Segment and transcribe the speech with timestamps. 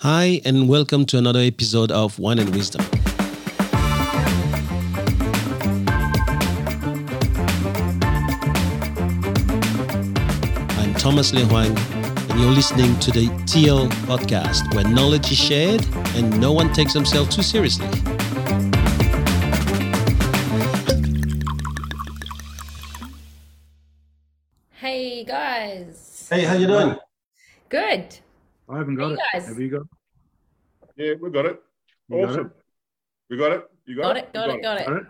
[0.00, 2.84] Hi, and welcome to another episode of Wine and Wisdom.
[10.78, 11.74] I'm Thomas Le Huang,
[12.30, 15.82] and you're listening to the TL podcast, where knowledge is shared
[16.14, 17.88] and no one takes themselves too seriously.
[24.72, 26.28] Hey guys.
[26.30, 26.96] Hey, how you doing?
[27.70, 28.18] Good.
[28.68, 29.20] I haven't got Hey, it.
[29.32, 29.48] guys.
[29.48, 29.82] Have you got?
[29.82, 29.88] It?
[30.96, 31.62] Yeah, we got it.
[32.08, 32.52] You got awesome.
[33.30, 33.70] We got it.
[33.86, 34.24] You got, Got it.
[34.24, 34.86] it, got it, got it.
[34.86, 35.02] Got it?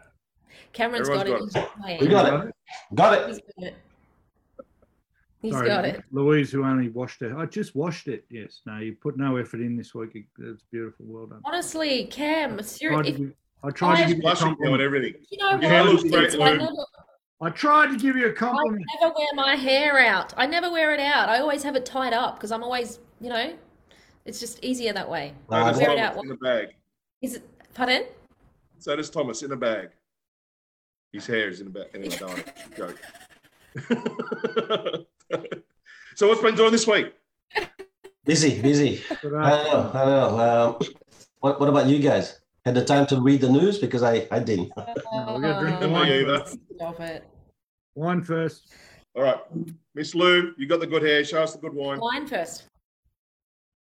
[0.73, 1.55] Cameron's got Everyone's it.
[1.55, 2.01] got He's playing.
[2.01, 2.55] We got it.
[2.95, 3.27] Got it.
[3.29, 3.75] He's got it.
[5.43, 6.03] He's Sorry, got it.
[6.11, 7.33] Louise, who only washed it.
[7.37, 8.25] I just washed it.
[8.31, 8.63] Yes.
[8.67, 10.27] No, you put no effort in this week.
[10.39, 11.07] It's beautiful.
[11.09, 11.41] Well done.
[11.45, 14.83] Honestly, Cam, seriously, to if, I tried to give you a Blushing now and compliment.
[14.83, 15.15] everything.
[15.31, 16.11] you know Yeah, what?
[16.11, 16.69] great, I, never,
[17.43, 18.85] I tried to give you a I compliment.
[18.91, 20.35] I never wear my hair out.
[20.37, 21.29] I never wear it out.
[21.29, 23.55] I always have it tied up because I'm always, you know,
[24.25, 25.35] it's just easier that way.
[25.49, 26.25] So Uh, does wear it Thomas out.
[26.25, 26.69] in a bag.
[27.23, 27.49] Is it?
[27.75, 28.05] Pardon?
[28.79, 29.91] So does Thomas in a bag.
[31.13, 31.87] His hair is in a bag.
[31.95, 32.45] Anyway, don't
[32.77, 32.99] joke.
[36.15, 37.15] so what's been doing this week?
[38.25, 39.03] Busy, busy.
[39.23, 40.39] But, I uh, know, I know.
[40.39, 40.79] Um,
[41.41, 42.41] what, what about you guys?
[42.65, 44.73] Had the time to read the news because I, I didn't.
[44.77, 46.45] we're gonna drink the wine either.
[46.75, 47.25] Stop it.
[47.95, 48.73] Wine first.
[49.15, 49.39] All right,
[49.95, 51.25] Miss Lou, you got the good hair.
[51.25, 52.01] Show us the good wine.
[52.01, 52.65] Wine first.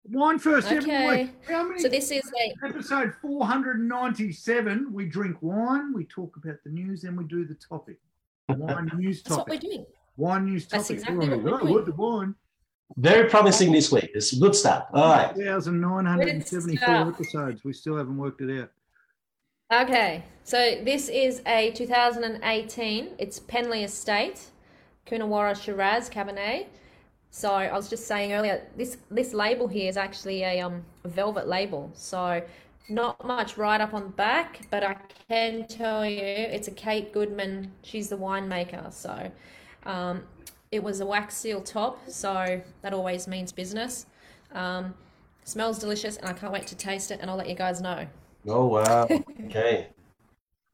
[0.04, 1.22] Wine first every Okay.
[1.24, 1.30] week.
[1.48, 1.80] How many?
[1.80, 4.92] So this is a Episode 497.
[4.92, 7.98] We drink wine, we talk about the news, then we do the topic.
[8.48, 9.70] Wine news that's what we're topic.
[9.70, 9.86] doing.
[10.16, 10.86] Wine news topic.
[10.88, 11.16] That's topic.
[11.22, 11.72] exactly what we're Oh, doing.
[11.74, 12.34] what the wine?
[12.96, 14.10] Very promising this week.
[14.12, 14.86] It's good stuff.
[14.92, 15.34] All right.
[15.36, 17.08] 1,974 stuff.
[17.14, 17.64] episodes.
[17.64, 18.70] We still haven't worked it out.
[19.72, 23.14] Okay, so this is a 2018.
[23.18, 24.50] It's Penley Estate,
[25.06, 26.66] Coonawarra Shiraz Cabernet.
[27.34, 31.48] So I was just saying earlier, this this label here is actually a um velvet
[31.48, 31.90] label.
[31.94, 32.42] So
[32.90, 34.96] not much write up on the back, but I
[35.28, 37.72] can tell you it's a Kate Goodman.
[37.82, 38.92] She's the winemaker.
[38.92, 39.30] So
[39.84, 40.24] um,
[40.70, 41.98] it was a wax seal top.
[42.06, 44.06] So that always means business.
[44.52, 44.92] Um,
[45.44, 47.20] smells delicious, and I can't wait to taste it.
[47.22, 48.06] And I'll let you guys know.
[48.46, 49.08] Oh, wow.
[49.46, 49.88] Okay.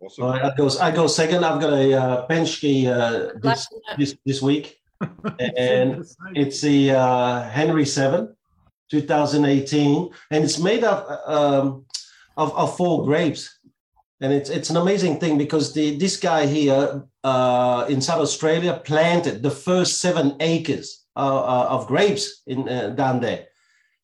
[0.00, 0.24] Awesome.
[0.24, 1.44] All right, I go, I go second.
[1.44, 4.80] I've got a uh, Henschke uh, this, this, this week.
[5.56, 6.04] and
[6.34, 8.34] it's the uh, Henry 7,
[8.90, 11.84] 2018, and it's made of, um,
[12.36, 13.58] of of four grapes,
[14.20, 18.80] and it's it's an amazing thing because the this guy here uh, in South Australia
[18.84, 23.46] planted the first seven acres uh, uh, of grapes in uh, down there,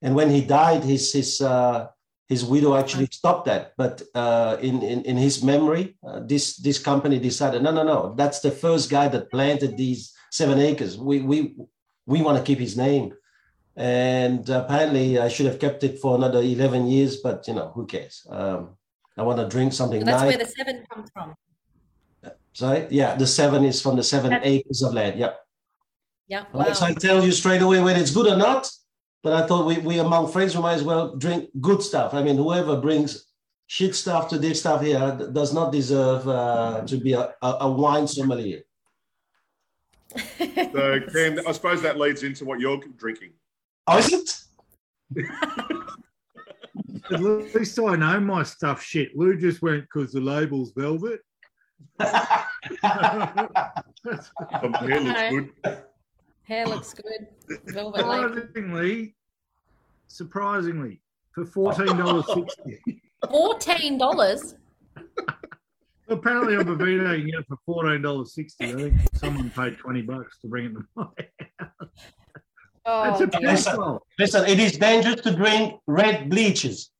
[0.02, 1.88] and when he died, his his uh,
[2.28, 6.78] his widow actually stopped that, but uh, in, in in his memory, uh, this this
[6.78, 10.92] company decided no no no that's the first guy that planted these seven acres.
[10.98, 11.38] We we
[12.12, 13.06] we want to keep his name,
[13.76, 17.12] and apparently I should have kept it for another eleven years.
[17.26, 18.26] But you know who cares?
[18.28, 18.60] Um,
[19.16, 20.28] I want to drink something That's nice.
[20.30, 21.34] where the seven comes from.
[22.52, 25.18] Sorry, yeah, the seven is from the seven That's- acres of land.
[25.18, 25.32] Yep.
[26.28, 26.44] Yeah.
[26.52, 26.72] Right, Wow.
[26.72, 28.70] so I tell you straight away whether it's good or not.
[29.24, 32.12] But I thought we, we among friends, we might as well drink good stuff.
[32.12, 33.10] I mean, whoever brings
[33.66, 37.70] shit stuff to this stuff here does not deserve uh, to be a, a, a
[37.70, 38.60] wine sommelier.
[40.16, 43.32] So, Cam, I suppose that leads into what you're drinking.
[43.86, 45.26] Oh, is it?
[47.10, 49.16] At least I know my stuff shit.
[49.16, 51.20] Lou just went because the label's velvet.
[52.00, 52.46] Oh,
[54.80, 55.50] hair looks good.
[56.44, 57.28] Hair looks good.
[57.66, 58.34] Velvet label.
[58.34, 59.14] surprisingly,
[60.08, 63.02] surprisingly, for fourteen dollars sixty.
[63.30, 64.54] Fourteen dollars.
[66.08, 68.66] Apparently, on Vivino, you can get it for fourteen dollars sixty.
[68.66, 71.04] I think someone paid twenty bucks to bring it to my
[71.58, 71.90] house.
[72.86, 73.40] Oh, That's a dear.
[73.40, 73.70] Yes, sir.
[73.70, 74.06] pencil.
[74.18, 76.90] Listen, it is dangerous to drink red bleaches.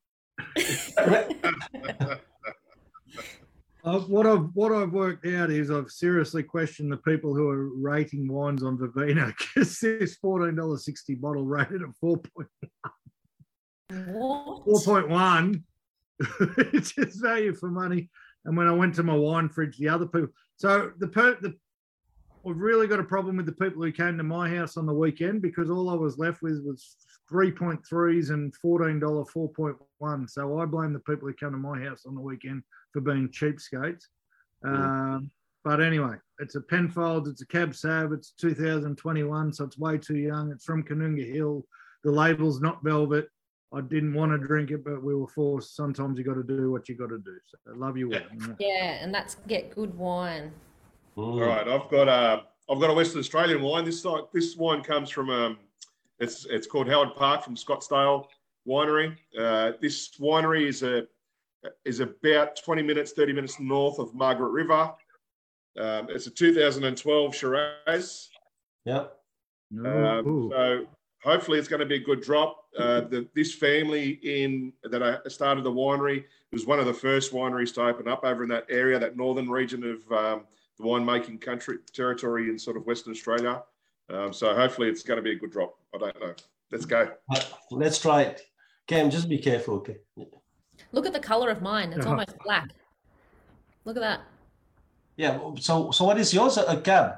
[3.83, 7.69] Uh, what I've what I've worked out is I've seriously questioned the people who are
[7.77, 12.49] rating wines on Vivino because this fourteen dollars sixty bottle rated at four point
[14.07, 14.65] What?
[14.65, 15.63] four point one.
[16.57, 18.09] it's just value for money.
[18.45, 20.29] And when I went to my wine fridge, the other people.
[20.57, 21.55] So the per the
[22.47, 24.93] I've really got a problem with the people who came to my house on the
[24.93, 26.95] weekend because all I was left with was
[27.27, 30.27] three point threes and fourteen dollar four point one.
[30.27, 32.63] So I blame the people who come to my house on the weekend
[32.93, 34.03] for being cheapskates.
[34.63, 35.31] Um,
[35.63, 40.17] but anyway, it's a Penfolds, it's a Cab Sav, it's 2021, so it's way too
[40.17, 40.51] young.
[40.51, 41.65] It's from Koonunga Hill.
[42.03, 43.27] The label's not velvet.
[43.73, 45.75] I didn't want to drink it, but we were forced.
[45.75, 47.35] Sometimes you got to do what you got to do.
[47.45, 48.19] So I love you all.
[48.59, 50.51] Yeah, and that's get good wine.
[51.15, 53.85] All right, I've got a I've got a Western Australian wine.
[53.85, 55.57] This like this wine comes from um,
[56.19, 58.25] it's it's called Howard Park from Scotsdale.
[58.67, 59.15] Winery.
[59.37, 61.07] Uh, this winery is a
[61.83, 64.93] is about 20 minutes, 30 minutes north of Margaret River.
[65.79, 68.29] Um, it's a 2012 Shiraz.
[68.85, 69.05] Yeah.
[69.77, 70.85] Um, so
[71.25, 72.65] hopefully it's going to be a good drop.
[72.77, 77.33] Uh, the, this family in that I started the winery was one of the first
[77.33, 80.43] wineries to open up over in that area, that northern region of um,
[80.77, 83.63] the winemaking country territory in sort of Western Australia.
[84.09, 85.75] Um, so hopefully it's going to be a good drop.
[85.93, 86.33] I don't know.
[86.71, 87.11] Let's go.
[87.33, 88.43] Uh, Let's try it.
[88.87, 89.97] Cam, just be careful, okay?
[90.91, 91.91] Look at the color of mine.
[91.91, 92.69] It's almost black.
[93.83, 94.21] Look at that.
[95.15, 95.39] Yeah.
[95.59, 96.57] So, so what is yours?
[96.57, 97.15] A cab?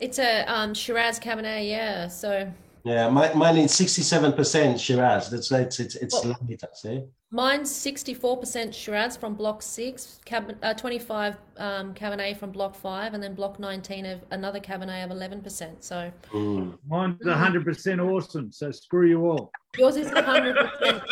[0.00, 2.08] It's a um, Shiraz Cabernet, yeah.
[2.08, 2.50] So
[2.84, 5.30] Yeah, mine, mine is sixty-seven percent Shiraz.
[5.30, 5.62] That's right.
[5.62, 7.04] It's it's, it's Well- later, see?
[7.34, 13.22] mine's 64% Shiraz from Block 6, Cab- uh, 25 um, Cabernet from Block 5, and
[13.22, 15.82] then Block 19 of another Cabernet of 11%.
[15.82, 16.76] So Mm.
[16.86, 18.52] Mine's 100% awesome.
[18.52, 19.50] So screw you all.
[19.78, 21.02] yours is 100%.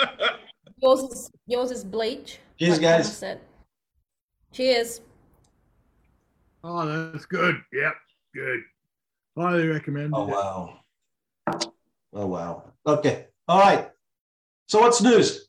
[0.82, 2.38] yours is yours is bleach.
[2.58, 3.16] Cheers, like Thomas guys.
[3.16, 3.40] said.
[4.52, 5.00] Cheers.
[6.62, 7.56] Oh, that's good.
[7.72, 7.94] Yep,
[8.34, 8.60] good.
[9.38, 10.12] Highly recommend.
[10.14, 10.79] Oh wow.
[12.12, 12.64] Oh wow.
[12.86, 13.26] Okay.
[13.48, 13.90] All right.
[14.66, 15.48] So what's news?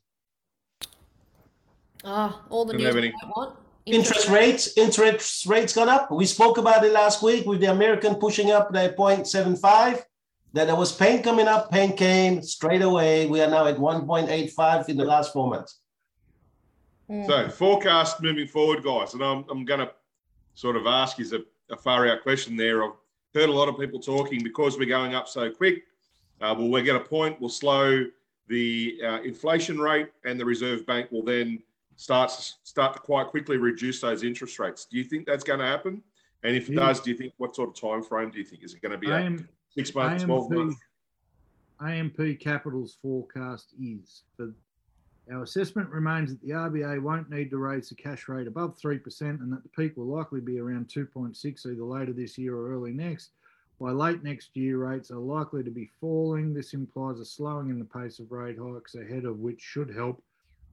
[2.03, 3.13] Ah, all the Don't news have we any.
[3.21, 3.55] don't want.
[3.85, 4.77] Interest rates.
[4.77, 6.11] Interest rates gone up.
[6.11, 10.03] We spoke about it last week with the American pushing up the 0.75.
[10.53, 11.71] Then there was pain coming up.
[11.71, 13.27] Pain came straight away.
[13.27, 15.79] We are now at 1.85 in the last four months.
[17.09, 17.25] Mm.
[17.25, 19.91] So forecast moving forward, guys, and I'm, I'm going to
[20.53, 21.25] sort of ask you
[21.69, 22.83] a, a far out question there.
[22.83, 22.91] I've
[23.33, 25.83] heard a lot of people talking because we're going up so quick.
[26.41, 28.03] Uh, well, going to point, we'll slow
[28.47, 31.61] the uh, inflation rate, and the Reserve Bank will then
[31.95, 32.31] start
[32.63, 34.85] start to quite quickly reduce those interest rates.
[34.85, 36.01] Do you think that's going to happen?
[36.43, 36.87] And if it Yeah.
[36.87, 38.93] does, do you think what sort of time frame do you think is it going
[38.93, 39.11] to be?
[39.11, 40.81] AM, six months, twelve AMP, months?
[41.79, 44.51] AMP Capital's forecast is for
[45.31, 49.21] our assessment remains that the RBA won't need to raise the cash rate above 3%
[49.21, 52.91] and that the peak will likely be around 2.6 either later this year or early
[52.91, 53.29] next.
[53.81, 56.53] By late next year, rates are likely to be falling.
[56.53, 60.21] This implies a slowing in the pace of rate hikes ahead of which should help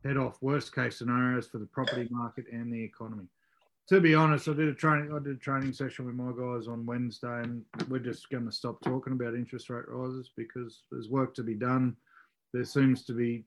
[0.05, 3.25] head off worst case scenarios for the property market and the economy.
[3.89, 5.11] To be honest, I did a training.
[5.15, 8.53] I did a training session with my guys on Wednesday, and we're just going to
[8.53, 11.97] stop talking about interest rate rises because there's work to be done.
[12.53, 13.43] There seems to be,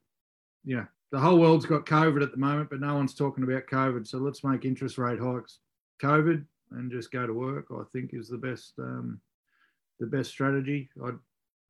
[0.76, 4.08] know, the whole world's got COVID at the moment, but no one's talking about COVID.
[4.08, 5.60] So let's make interest rate hikes
[6.02, 7.68] COVID and just go to work.
[7.70, 9.22] I think is the best, um,
[10.02, 10.90] the best strategy.
[11.06, 11.18] I'd,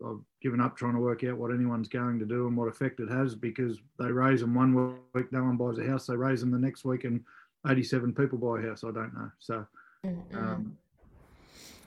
[0.04, 3.00] I've given up trying to work out what anyone's going to do and what effect
[3.00, 6.08] it has because they raise them one week, no one buys a house.
[6.08, 7.24] They raise them the next week, and
[7.70, 8.84] 87 people buy a house.
[8.84, 9.30] I don't know.
[9.38, 9.68] So,
[10.04, 10.36] Mm, mm.
[10.36, 10.78] um,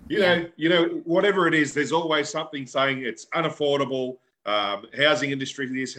[0.08, 0.34] You Yeah.
[0.36, 4.18] know, you know, whatever it is, there's always something saying it's unaffordable.
[4.46, 5.96] Um, housing industry this,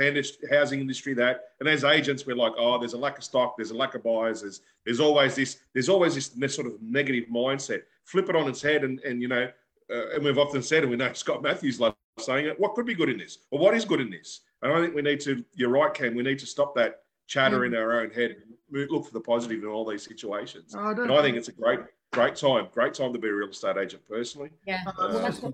[0.51, 3.71] housing industry that, and as agents, we're like, oh, there's a lack of stock, there's
[3.71, 7.23] a lack of buyers, there's there's always this, there's always this, this sort of negative
[7.27, 7.81] mindset.
[8.03, 9.49] Flip it on its head, and and you know,
[9.91, 12.59] uh, and we've often said, and we know Scott Matthews loves saying it.
[12.59, 14.41] What could be good in this, or what is good in this?
[14.61, 15.43] And I think we need to.
[15.53, 16.15] You're right, Ken.
[16.15, 18.31] We need to stop that chatter in our own head.
[18.71, 20.75] and Look for the positive in all these situations.
[20.75, 21.79] I don't And I think it's a great,
[22.11, 24.49] great time, great time to be a real estate agent personally.
[24.65, 25.53] Yeah, Uh, well, that's what,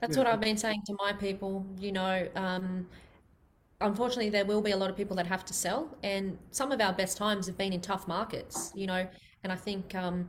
[0.00, 0.24] that's yeah.
[0.24, 1.66] what I've been saying to my people.
[1.78, 2.86] You know, um,
[3.80, 6.80] unfortunately, there will be a lot of people that have to sell, and some of
[6.80, 8.72] our best times have been in tough markets.
[8.74, 9.06] You know,
[9.42, 10.28] and I think, um,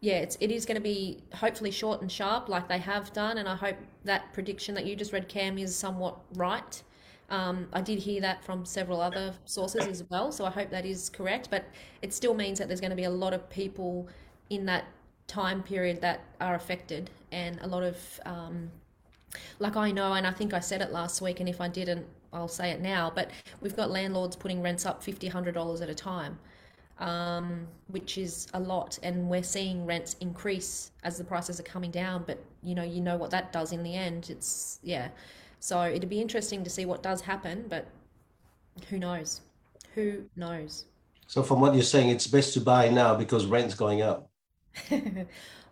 [0.00, 3.38] yeah, it's it is going to be hopefully short and sharp, like they have done,
[3.38, 6.82] and I hope that prediction that you just read, Cam, is somewhat right.
[7.28, 10.86] Um, I did hear that from several other sources as well, so I hope that
[10.86, 11.48] is correct.
[11.50, 11.64] But
[12.02, 14.08] it still means that there's going to be a lot of people
[14.48, 14.86] in that
[15.26, 18.70] time period that are affected, and a lot of um,
[19.58, 22.06] like I know, and I think I said it last week, and if I didn't,
[22.32, 23.12] I'll say it now.
[23.14, 23.30] But
[23.60, 26.38] we've got landlords putting rents up fifty, hundred dollars at a time,
[27.00, 31.90] um, which is a lot, and we're seeing rents increase as the prices are coming
[31.90, 32.24] down.
[32.26, 34.30] But you know, you know what that does in the end.
[34.30, 35.08] It's yeah.
[35.58, 37.86] So it'd be interesting to see what does happen, but
[38.88, 39.42] who knows?
[39.94, 40.84] Who knows?
[41.26, 44.30] So from what you're saying, it's best to buy now because rent's going up.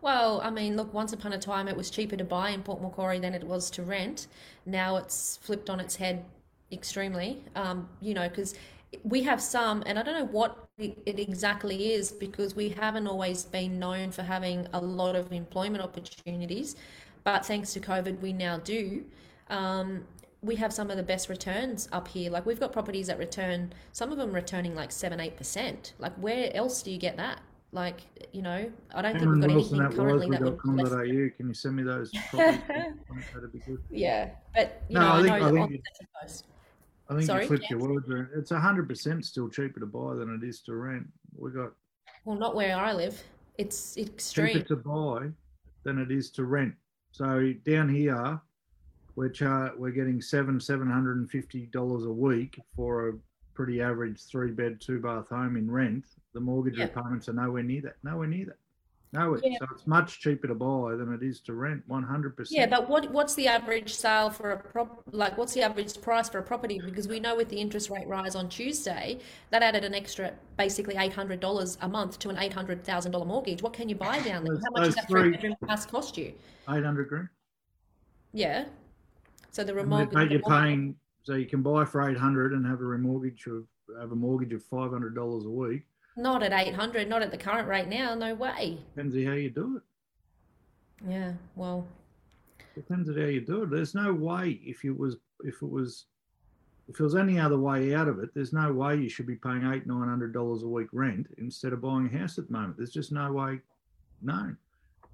[0.00, 2.80] Well, I mean, look, once upon a time it was cheaper to buy in Port
[2.80, 4.28] Macquarie than it was to rent.
[4.64, 6.24] Now it's flipped on its head
[6.70, 8.54] extremely, um, you know, because
[9.02, 13.44] we have some, and I don't know what it exactly is because we haven't always
[13.44, 16.76] been known for having a lot of employment opportunities,
[17.24, 19.04] but thanks to COVID, we now do.
[19.50, 20.04] Um,
[20.40, 22.30] we have some of the best returns up here.
[22.30, 25.94] Like we've got properties that return, some of them returning like seven, eight percent.
[25.98, 27.40] Like where else do you get that?
[27.72, 28.00] Like,
[28.32, 30.90] you know, I don't think we've got Wilson anything currently that would less.
[30.90, 31.36] wisely.com.au.
[31.36, 32.10] Can you send me those?
[32.32, 33.82] That'd be good.
[33.90, 35.82] Yeah, but you No, know, I I, think- know I think
[37.08, 37.82] I think Sorry, you flipped James?
[37.82, 38.28] your words around.
[38.34, 41.06] It's hundred percent still cheaper to buy than it is to rent.
[41.36, 41.72] We got
[42.24, 43.22] Well, not where I live.
[43.56, 44.64] It's cheaper extreme.
[44.64, 45.28] to buy
[45.84, 46.74] than it is to rent.
[47.12, 48.38] So down here,
[49.16, 53.12] we're char- we're getting seven seven hundred and fifty dollars a week for a
[53.54, 56.04] pretty average three bed two bath home in rent.
[56.34, 56.84] The mortgage Yeah.
[56.84, 57.96] repayments are nowhere near that.
[58.04, 58.58] Nowhere near that.
[59.12, 59.40] Nowhere.
[59.42, 59.56] Yeah.
[59.60, 61.82] So it's much cheaper to buy than it is to rent.
[61.86, 62.58] One hundred percent.
[62.58, 66.28] Yeah, but what what's the average sale for a prop like what's the average price
[66.28, 66.78] for a property?
[66.84, 69.18] Because we know with the interest rate rise on Tuesday,
[69.50, 73.12] that added an extra basically eight hundred dollars a month to an eight hundred thousand
[73.12, 73.62] dollar mortgage.
[73.62, 74.54] What can you buy down there?
[74.56, 76.34] Those- How much does that three- bedroom house cost you?
[76.68, 77.28] eight hundred grand.
[78.32, 78.66] Yeah.
[79.52, 80.12] So the remortgage.
[80.28, 83.64] pay- you're paying so you can buy for eight hundred and have a remortgage of
[83.98, 85.84] have a mortgage of five hundred dollars a week.
[86.18, 88.12] Not at eight hundred, not at the current rate now.
[88.16, 88.78] No way.
[88.96, 89.82] Depends on how you do it.
[91.08, 91.32] Yeah.
[91.54, 91.86] Well.
[92.74, 93.70] Depends on how you do it.
[93.70, 96.06] There's no way if it was if it was
[96.88, 99.36] if there was any other way out of it, there's no way you should be
[99.36, 102.52] paying eight nine hundred dollars a week rent instead of buying a house at the
[102.52, 102.76] moment.
[102.76, 103.60] There's just no way
[104.20, 104.56] known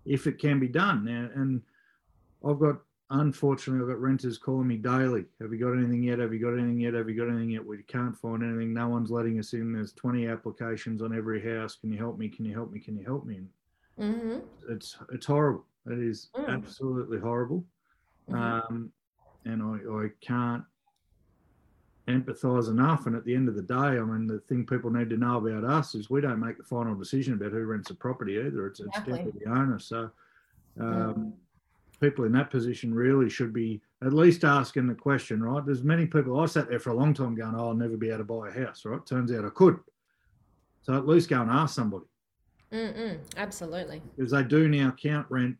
[0.06, 1.28] if it can be done now.
[1.34, 1.61] And
[2.49, 2.76] I've got
[3.11, 5.25] unfortunately I've got renters calling me daily.
[5.40, 6.18] Have you got anything yet?
[6.18, 6.94] Have you got anything yet?
[6.94, 7.64] Have you got anything yet?
[7.64, 8.73] We can't find anything.
[8.73, 9.73] No one's letting us in.
[9.73, 11.76] There's 20 applications on every house.
[11.76, 12.28] Can you help me?
[12.28, 12.80] Can you help me?
[12.80, 13.37] Can you help me?
[13.37, 13.50] And
[13.99, 15.66] hmm it's it's horrible.
[15.87, 16.49] It is Mm.
[16.49, 17.64] absolutely horrible.
[18.30, 18.34] Mhm.
[18.70, 18.92] Um,
[19.44, 20.64] and I, I can't
[22.08, 23.06] empathise enough.
[23.06, 25.37] And at the end of the day, I mean, the thing people need to know
[25.46, 28.66] about us is we don't make the final decision about who rents a property either.
[28.66, 29.12] It's, it's Exactly.
[29.18, 29.78] down to the owner.
[29.78, 30.11] So
[30.80, 31.34] um,
[32.04, 35.64] people in that position really should be at least asking the question, right?
[35.64, 38.08] There's many people, I sat there for a long time going, oh, I'll never be
[38.08, 39.04] able to buy a house, right?
[39.06, 39.78] Turns out I could.
[40.82, 42.04] So at least go and ask somebody
[42.73, 43.18] Mm-mm.
[43.38, 44.02] Absolutely.
[44.16, 45.56] because they do now count rent.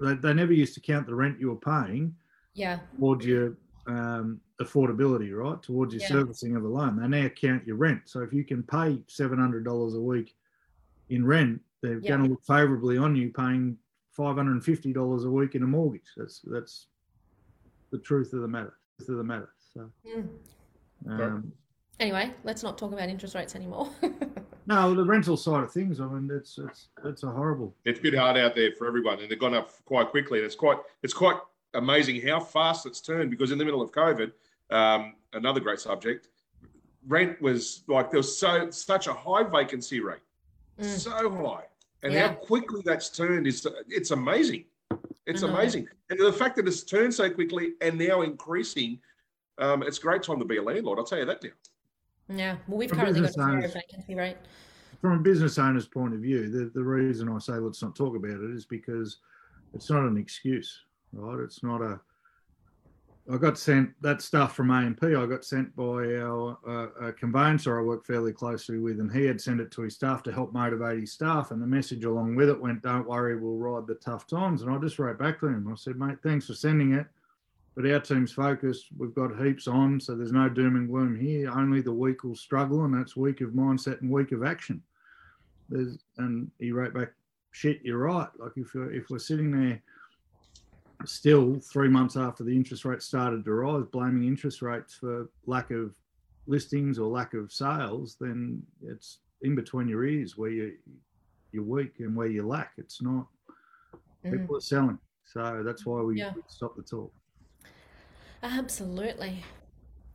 [0.00, 2.14] They, they never used to count the rent you were paying
[2.54, 2.78] Yeah.
[2.98, 5.60] towards your um, affordability, right?
[5.62, 6.08] Towards your Yeah.
[6.08, 6.96] servicing of a loan.
[6.96, 8.02] They now count your rent.
[8.06, 10.34] So if you can pay seven hundred dollars a week
[11.10, 12.12] in rent, they're Yeah.
[12.16, 13.76] going to look favourably on you paying
[14.14, 16.12] five hundred and fifty dollars a week in a mortgage.
[16.16, 16.86] That's that's
[17.90, 18.74] the truth of the matter.
[18.98, 19.50] Truth of the matter.
[19.72, 20.28] So Mm.
[21.20, 21.52] um,
[22.00, 23.88] Anyway, let's not talk about interest rates anymore.
[24.66, 26.00] no, the rental side of things.
[26.00, 27.74] I mean, it's it's it's a horrible.
[27.84, 30.38] It's a bit hard out there for everyone, and they've gone up quite quickly.
[30.38, 31.36] And it's quite it's quite
[31.74, 33.30] amazing how fast it's turned.
[33.30, 34.32] Because in the middle of COVID,
[34.70, 36.28] um, another great subject,
[37.06, 40.18] rent was like there was so such a high vacancy rate,
[40.80, 40.84] Mm.
[40.98, 41.64] so high,
[42.04, 42.28] and Yeah.
[42.28, 44.66] how quickly that's turned is it's amazing.
[45.26, 45.54] It's I know.
[45.54, 49.00] amazing, and the fact that it's turned so quickly and now increasing,
[49.58, 50.98] um, it's a great time to be a landlord.
[50.98, 51.50] I'll tell you that now.
[52.28, 52.56] Yeah.
[52.68, 53.72] Well, we've For currently got a owners.
[53.72, 54.36] vacancy rate.
[55.00, 58.16] from a business owner's point of view, the, the reason I say let's not talk
[58.16, 59.18] about it is because
[59.74, 61.40] it's not an excuse, right?
[61.40, 62.00] It's not a.
[63.32, 65.02] I got sent that stuff from AMP.
[65.02, 69.40] I got sent by our uh, conveyancer I work fairly closely with, and he had
[69.40, 71.50] sent it to his staff to help motivate his staff.
[71.50, 74.70] And the message along with it went, "Don't worry, we'll ride the tough times." And
[74.70, 75.66] I just wrote back to him.
[75.72, 77.06] I said, "Mate, thanks for sending it."
[77.74, 78.88] But our team's focused.
[78.98, 81.50] We've got heaps on, so there's no doom and gloom here.
[81.50, 84.82] Only the weak will struggle, and that's week of mindset and week of action.
[85.70, 87.12] There's, and he wrote back,
[87.52, 88.28] "Shit, you're right.
[88.38, 89.82] Like if if we're sitting there
[91.08, 95.70] still three months after the interest rate started to rise, blaming interest rates for lack
[95.70, 95.94] of
[96.46, 100.72] listings or lack of sales, then it's in between your ears where you
[101.52, 102.72] you're weak and where you lack.
[102.78, 103.26] It's not
[104.24, 104.32] Mm.
[104.40, 106.32] people are selling, so that's why we, Yeah.
[106.34, 107.12] we stop the talk.
[108.42, 109.42] Absolutely.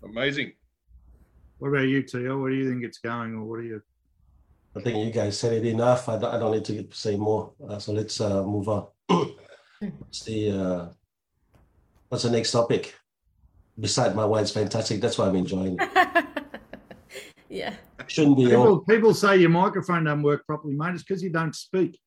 [0.03, 0.53] Amazing.
[1.59, 2.41] What about you, Tio?
[2.41, 3.81] What do you think it's going, or what are you?
[4.75, 6.07] I think you guys said it enough.
[6.09, 7.53] I don't, I don't need to say more.
[7.67, 8.87] Uh, so let's uh, move on.
[9.81, 10.87] What's the uh,
[12.09, 12.95] what's the next topic?
[13.79, 14.99] Beside my wine's fantastic.
[14.99, 16.25] That's why I'm enjoying it.
[17.49, 17.73] yeah.
[18.07, 18.79] Shouldn't be all.
[18.79, 20.95] People, people say your microphone doesn't work properly, mate.
[20.95, 21.99] It's because you don't speak.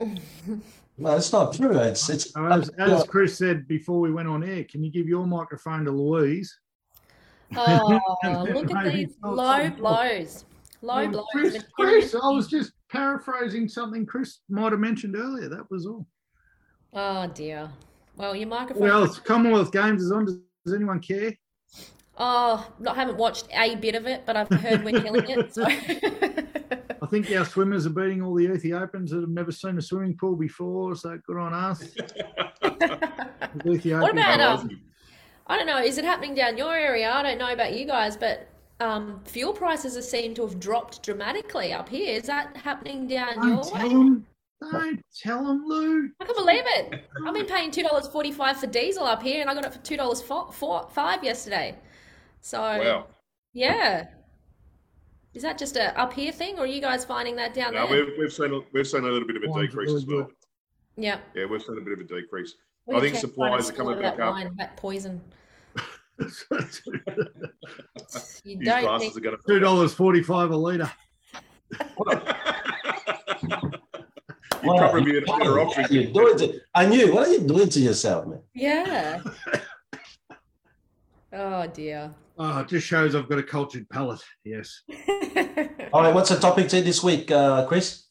[0.00, 1.76] No, it's not true.
[1.78, 2.36] It's it's.
[2.36, 5.90] As, as Chris said before we went on air, can you give your microphone to
[5.90, 6.56] Louise?
[7.56, 7.98] Oh,
[8.52, 10.44] look at these low some- blows.
[10.82, 11.26] Low Um, blows.
[11.32, 15.48] Chris, Chris, I was just paraphrasing something Chris might have mentioned earlier.
[15.48, 16.06] That was all.
[16.92, 17.70] Oh dear.
[18.16, 18.82] Well, your microphone.
[18.82, 20.24] Well, it's Commonwealth Games is on.
[20.24, 21.32] Does, does anyone care?
[22.16, 25.54] Oh, I haven't watched a bit of it, but I've heard we're killing it.
[25.54, 25.64] So.
[27.00, 30.16] I think our swimmers are beating all the Ethiopians that have never seen a swimming
[30.16, 30.96] pool before.
[30.96, 31.82] So good on us.
[33.64, 34.80] The Ethiopians What about are um?
[35.46, 35.78] I don't know.
[35.78, 37.10] Is it happening down your area?
[37.10, 38.46] I don't know about you guys, but
[38.80, 42.14] um, fuel prices have seemed to have dropped dramatically up here.
[42.14, 43.94] Is that happening down your Don't tell way?
[43.94, 44.26] them.
[44.60, 46.10] Don't tell them, Lou.
[46.20, 47.04] I can't believe it.
[47.24, 49.78] I've been paying two dollars forty-five for diesel up here, and I got it for
[49.80, 51.76] two dollars five yesterday.
[52.40, 53.06] So Wow.
[53.52, 54.08] yeah.
[55.34, 57.86] Is that just a up here thing, or are you guys finding that down No,
[57.86, 58.04] there?
[58.06, 60.06] we've, we've seen a, we've seen a little bit of a Wine's decrease really as
[60.06, 60.22] well.
[60.24, 60.34] good.
[60.96, 61.18] Yeah.
[61.36, 62.54] Yeah, we've seen a bit of a decrease.
[62.86, 64.32] We I think supplies are coming back up.
[64.32, 65.20] Wine, that poison.
[66.20, 66.26] You
[68.58, 70.90] These don't think are going Two dollars forty-five a litre.
[74.60, 74.66] to.
[74.66, 75.84] You'd Wow, probably be a better what option.
[75.84, 77.14] are you doing to, I knew.
[77.14, 78.40] What are you doing to yourself, man?
[78.54, 79.22] Yeah.
[81.32, 82.14] oh dear.
[82.38, 84.20] Oh, it just shows I've got a cultured palate.
[84.44, 84.82] Yes.
[85.92, 88.04] All right, what's the topic to this week, uh, Chris?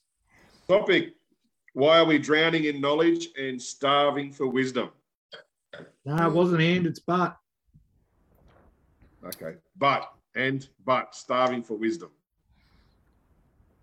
[0.67, 1.13] Topic:
[1.73, 4.89] Why are we drowning in knowledge and starving for wisdom?
[6.05, 7.37] No, it wasn't and, it's but.
[9.25, 12.09] Okay, but and but starving for wisdom.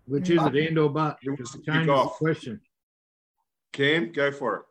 [0.05, 1.17] Which is it, and or but?
[1.21, 2.61] You Because it kick changes the question.
[3.73, 4.61] Cam, go for it.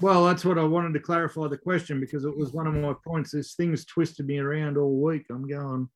[0.00, 2.94] Well, that's what I wanted to clarify the question because it was one of my
[3.06, 3.30] points.
[3.30, 5.26] This thing's twisted me around all week.
[5.30, 5.88] I'm going.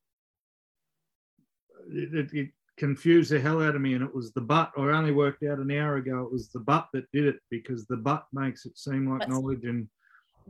[1.91, 4.71] It, it, it confused the hell out of me, and it was the but.
[4.77, 6.23] I only worked out an hour ago.
[6.23, 9.35] It was the but that did it because the but makes it seem like That's-
[9.35, 9.89] knowledge and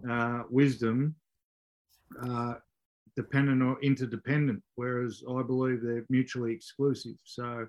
[0.09, 1.15] uh, wisdom
[2.23, 2.55] uh,
[3.19, 7.17] dependent or interdependent, whereas I believe they're mutually exclusive.
[7.25, 7.67] So,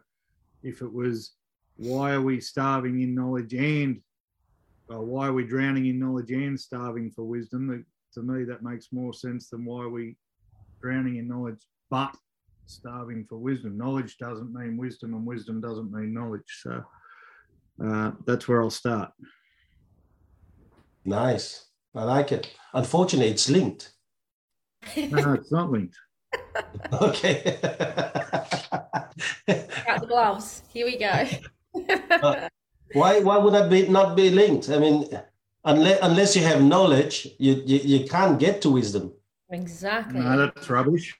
[0.62, 1.34] if it was
[1.76, 4.00] why are we starving in knowledge and
[4.94, 7.68] uh, why are we drowning in knowledge and starving for wisdom?
[7.68, 10.18] The, to me, that makes more sense than why are we
[10.84, 12.16] drowning in knowledge but
[12.68, 13.76] starving for wisdom.
[13.76, 16.62] Knowledge doesn't mean wisdom, and wisdom doesn't mean knowledge.
[16.62, 16.84] So
[17.84, 19.12] uh, that's where I'll start.
[21.06, 21.66] Nice.
[21.96, 22.54] I like it.
[22.74, 23.94] Unfortunately, it's linked.
[24.96, 25.96] No, it's not linked.
[26.94, 27.60] Okay.
[29.88, 30.64] Out the gloves.
[30.74, 31.28] Here we go.
[32.10, 32.50] Uh,
[32.94, 34.70] why why would that be not be linked?
[34.70, 35.08] I mean,
[35.64, 39.14] unless unless you have knowledge, you you, you can't get to wisdom.
[39.52, 40.20] exactly.
[40.20, 41.16] No, that's rubbish.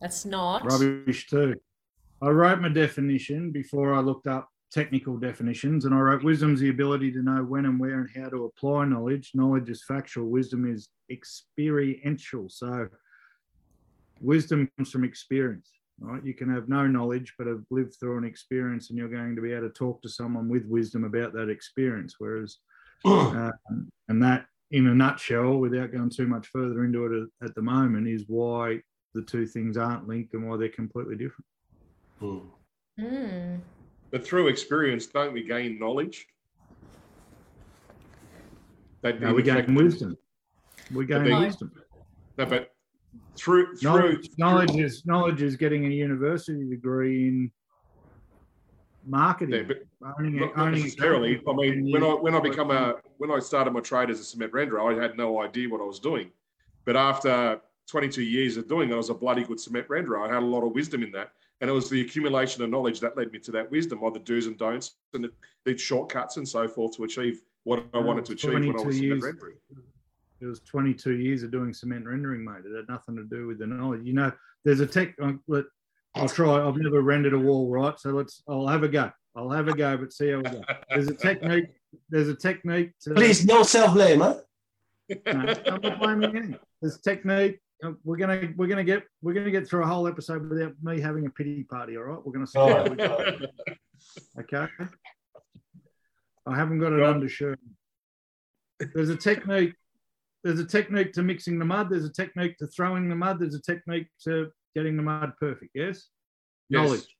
[0.00, 0.64] That's not.
[0.64, 1.60] Rubbish too.
[2.22, 6.70] I wrote my definition before I looked up technical definitions, and I wrote wisdom's the
[6.70, 9.32] ability to know when and where and how to apply knowledge.
[9.34, 12.48] Knowledge is factual, wisdom is experiential.
[12.48, 12.88] So,
[14.20, 16.24] wisdom comes from experience, right?
[16.24, 19.42] You can have no knowledge, but have lived through an experience, and you're going to
[19.42, 22.16] be able to talk to someone with wisdom about that experience.
[22.18, 22.58] Whereas,
[23.04, 23.52] um,
[24.08, 27.62] and that, in a nutshell, without going too much further into it at, at the
[27.62, 28.80] moment, is why
[29.14, 31.44] the two things aren't linked and why they're completely different.
[32.20, 32.38] Hmm.
[33.00, 33.60] Mm.
[34.10, 36.26] But through experience, don't we gain knowledge?
[39.02, 40.16] That No, we gain wisdom.
[40.92, 41.72] We gain wisdom.
[42.36, 42.72] No, but
[43.36, 47.50] through through Knowledge, knowledge is knowledge is getting a university degree in
[49.06, 49.54] marketing.
[49.54, 51.40] Yeah, but owning, not, not owning necessarily.
[51.48, 54.24] I mean, when I when I become a when I started my trade as a
[54.24, 56.30] cement renderer, I had no idea what I was doing.
[56.84, 60.28] But after 22 years of doing it, I was a bloody good cement renderer.
[60.28, 63.00] I had a lot of wisdom in that, and it was the accumulation of knowledge
[63.00, 65.30] that led me to that wisdom, or the do's and don'ts, and the,
[65.64, 68.86] the shortcuts and so forth to achieve what I wanted to achieve when I 22
[68.86, 69.22] was cement years.
[69.22, 69.56] rendering.
[70.40, 72.64] it was 22 years of doing cement rendering, mate.
[72.64, 74.02] It had nothing to do with the knowledge.
[74.04, 74.32] You know,
[74.64, 75.14] there's a tech.
[75.22, 75.64] uh, Let,
[76.14, 76.66] I'll try.
[76.66, 77.98] I've never rendered a wall, right?
[78.00, 78.42] So let's.
[78.48, 79.10] I'll have a go.
[79.36, 80.62] I'll have a go, but see how we go.
[80.88, 81.66] There's a technique.
[82.08, 82.92] There's a technique.
[83.02, 84.36] To, Please, no self blame, huh?
[85.26, 86.58] No, I'm not blaming you.
[86.80, 87.60] There's technique.
[87.82, 91.00] Uh, We're gonna we're gonna get we're gonna get through a whole episode without me
[91.00, 91.96] having a pity party.
[91.96, 93.48] All right, we're gonna see right.
[94.40, 94.66] Okay.
[96.46, 97.14] I haven't got an Go on.
[97.14, 97.58] undershirt.
[98.94, 99.74] There's a technique.
[100.42, 101.90] There's a technique to mixing the mud.
[101.90, 103.38] There's a technique to throwing the mud.
[103.40, 105.70] There's a technique to getting the mud perfect.
[105.74, 106.08] Yes.
[106.68, 106.82] Yes.
[106.82, 107.16] Knowledge.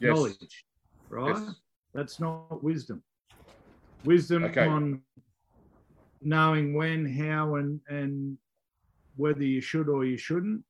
[0.00, 0.14] Yes.
[0.16, 0.64] Knowledge.
[1.08, 1.36] Right.
[1.36, 1.54] Yes.
[1.94, 3.02] That's not wisdom.
[4.04, 4.66] Wisdom Okay.
[4.66, 5.02] on
[6.20, 8.38] knowing when, how, and and
[9.16, 10.62] whether you should or you shouldn't.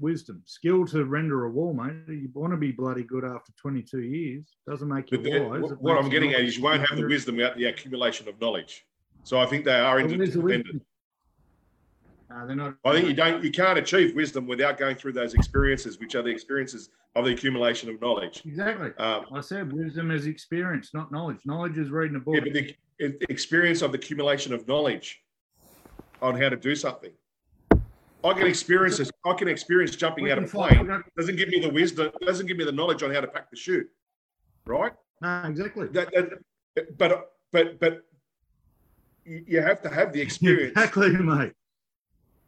[0.00, 1.94] Wisdom, skill to render a wall, mate.
[2.06, 4.44] You want to be bloody good after 22 years.
[4.64, 5.72] Doesn't make you But the- wise.
[5.72, 8.40] It what I'm getting at is you won't have the wisdom without the accumulation of
[8.40, 8.86] knowledge.
[9.24, 10.82] So I think they are interdependent.
[12.30, 12.76] No, they're not.
[12.84, 16.22] I think you don't, you can't achieve wisdom without going through those experiences, which are
[16.22, 18.42] the experiences of the accumulation of knowledge.
[18.44, 18.92] Exactly.
[18.98, 21.38] Um, I said wisdom is experience, not knowledge.
[21.44, 22.34] Knowledge is reading a book.
[22.36, 25.22] yeah, but the the experience of the accumulation of knowledge
[26.20, 27.12] on how to do something.
[28.24, 29.10] I can experience this.
[29.24, 31.02] I can experience jumping We out of a plane.
[31.16, 32.10] Doesn't give me the wisdom.
[32.24, 33.88] Doesn't give me the knowledge on how to pack the chute.
[34.66, 34.92] Right?
[35.22, 35.86] No, exactly.
[35.88, 38.02] That, that, but but but
[39.24, 40.72] you you have to have the experience.
[40.72, 41.52] Exactly, mate.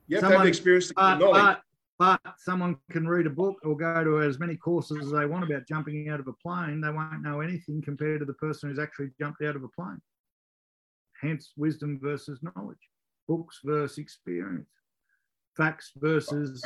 [0.09, 1.57] You have to have Someone- the experience to get But, the knowledge.
[1.99, 5.25] but, but someone can read a book or go to as many courses as they
[5.27, 6.81] want about jumping out of a plane.
[6.81, 10.01] They won't know anything compared to the person who's actually jumped out of a plane.
[11.21, 12.79] Hence, wisdom versus knowledge,
[13.29, 14.69] books versus experience.
[15.61, 16.65] Facts versus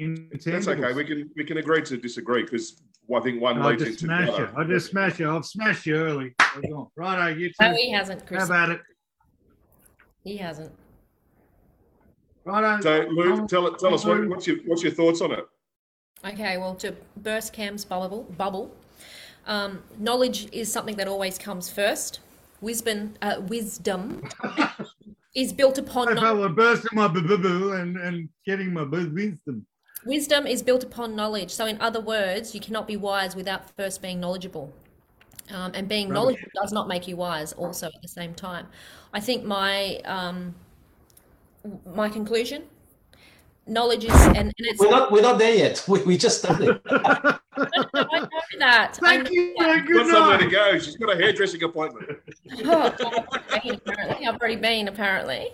[0.00, 0.44] intangibles.
[0.44, 0.92] That's okay.
[0.92, 2.82] We can we can agree to disagree because
[3.14, 4.44] I think one I leads just into smash the you.
[4.44, 4.58] other.
[4.58, 5.30] I just smash you.
[5.30, 6.34] I've smashed you early.
[6.96, 7.54] Righto, you two.
[7.60, 8.40] No, he hasn't, Chris.
[8.42, 8.50] How Chris.
[8.50, 8.80] about it?
[10.24, 10.72] He hasn't.
[12.44, 12.80] Righto.
[12.82, 15.44] So, Lou, tell, it- tell us what, what's your what's your thoughts on it?
[16.24, 18.74] Okay, well, to burst Cam's bubble, bubble
[19.46, 22.20] um, knowledge is something that always comes first.
[22.62, 24.22] Wisdom, uh, wisdom
[25.34, 26.22] is built upon I knowledge.
[26.22, 29.66] felt like bursting my boo and, and getting my boo wisdom.
[30.06, 31.50] Wisdom is built upon knowledge.
[31.50, 34.72] So, in other words, you cannot be wise without first being knowledgeable.
[35.50, 36.14] Um, and being Rubbish.
[36.14, 37.52] knowledgeable does not make you wise.
[37.54, 38.66] Also, at the same time,
[39.12, 40.54] I think my um,
[41.86, 42.64] my conclusion,
[43.66, 44.80] knowledge is, and, and it's.
[44.80, 45.84] We're not we're not there yet.
[45.88, 46.80] We, we just started.
[48.54, 48.98] I know that.
[49.02, 49.54] I Thank know you.
[49.58, 49.86] that.
[49.86, 50.78] Good Got somewhere to go.
[50.78, 52.18] She's got a hairdressing appointment.
[52.64, 54.26] Oh, I've already been, apparently.
[54.26, 55.48] I've already been, apparently.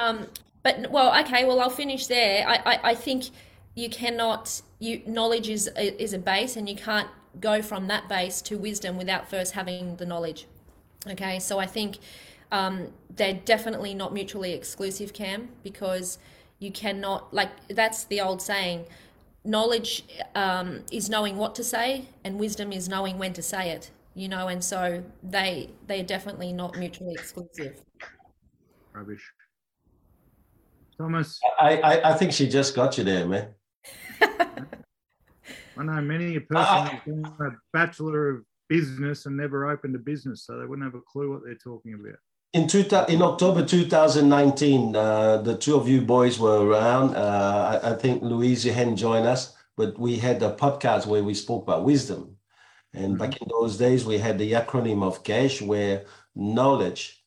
[0.00, 0.26] Um,
[0.62, 2.46] but, well, okay, well, I'll finish there.
[2.46, 3.26] I, I, I think
[3.74, 7.08] you cannot, you knowledge is, is a base, and you can't
[7.40, 10.46] go from that base to wisdom without first having the knowledge.
[11.08, 11.98] Okay, so I think
[12.52, 16.18] um, they're definitely not mutually exclusive, Cam, because
[16.58, 18.84] you cannot, like, that's the old saying
[19.44, 23.90] knowledge um, is knowing what to say, and wisdom is knowing when to say it.
[24.14, 27.80] You know, and so they they're definitely not mutually exclusive.
[28.92, 29.22] Rubbish.
[30.98, 33.48] Thomas, I, I I think she just got you there, man.
[34.20, 37.00] I know many a person Ah.
[37.04, 40.94] who's done a bachelor of business and never opened a business, so they wouldn't have
[40.94, 42.18] a clue what they're talking about.
[42.52, 47.16] In two, in October 2019, uh, the two of you boys were around.
[47.16, 51.32] Uh, I, I think Louise, hadn't joined us, but we had a podcast where we
[51.32, 52.36] spoke about wisdom.
[52.92, 57.24] And back in those days, we had the acronym of CASH, where knowledge,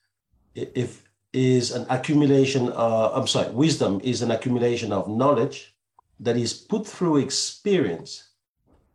[0.53, 1.01] if
[1.33, 2.71] is an accumulation.
[2.71, 5.75] Uh, I'm sorry, wisdom is an accumulation of knowledge
[6.19, 8.29] that is put through experience.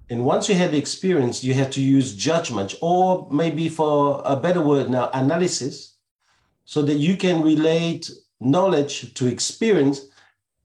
[0.09, 4.37] And once you have the experience, you have to use judgment, or maybe for a
[4.37, 5.90] better word now, analysis
[6.65, 10.07] so that you can relate knowledge to experience,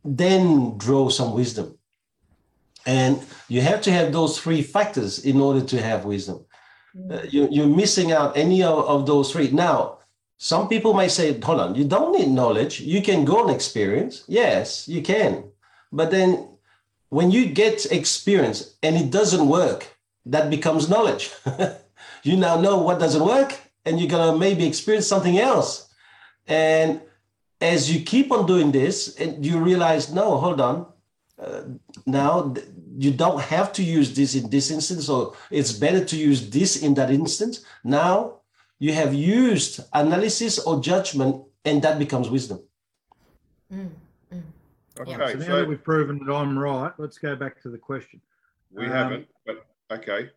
[0.03, 1.77] then draw some wisdom.
[2.85, 6.45] And you have to have those three factors in order to have wisdom.
[7.09, 9.49] Uh, you, you're missing out any of, of those three.
[9.49, 9.97] Now,
[10.37, 12.79] some people might say, hold on, you don't need knowledge.
[12.79, 14.23] You can go on experience.
[14.27, 15.45] Yes, you can.
[15.91, 16.47] But then
[17.09, 19.87] when you get experience and it doesn't work,
[20.25, 21.31] that becomes knowledge.
[22.23, 25.93] you now know what doesn't work and you're going to maybe experience something else.
[26.47, 27.01] And
[27.61, 30.87] as you keep on doing this, and you realize, no, hold on,
[31.39, 31.61] uh,
[32.05, 32.67] now th-
[32.97, 36.81] you don't have to use this in this instance, or it's better to use this
[36.81, 37.65] in that instance.
[37.83, 38.39] Now
[38.79, 42.59] you have used analysis or judgment, and that becomes wisdom.
[43.73, 43.89] Mm.
[44.97, 48.21] Okay, so now that we've proven that I'm right, let's go back to the question.
[48.71, 50.29] we Um, haven't, but okay.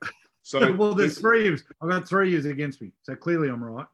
[0.49, 1.63] So well, there's this- three years.
[1.83, 3.85] I've got three years against me, so clearly I'm right.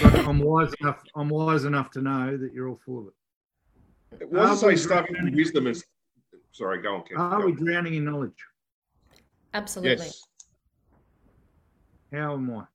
[0.00, 1.02] But I'm wise enough.
[1.16, 4.20] I'm wise enough to know that you're all full of it.
[4.22, 5.84] It wasn't Are say we starting wisdom is.
[6.52, 7.16] Sorry, go on, Ken.
[7.18, 7.64] Are Go we on.
[7.64, 8.46] drowning in knowledge?
[9.54, 10.04] Absolutely.
[10.06, 10.22] Yes.
[12.12, 12.66] How am I?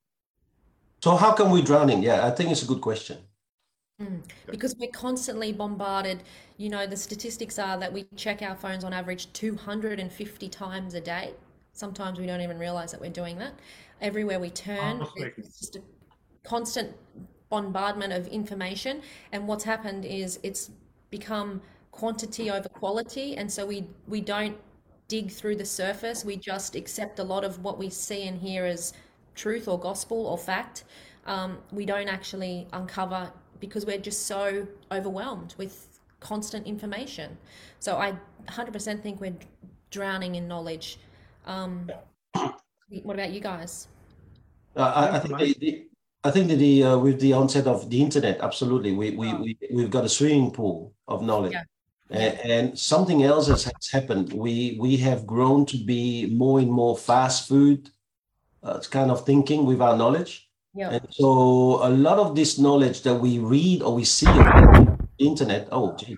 [1.01, 2.03] So how come we drowning?
[2.03, 3.19] Yeah, I think it's a good question.
[4.01, 4.21] Mm.
[4.47, 6.23] Because we're constantly bombarded.
[6.57, 10.99] You know, the statistics are that we check our phones on average 250 times a
[10.99, 11.35] day.
[11.79, 13.53] Sometimes we don't even realize that we're doing that.
[14.01, 15.81] Everywhere we turn, Oh, it's just a
[16.43, 16.93] constant
[17.47, 19.01] bombardment of information.
[19.31, 20.71] And what's happened is it's
[21.09, 21.61] become
[21.91, 23.37] quantity over quality.
[23.37, 24.57] And so we, we don't
[25.07, 26.25] dig through the surface.
[26.25, 28.91] We just accept a lot of what we see and hear as
[29.35, 30.83] truth or gospel or fact.
[31.25, 35.87] Um, we don't actually uncover because we're just so overwhelmed with
[36.19, 37.37] constant information.
[37.79, 38.15] So I
[38.47, 39.37] 100% think we're
[39.91, 40.99] drowning in knowledge.
[41.45, 41.91] Um,
[43.03, 43.87] what about you guys?
[44.75, 45.87] Uh, I, I think the, the,
[46.23, 49.57] I think that the uh, with the onset of the internet, absolutely, we we we
[49.73, 51.63] we've got a swimming pool of knowledge, Yeah.
[52.09, 54.33] and, and something else has, has happened.
[54.33, 57.89] We we have grown to be more and more fast food,
[58.63, 60.91] uh, kind of thinking with our knowledge, Yeah.
[60.91, 65.25] and so a lot of this knowledge that we read or we see on the
[65.25, 66.17] internet, oh, gee,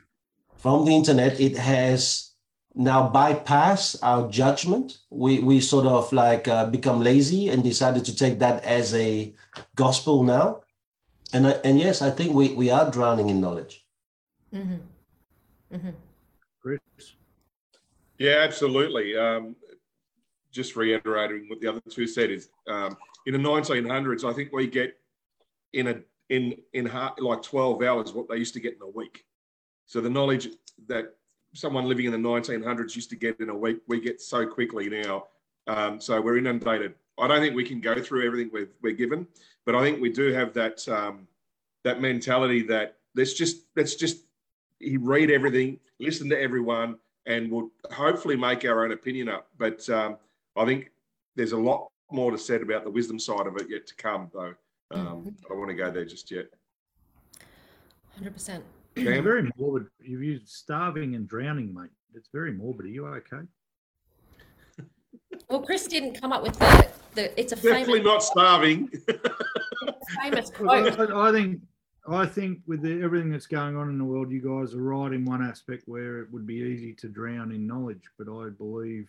[0.57, 2.30] from the internet, it has
[2.75, 4.99] now bypass our judgment.
[5.09, 9.33] We we sort of like uh, become lazy and decided to take that as a
[9.75, 10.61] gospel now.
[11.33, 13.85] And I, and yes, I think we we are drowning in knowledge.
[14.53, 14.75] hmm
[15.71, 15.89] hmm
[16.61, 16.79] Chris?
[18.17, 19.17] Yeah, absolutely.
[19.17, 19.55] Um,
[20.51, 24.67] just reiterating what the other two said is um, in the 1900s, I think we
[24.67, 24.97] get
[25.73, 29.25] in a in in like 12 hours what they used to get in a week.
[29.85, 30.49] So the knowledge
[30.87, 31.15] that
[31.53, 34.89] someone living in the 1900s used to get in a week, we get so quickly
[34.89, 35.25] now.
[35.67, 36.95] Um, so we're inundated.
[37.19, 39.27] I don't think we can go through everything we're, we're given,
[39.65, 41.27] but I think we do have that um,
[41.83, 44.23] that mentality that let's just let's just
[44.99, 49.47] read everything, listen to everyone, and we'll hopefully make our own opinion up.
[49.57, 50.17] But um,
[50.55, 50.91] I think
[51.35, 54.29] there's a lot more to said about the wisdom side of it yet to come,
[54.33, 54.53] though.
[54.91, 55.29] Um, mm-hmm.
[55.45, 56.47] I don't want to go there just yet.
[58.15, 58.63] Hundred percent.
[58.95, 59.87] It's very morbid.
[60.01, 61.89] You've used starving and drowning, mate.
[62.13, 62.85] It's very morbid.
[62.85, 63.45] Are you okay?
[65.49, 66.87] Well, Chris didn't come up with the.
[67.15, 68.89] the it's a definitely famous, not starving.
[70.21, 70.99] famous quote.
[70.99, 71.61] I, I, think.
[72.07, 75.13] I think with the, everything that's going on in the world, you guys are right
[75.13, 79.07] in one aspect where it would be easy to drown in knowledge, but I believe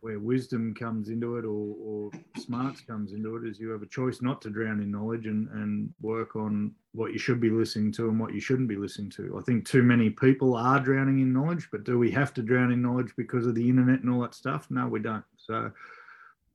[0.00, 3.86] where wisdom comes into it or, or smarts comes into it is you have a
[3.86, 7.92] choice not to drown in knowledge and, and work on what you should be listening
[7.92, 9.36] to and what you shouldn't be listening to.
[9.38, 12.72] I think too many people are drowning in knowledge, but do we have to drown
[12.72, 14.66] in knowledge because of the internet and all that stuff?
[14.70, 15.24] No, we don't.
[15.36, 15.72] So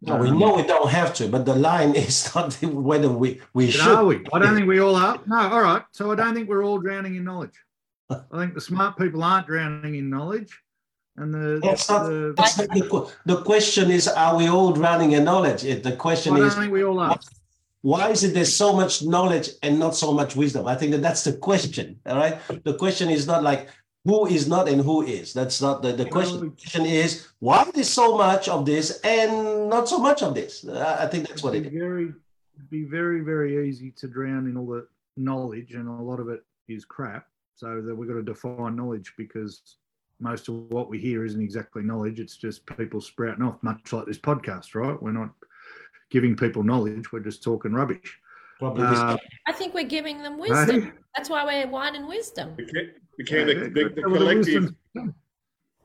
[0.06, 3.42] no, we um, know we don't have to, but the line is not whether we,
[3.54, 3.88] we should.
[3.88, 4.22] Are we?
[4.34, 5.20] I don't think we all are.
[5.26, 5.84] No, all right.
[5.92, 7.58] So I don't think we're all drowning in knowledge.
[8.10, 10.60] I think the smart people aren't drowning in knowledge.
[11.16, 15.12] And the, that's not, the, that's not the, the, question is, are we all drowning
[15.12, 15.62] in knowledge?
[15.62, 17.20] The question I is, think we all are.
[17.82, 20.66] Why is it there's so much knowledge and not so much wisdom?
[20.68, 22.00] I think that that's the question.
[22.08, 22.40] All right.
[22.64, 23.70] The question is not like
[24.06, 25.34] who is not and who is.
[25.34, 26.40] That's not the, the question.
[26.40, 30.68] The question is why there's so much of this and not so much of this.
[30.68, 31.74] I think that's what it is.
[31.74, 32.14] Very,
[32.70, 36.44] be very, very easy to drown in all the knowledge, and a lot of it
[36.68, 37.28] is crap.
[37.56, 39.62] So that we've got to define knowledge because
[40.24, 42.20] most of what we hear isn't exactly knowledge.
[42.20, 45.00] It's just people sprouting off, much like this podcast, right?
[45.02, 45.32] We're not
[46.10, 47.12] giving people knowledge.
[47.12, 48.20] We're just talking rubbish.
[48.62, 50.94] Uh, I think we're giving them wisdom.
[51.16, 52.54] That's why we're wine and wisdom.
[52.58, 54.74] We can, we can the, the, the collective.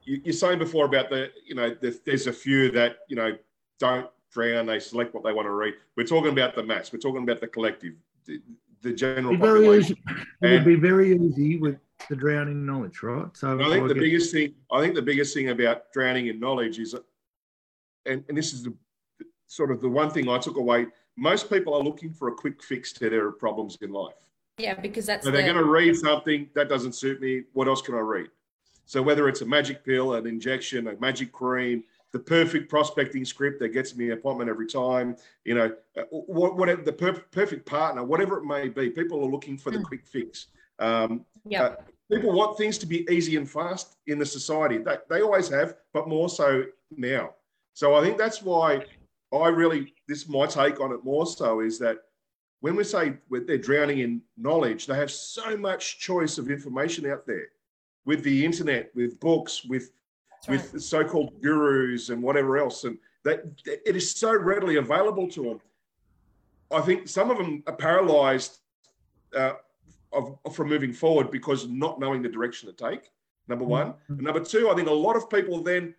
[0.04, 3.36] You, are saying before about the, you know, the, there's a few that, you know,
[3.80, 4.66] don't drown.
[4.66, 5.74] They select what they want to read.
[5.96, 6.92] We're talking about the mass.
[6.92, 8.40] We're talking about the collective, the,
[8.82, 9.96] the general population.
[10.42, 13.26] It would be very easy with the drowning knowledge, right?
[13.36, 16.78] So I think the biggest thing, I think the biggest thing about drowning in knowledge
[16.78, 16.94] is,
[18.06, 18.74] and, and this is the,
[19.46, 20.86] sort of the one thing I took away.
[21.16, 24.14] Most people are looking for a quick fix to their problems in life.
[24.58, 25.24] Yeah, because that's.
[25.24, 25.52] So they're the...
[25.52, 27.44] going to read something that doesn't suit me.
[27.52, 28.28] What else can I read?
[28.86, 33.60] So whether it's a magic pill, an injection, a magic cream, the perfect prospecting script
[33.60, 38.02] that gets me an appointment every time, you know, uh, whatever the per- perfect partner,
[38.02, 39.84] whatever it may be, people are looking for the mm.
[39.84, 40.46] quick fix.
[40.78, 41.62] Um, yeah.
[41.62, 41.76] Uh,
[42.10, 44.78] people want things to be easy and fast in the society.
[44.78, 46.64] They, they always have, but more so
[46.96, 47.34] now.
[47.74, 48.84] So I think that's why
[49.32, 51.98] I really, this is my take on it more so is that
[52.60, 57.26] when we say they're drowning in knowledge, they have so much choice of information out
[57.26, 57.48] there
[58.04, 59.90] with the internet, with books, with
[60.48, 60.60] right.
[60.72, 65.60] with so-called gurus and whatever else, and that it is so readily available to them.
[66.72, 68.58] I think some of them are paralyzed
[69.36, 69.52] uh,
[70.12, 73.10] of, from moving forward because not knowing the direction to take.
[73.48, 74.14] Number one, mm-hmm.
[74.14, 75.94] and number two, I think a lot of people then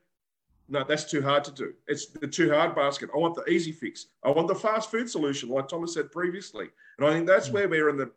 [0.69, 1.73] no, that's too hard to do.
[1.87, 3.09] It's the too hard basket.
[3.13, 4.07] I want the easy fix.
[4.23, 6.69] I want the fast food solution, like Thomas said previously.
[6.97, 7.53] And I think that's mm.
[7.53, 8.11] where we're in the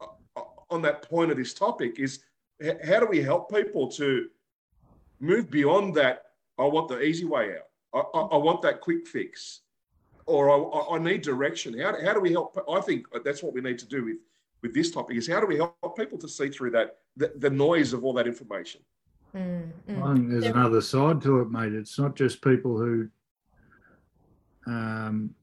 [0.00, 2.24] uh, on that point of this topic is
[2.84, 4.28] how do we help people to
[5.20, 6.22] move beyond that?
[6.58, 7.68] I want the easy way out.
[7.94, 9.60] I, I, I want that quick fix,
[10.24, 11.78] or I, I, need direction.
[11.78, 12.58] How, how do we help?
[12.68, 14.16] I think that's what we need to do with
[14.62, 17.50] with this topic is how do we help people to see through that the, the
[17.50, 18.80] noise of all that information.
[19.34, 20.02] Mm, mm.
[20.02, 21.72] I think there's another side to it, mate.
[21.72, 23.08] It's not just people who
[24.66, 25.34] um,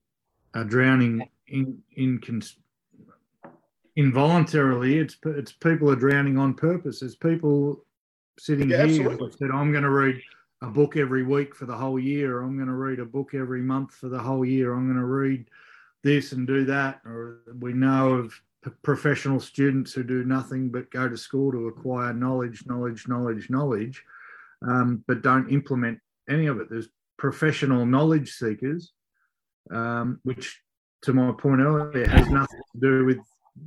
[0.53, 2.57] are drowning in, in cons-
[3.95, 4.97] involuntarily.
[4.97, 7.01] It's it's people are drowning on purpose.
[7.01, 7.85] It's people
[8.39, 10.19] sitting yeah, here who said, "I'm going to read
[10.61, 12.37] a book every week for the whole year.
[12.37, 14.73] Or I'm going to read a book every month for the whole year.
[14.73, 15.45] I'm going to read
[16.01, 18.33] this and do that." Or we know of
[18.71, 24.03] professional students who do nothing but go to school to acquire knowledge, knowledge, knowledge, knowledge,
[24.67, 25.99] um, but don't implement
[26.29, 26.69] any of it.
[26.69, 28.93] There's professional knowledge seekers,
[29.71, 30.61] um, which,
[31.03, 33.19] to my point earlier, has nothing to do with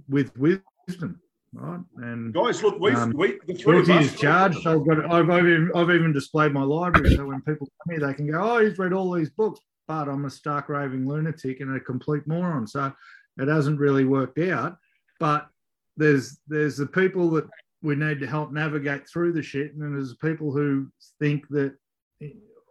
[0.09, 1.21] with wisdom,
[1.53, 1.81] right?
[1.99, 4.67] And guys, look, we um, we the three of us charged.
[4.67, 8.07] I've got I've, I've even I've even displayed my library, so when people come here,
[8.07, 11.61] they can go, "Oh, he's read all these books." But I'm a stark raving lunatic
[11.61, 12.67] and a complete moron.
[12.67, 12.93] So
[13.39, 14.79] it hasn't really worked out
[15.19, 15.49] but
[15.97, 17.47] there's there's the people that
[17.83, 21.75] we need to help navigate through the shit, and then there's people who think that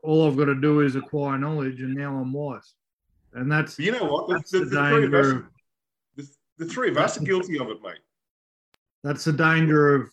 [0.03, 2.73] all I've got to do is acquire knowledge, and now I'm wise.
[3.33, 5.43] And that's you know what the, the, the, the three of us,
[6.15, 6.27] the,
[6.57, 7.99] the three of us are guilty of it, mate.
[9.03, 10.09] That's the danger of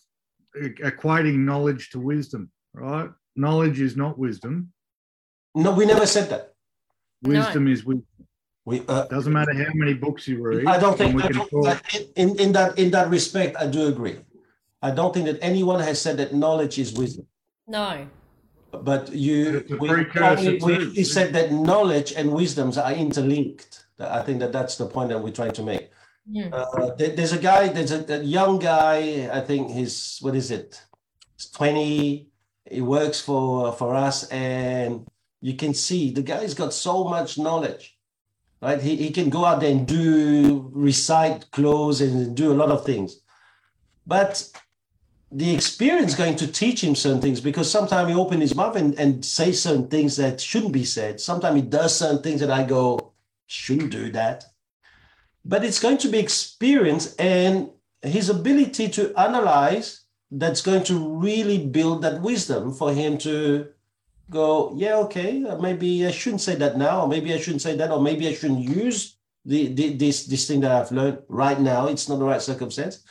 [0.55, 3.09] equating knowledge to wisdom, right?
[3.35, 4.71] Knowledge is not wisdom.
[5.55, 6.53] No, we never said that.
[7.21, 7.39] No.
[7.39, 8.05] Wisdom is wisdom.
[8.65, 10.65] We, uh, Doesn't matter how many books you read.
[10.65, 14.17] I don't think I don't- talk- in, in that in that respect, I do agree.
[14.81, 17.25] I don't think that anyone has said that knowledge is wisdom.
[17.67, 18.07] No.
[18.71, 23.85] But you, we, precursor we, we, said that knowledge and wisdoms are interlinked.
[23.99, 25.91] I think that that's the point that we're trying to make.
[26.29, 26.51] Mm.
[26.51, 29.29] Uh, there- there's a guy, there's a, a young guy.
[29.31, 30.81] I think he's what is it?
[31.37, 32.29] He's 20.
[32.71, 35.05] He works for for us, and
[35.41, 37.92] you can see the guy's got so much knowledge,
[38.63, 38.81] right?
[38.81, 42.85] He he can go out there and do recite clothes and do a lot of
[42.85, 43.19] things,
[44.07, 44.49] but
[45.31, 48.93] the experience going to teach him certain things because sometimes he open his mouth and,
[48.99, 51.19] and say certain things that shouldn't be said.
[51.19, 53.13] Sometimes he does certain things that I go,
[53.47, 54.45] shouldn't do that.
[55.43, 57.71] But it's going to be experience and
[58.03, 63.69] his ability to analyze that's going to really build that wisdom for him to
[64.29, 67.75] go, yeah, okay, uh, maybe I shouldn't say that now, or maybe I shouldn't say
[67.75, 71.59] that, or maybe I shouldn't use the, the this this thing that I've learned right
[71.59, 71.87] now.
[71.87, 73.03] It's not the right circumstance.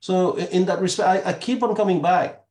[0.00, 2.44] So in that respect, I, I keep on coming back.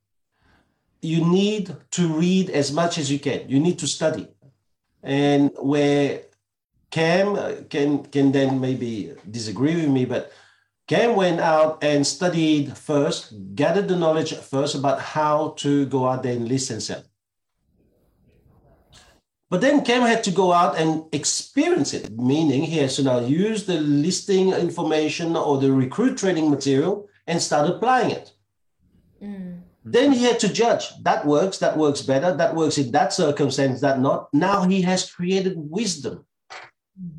[1.02, 3.48] You need to read as much as you can.
[3.50, 4.28] You need to study,
[5.04, 6.24] and where
[6.90, 10.32] Cam uh, can can then maybe disagree with me, but
[10.88, 16.24] Cam went out and studied first, gathered the knowledge first about how to go out
[16.24, 17.04] there and list and sell.
[19.50, 23.20] But then Cam had to go out and experience it, meaning he has to now
[23.20, 28.34] use the listing information or the recruit training material and start applying it.
[29.22, 29.62] Mm.
[29.86, 33.80] Then he had to judge that works, that works better, that works in that circumstance,
[33.80, 34.28] that not.
[34.34, 36.26] Now he has created wisdom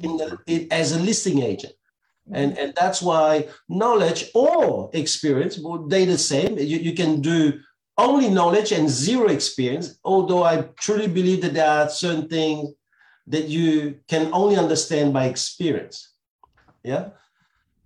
[0.00, 1.72] in the, in, as a listing agent.
[2.30, 6.58] And, and that's why knowledge or experience, well, they the same.
[6.58, 7.58] You, you can do
[7.98, 12.70] only knowledge and zero experience, although I truly believe that there are certain things
[13.26, 16.14] that you can only understand by experience.
[16.82, 17.10] Yeah.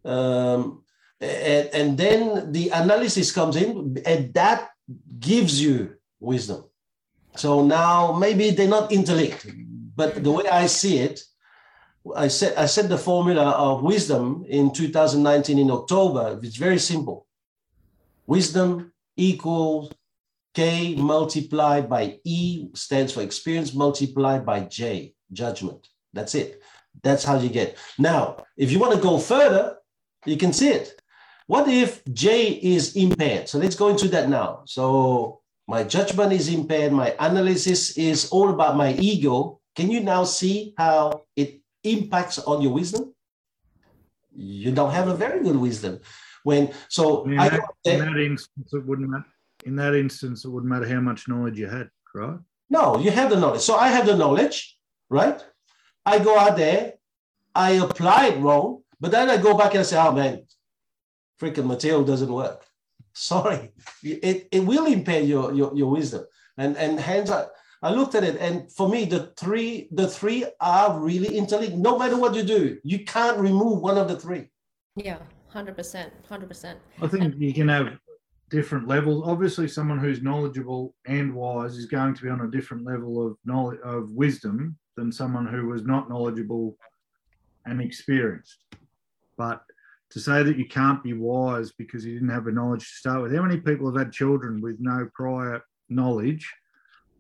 [0.04, 0.84] Um,
[1.20, 4.70] and, and then the analysis comes in, and that
[5.18, 6.64] gives you wisdom.
[7.36, 9.46] So now maybe they're not interlinked,
[9.96, 11.20] but the way I see it,
[12.14, 16.38] I said I said the formula of wisdom in 2019 in October.
[16.42, 17.26] It's very simple.
[18.26, 19.92] Wisdom equals
[20.54, 25.88] K multiplied by E stands for experience multiplied by J, judgment.
[26.12, 26.62] That's it.
[27.02, 27.78] That's how you get.
[27.98, 29.78] Now, if you want to go further,
[30.26, 31.00] you can see it.
[31.46, 33.48] What if J is impaired?
[33.48, 34.62] So let's go into that now.
[34.66, 36.92] So my judgment is impaired.
[36.92, 39.60] My analysis is all about my ego.
[39.74, 43.14] Can you now see how it impacts on your wisdom?
[44.36, 46.00] You don't have a very good wisdom.
[46.42, 49.26] When so In I in that instance, it wouldn't matter.
[49.64, 52.38] In that instance, it wouldn't matter how much knowledge you had, right?
[52.68, 53.60] No, you have the knowledge.
[53.60, 54.76] So I have the knowledge,
[55.08, 55.42] right?
[56.04, 56.94] I go out there,
[57.54, 60.44] I apply it wrong, but then I go back and I say, oh man,
[61.40, 62.64] freaking material doesn't work.
[63.12, 63.72] Sorry.
[64.02, 66.24] It, it will impair your, your, your wisdom.
[66.58, 67.46] And and hence I,
[67.82, 71.76] I looked at it, and for me, the three, the three are really interlinked.
[71.76, 74.50] No matter what you do, you can't remove one of the three.
[74.94, 76.78] Yeah, hundred percent, hundred percent.
[77.00, 77.88] I think you can have
[78.52, 79.24] different levels.
[79.26, 83.38] Obviously, someone who's knowledgeable and wise is going to be on a different level of
[83.46, 86.76] knowledge of wisdom than someone who was not knowledgeable
[87.64, 88.64] and experienced.
[89.38, 89.62] But
[90.10, 93.22] to say that you can't be wise because you didn't have the knowledge to start
[93.22, 96.46] with, how many people have had children with no prior knowledge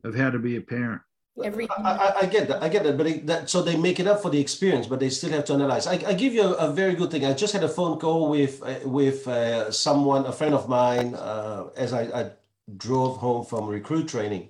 [0.04, 1.00] of how to be a parent?
[1.42, 2.62] Every I, I, I get that.
[2.62, 2.98] I get that.
[2.98, 5.44] But it, that, so they make it up for the experience, but they still have
[5.46, 5.86] to analyze.
[5.86, 7.24] I, I give you a, a very good thing.
[7.24, 11.14] I just had a phone call with uh, with uh, someone, a friend of mine,
[11.14, 12.30] uh, as I, I
[12.76, 14.48] drove home from recruit training.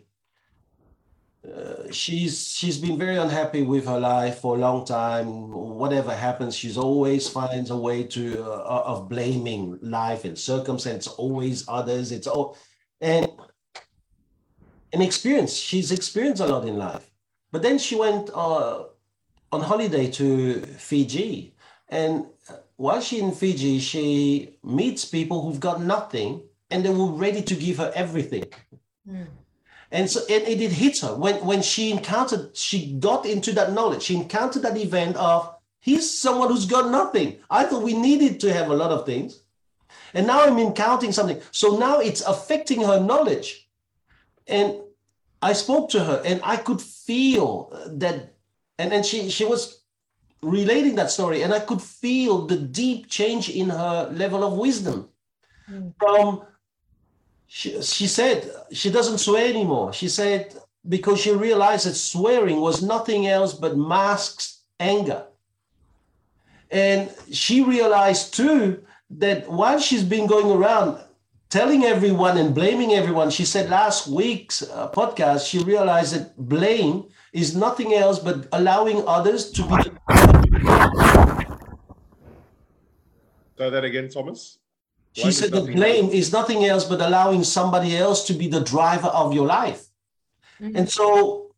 [1.45, 5.51] Uh, she's she's been very unhappy with her life for a long time.
[5.51, 11.07] Whatever happens, she's always finds a way to uh, of blaming life and circumstance.
[11.07, 12.11] Always others.
[12.11, 12.57] It's all
[13.01, 13.29] and
[14.93, 15.55] an experience.
[15.55, 17.11] She's experienced a lot in life.
[17.51, 18.85] But then she went uh,
[19.53, 21.55] on holiday to Fiji.
[21.89, 22.27] And
[22.77, 27.55] while she's in Fiji, she meets people who've got nothing and they were ready to
[27.55, 28.47] give her everything.
[29.09, 29.27] Mm.
[29.91, 33.73] And so and it, it hits her when, when she encountered, she got into that
[33.73, 34.03] knowledge.
[34.05, 37.37] She encountered that event of he's someone who's got nothing.
[37.51, 39.43] I thought we needed to have a lot of things.
[40.15, 41.41] And now I'm encountering something.
[41.51, 43.62] So now it's affecting her knowledge.
[44.47, 44.77] And
[45.41, 48.35] I spoke to her and I could feel that,
[48.79, 49.83] and then she she was
[50.43, 55.09] relating that story, and I could feel the deep change in her level of wisdom
[55.71, 55.95] Mm.
[55.97, 56.43] from
[57.47, 59.93] she, she said she doesn't swear anymore.
[59.93, 60.55] She said
[60.89, 65.25] because she realized that swearing was nothing else but masks anger.
[66.71, 70.99] And she realized too that while she's been going around
[71.53, 77.05] telling everyone and blaming everyone, she said last week's uh, podcast, she realized that blame
[77.35, 79.77] is nothing else but allowing others to be.
[83.59, 84.59] Say that again, Thomas.
[85.13, 89.09] She said the blame is nothing else but allowing somebody else to be the driver
[89.09, 89.85] of your life.
[90.59, 90.75] Mm-hmm.
[90.75, 91.55] And so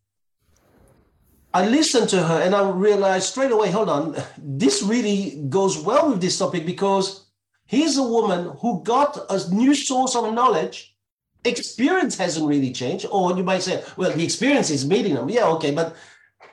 [1.54, 6.10] I listened to her and I realized straight away, hold on, this really goes well
[6.10, 7.23] with this topic because
[7.66, 10.96] here's a woman who got a new source of knowledge.
[11.44, 13.06] Experience hasn't really changed.
[13.10, 15.28] Or you might say, well, the experience is meeting them.
[15.28, 15.72] Yeah, okay.
[15.72, 15.94] But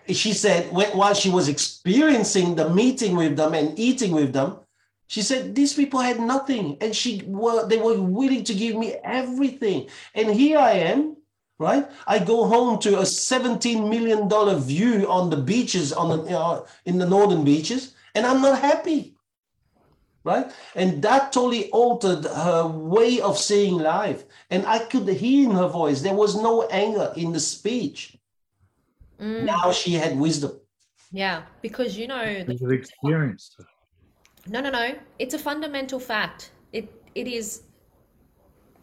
[0.07, 4.57] she said while she was experiencing the meeting with them and eating with them,
[5.07, 8.95] she said these people had nothing and she were they were willing to give me
[9.03, 9.89] everything.
[10.15, 11.17] And here I am
[11.61, 11.87] right?
[12.07, 16.65] I go home to a 17 million dollar view on the beaches on the uh,
[16.85, 19.15] in the northern beaches, and I'm not happy,
[20.23, 20.51] right?
[20.75, 25.67] And that totally altered her way of seeing life, and I could hear in her
[25.67, 28.17] voice there was no anger in the speech.
[29.19, 29.43] Mm.
[29.43, 30.59] Now she had wisdom.
[31.11, 33.55] Yeah, because you know the experience.
[34.47, 34.95] No, no, no.
[35.19, 36.51] It's a fundamental fact.
[36.71, 37.63] It it is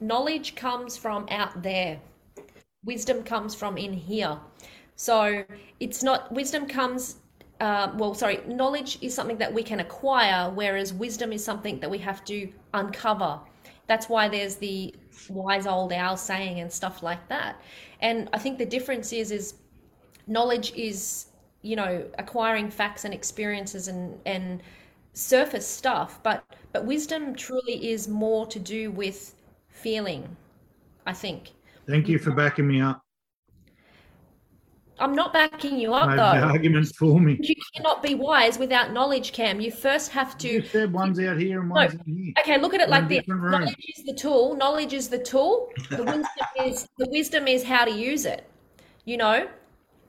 [0.01, 1.99] knowledge comes from out there
[2.85, 4.39] wisdom comes from in here.
[4.97, 5.45] So
[5.81, 7.17] it's not, wisdom comes,
[7.61, 11.91] uh, well, sorry, knowledge is something that we can acquire, whereas wisdom is something that
[11.91, 13.41] we have to uncover.
[13.87, 14.95] That's why there's the
[15.29, 17.61] wise old owl saying and stuff like that.
[18.01, 19.55] And I think the difference is, is
[20.27, 21.27] knowledge is,
[21.63, 24.63] you know, acquiring facts and experiences and, and
[25.15, 29.35] surface stuff, but, but wisdom truly is more to do with
[29.69, 30.37] feeling,
[31.07, 31.51] I think.
[31.89, 33.03] Thank you for backing me up.
[35.01, 36.47] I'm not backing you up, I though.
[36.47, 37.39] arguments for me.
[37.41, 39.61] You cannot be wise without knowledge, Cam.
[39.61, 40.49] You first have to.
[40.49, 42.01] You said one's out here and one's no.
[42.07, 42.35] in here.
[42.41, 43.25] Okay, look at it like this.
[43.29, 44.57] Knowledge is the tool.
[44.57, 45.69] Knowledge is the tool.
[45.91, 46.27] The wisdom
[46.65, 48.49] is the wisdom is how to use it.
[49.05, 49.49] You know,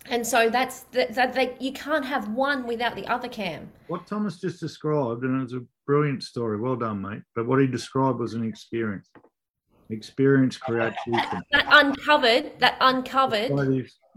[0.07, 1.13] and so that's that.
[1.15, 3.71] that, that you can't have one without the other, Cam.
[3.87, 6.59] What Thomas just described, and it was a brilliant story.
[6.59, 7.21] Well done, mate.
[7.35, 9.09] But what he described was an experience.
[9.91, 11.41] Experience creates wisdom.
[11.51, 13.51] That uncovered, that uncovered.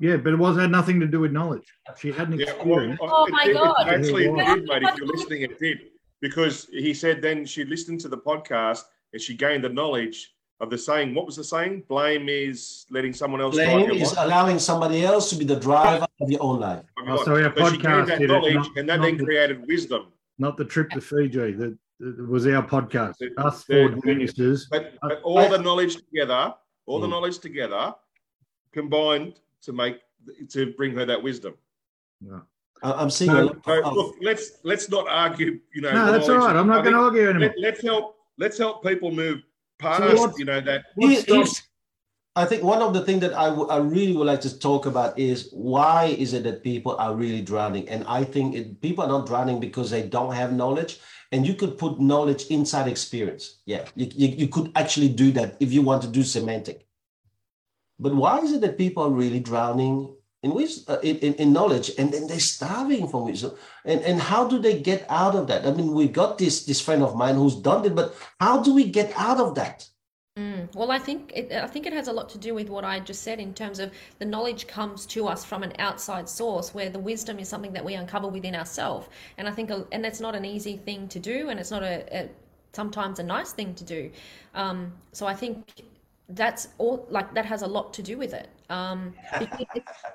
[0.03, 1.73] Yeah, but it was had nothing to do with knowledge.
[1.97, 2.99] She had an experience.
[3.01, 3.75] Yeah, well, oh my it, god!
[3.87, 4.83] It actually, it did, mate.
[4.83, 5.79] If you're listening, it did
[6.21, 8.83] because he said then she listened to the podcast
[9.13, 11.15] and she gained the knowledge of the saying.
[11.15, 11.85] What was the saying?
[11.89, 13.55] Blame is letting someone else.
[13.55, 16.85] Blame is allowing somebody else to be the driver of your own life.
[17.07, 17.71] Oh, sorry, a podcast.
[17.71, 20.09] She gained that knowledge, not, and that then the, created wisdom.
[20.37, 21.53] Not the trip to Fiji.
[21.53, 21.79] That
[22.29, 23.19] was our podcast.
[23.19, 24.67] The, Us four geniuses.
[24.69, 26.53] But, but all I, the knowledge together,
[26.87, 27.13] all the hmm.
[27.13, 27.95] knowledge together,
[28.73, 29.99] combined to make
[30.51, 31.55] to bring her that wisdom.
[32.21, 32.41] Yeah.
[32.83, 33.31] I'm seeing.
[33.31, 35.61] So, so look, let's let's not argue.
[35.75, 36.57] You know, no, that's all right.
[36.57, 37.55] I'm not going to argue anymore.
[37.59, 38.17] Let, us help.
[38.39, 39.41] Let's help people move
[39.79, 40.17] past.
[40.17, 40.85] So you know that.
[42.35, 45.19] I think one of the things that I, I really would like to talk about
[45.19, 47.87] is why is it that people are really drowning?
[47.91, 50.99] And I think it, people are not drowning because they don't have knowledge
[51.31, 53.59] and you could put knowledge inside experience.
[53.67, 56.87] Yeah, you, you, you could actually do that if you want to do semantic.
[57.99, 61.53] But why is it that people are really drowning in, wisdom, uh, in, in, in,
[61.53, 63.53] knowledge and then they're starving for wisdom?
[63.85, 65.67] And, and how do they get out of that?
[65.67, 68.75] I mean, we got this, this friend of mine who's done it, but how do
[68.75, 69.89] we get out of that?
[70.39, 70.75] Mm.
[70.75, 73.01] Well, I think it, I think it has a lot to do with what I
[73.01, 76.89] just said in terms of the knowledge comes to us from an outside source, where
[76.89, 79.09] the wisdom is something that we uncover within ourselves.
[79.37, 82.07] And I think, and that's not an easy thing to do, and it's not a,
[82.17, 82.31] a
[82.73, 84.11] sometimes a nice thing to do.
[84.55, 85.83] Um, so I think
[86.35, 87.07] that's all.
[87.11, 88.49] Like that has a lot to do with it.
[88.71, 89.57] Um, it's,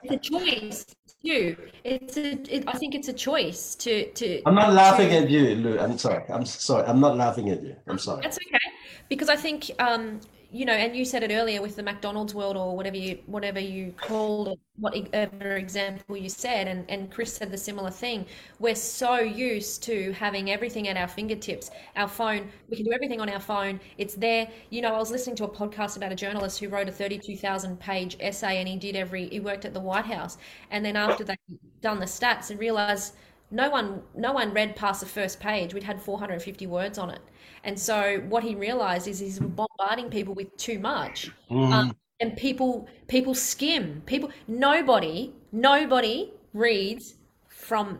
[0.03, 0.85] it's a choice
[1.23, 1.55] too.
[1.83, 2.31] It's a.
[2.53, 4.41] It, I think it's a choice to to.
[4.45, 5.79] I'm not laughing to, at you, Lou.
[5.79, 6.23] I'm sorry.
[6.29, 6.85] I'm sorry.
[6.87, 7.75] I'm not laughing at you.
[7.87, 8.21] I'm sorry.
[8.21, 8.67] That's okay
[9.09, 10.19] because I think um,
[10.51, 13.59] you know, and you said it earlier with the McDonald's world or whatever you whatever
[13.59, 18.25] you called whatever uh, example you said, and and Chris said the similar thing.
[18.59, 21.71] We're so used to having everything at our fingertips.
[21.95, 23.79] Our phone, we can do everything on our phone.
[23.97, 24.47] It's there.
[24.69, 27.37] You know, I was listening to a podcast about a journalist who wrote a thirty-two
[27.37, 30.37] thousand page essay, and he did every he worked at the White House,
[30.71, 31.35] and then after they
[31.81, 33.15] done the stats and realized
[33.51, 35.73] no one no one read past the first page.
[35.73, 37.21] We'd had four hundred and fifty words on it
[37.67, 41.29] and so what he realized is he's bombarding people with too much.
[41.51, 41.71] Mm.
[41.71, 44.01] Um, and people people skim.
[44.05, 47.15] People nobody nobody reads
[47.49, 47.99] from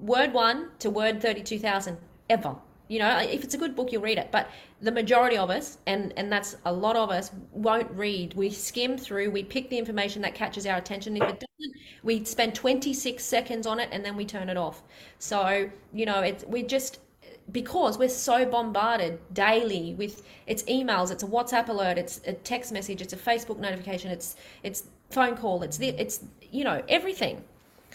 [0.00, 1.98] word 1 to word 32,000
[2.30, 2.56] ever.
[2.88, 4.48] You know, if it's a good book you'll read it, but
[4.80, 8.32] the majority of us, and and that's a lot of us, won't read.
[8.32, 11.16] We skim through, we pick the information that catches our attention.
[11.16, 14.82] If it doesn't, we spend 26 seconds on it and then we turn it off.
[15.18, 17.00] So you know, it's we just
[17.52, 22.72] because we're so bombarded daily with it's emails, it's a WhatsApp alert, it's a text
[22.72, 27.42] message, it's a Facebook notification, it's it's phone call, it's the, it's you know everything.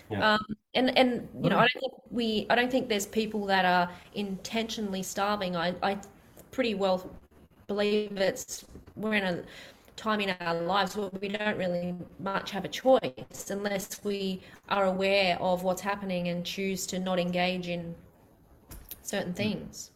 [0.10, 0.34] Yeah.
[0.34, 3.66] Um, and and you know I don't think we I don't think there's people that
[3.66, 5.56] are intentionally starving.
[5.56, 5.98] I I
[6.52, 7.10] pretty well
[7.68, 9.44] believe it's we're in a
[9.96, 14.86] time in our lives where we don't really much have a choice unless we are
[14.86, 17.94] aware of what's happening and choose to not engage in
[19.12, 19.92] certain things.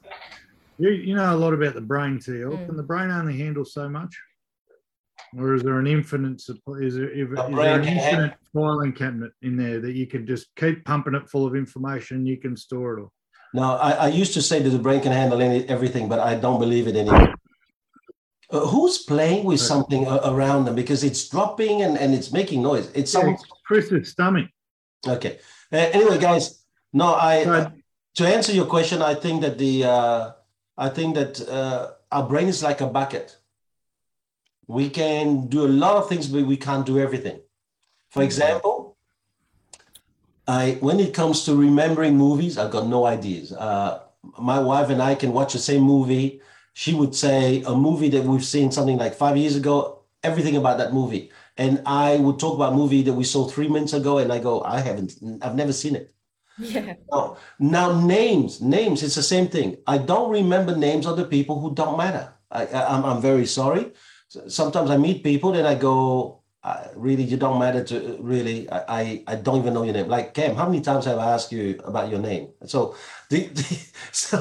[0.78, 2.51] You, you know a lot about the brain, Teal.
[2.51, 2.66] Mm.
[2.68, 4.13] Can the brain only handle so much?
[5.38, 6.80] Or is there an infinite supply?
[6.80, 10.05] Is there, is The there an can handle- infinite filing cabinet in there that you
[10.05, 12.26] can just keep pumping it full of information?
[12.26, 13.11] You can store it all.
[13.53, 16.36] Now, I, I used to say that the brain can handle any, everything, but I
[16.36, 17.34] don't believe it anymore.
[18.51, 22.61] Uh, who's playing with something a- around them because it's dropping and, and it's making
[22.61, 22.91] noise?
[22.93, 24.47] It's Yeah, some it's Chris's stomach.
[25.07, 25.39] okay.
[25.72, 26.63] Uh, anyway, guys,
[26.93, 27.72] no, I So,
[28.16, 30.32] to answer your question, I think that the uh,
[30.78, 33.38] I think that uh, our brain is like a bucket.
[34.68, 37.39] We can do a lot of things, but we can't do everything.
[38.09, 38.97] For example,
[40.47, 43.51] I when it comes to remembering movies, I've got no ideas.
[43.51, 44.01] Uh,
[44.39, 46.41] my wife and I can watch the same movie.
[46.74, 50.78] She would say a movie that we've seen something like five years ago, everything about
[50.80, 51.32] that movie.
[51.57, 54.39] And I would talk about a movie that we saw three minutes ago, and I
[54.39, 56.14] go, I haven't, I've never seen it.
[56.58, 56.95] Yeah.
[57.12, 57.38] No.
[57.60, 59.78] Now names, names, it's the same thing.
[59.88, 62.34] I don't remember names of the people who don't matter.
[62.51, 63.91] I, I I'm, I'm very sorry.
[64.47, 68.70] Sometimes I meet people and I go, uh, really, you don't matter to really.
[68.72, 70.08] I, I I don't even know your name.
[70.08, 72.49] Like Cam, how many times have I asked you about your name?
[72.66, 72.95] So
[73.30, 73.64] the, the
[74.12, 74.38] so,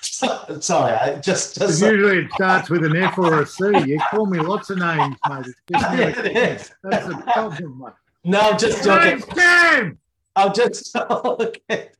[0.00, 3.64] so- sorry, I just because just usually it starts with an F or a C.
[3.86, 5.46] You call me lots of names, mate.
[5.46, 6.58] It's just never Cam.
[6.82, 7.92] That's the problem, mate.
[8.24, 9.08] No, I'm just His joking.
[9.10, 9.98] name's Cam.
[10.36, 11.90] I'll just okay.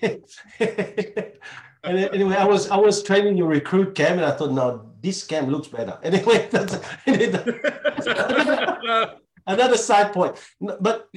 [1.84, 5.48] anyway, I was I was training your recruit cam, and I thought, no, this cam
[5.48, 5.98] looks better.
[6.04, 6.74] Anyway, that's
[9.46, 10.36] another side point.
[10.80, 11.08] But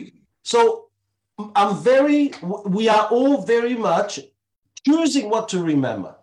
[0.43, 0.85] so
[1.55, 2.33] I'm very.
[2.65, 4.19] We are all very much
[4.85, 6.15] choosing what to remember.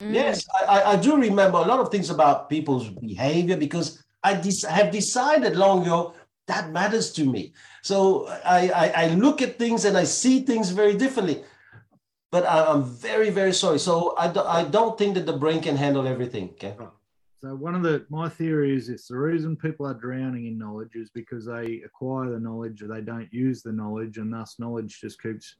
[0.00, 0.14] Mm.
[0.14, 4.34] Yes, I, I- I do remember a lot of things about people's behavior because I
[4.34, 6.14] de- have decided long ago
[6.48, 7.52] that matters to me.
[7.82, 11.44] So I, I, I look at things and I see things very differently.
[12.30, 13.78] But I, I'm very, very sorry.
[13.78, 16.50] So I, do, I don't think that the brain can handle everything.
[16.50, 16.74] Okay.
[17.40, 20.96] So one of the my theory is it's the reason people are drowning in knowledge
[20.96, 25.00] is because they acquire the knowledge or they don't use the knowledge, and thus knowledge
[25.00, 25.54] just keeps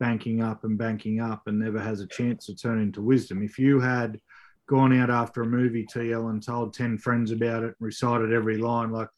[0.00, 3.42] banking up and banking up and never has a chance to turn into wisdom.
[3.42, 4.20] If you had
[4.68, 8.58] gone out after a movie TL and told 10 friends about it, and recited every
[8.58, 9.08] line, like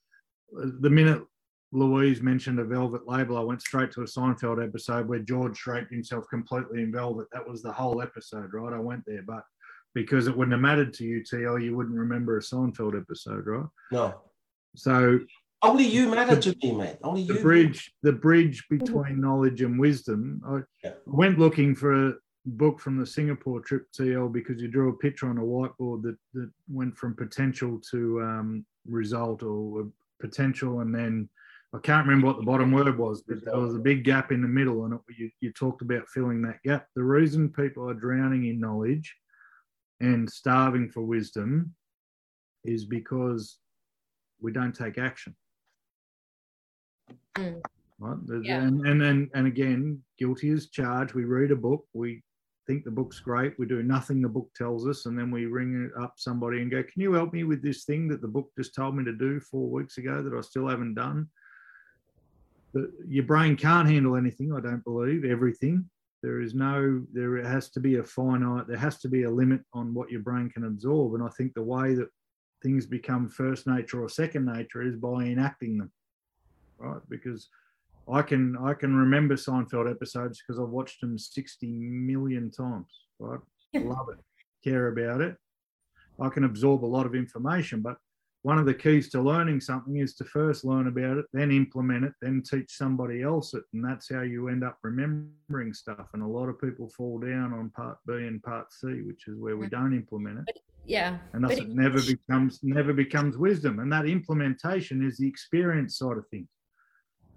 [0.53, 1.23] the minute
[1.73, 5.91] Louise mentioned a velvet label, I went straight to a Seinfeld episode where George draped
[5.93, 7.27] himself completely in velvet.
[7.33, 8.73] That was the whole episode, right?
[8.73, 9.43] I went there, but
[9.95, 13.67] because it wouldn't have mattered to you, TL, you wouldn't remember a Seinfeld episode, right?
[13.91, 14.21] No.
[14.77, 15.21] So
[15.63, 16.99] Only you matter to me, mate.
[17.03, 17.35] Only you.
[17.35, 20.41] the bridge, the bridge between knowledge and wisdom.
[20.47, 20.95] I Yeah.
[21.07, 25.29] went looking for a book from the Singapore trip, TL, because you drew a picture
[25.29, 29.89] on a whiteboard that that went from potential to um, result or
[30.21, 31.29] potential, and then
[31.75, 34.41] I can't remember what the bottom word was, but there was a big gap in
[34.41, 36.87] the middle, and it, you, you talked about filling that gap.
[36.95, 39.14] The reason people are drowning in knowledge
[40.01, 41.75] and starving for wisdom
[42.64, 43.59] is because
[44.41, 45.35] we don't take action.
[47.35, 47.62] Mm.
[47.99, 48.17] Right?
[48.43, 48.62] Yeah.
[48.62, 51.14] And, and and and again, guilty as charged.
[51.14, 52.23] We read a book, we
[52.67, 55.91] think the book's great, we do nothing the book tells us, and then we ring
[55.99, 58.75] up somebody and go, "Can you help me with this thing that the book just
[58.75, 61.29] told me to do four weeks ago that I still haven't done?"
[63.07, 64.53] Your brain can't handle anything.
[64.53, 65.89] I don't believe everything.
[66.23, 67.07] There is no.
[67.12, 68.67] There has to be a finite.
[68.67, 71.14] There has to be a limit on what your brain can absorb.
[71.14, 72.11] And I think the way that
[72.62, 75.93] things become first nature or second nature is by enacting them,
[76.79, 77.01] right?
[77.09, 77.49] Because
[78.13, 82.87] I can I can remember Seinfeld episodes because I've watched them 60 million times,
[83.19, 83.41] right?
[83.75, 84.19] Love it,
[84.63, 85.37] care about it.
[86.21, 87.97] I can absorb a lot of information, but
[88.43, 92.05] one of the keys to learning something is to first learn about it, then implement
[92.05, 96.07] it, then teach somebody else it, and that's how you end up remembering stuff.
[96.15, 99.37] And a lot of people fall down on part B and part C, which is
[99.37, 99.71] where we mm.
[99.71, 101.19] don't implement it Yeah.
[101.33, 106.17] and thus it never becomes never becomes wisdom and that implementation is the experience side
[106.17, 106.49] of things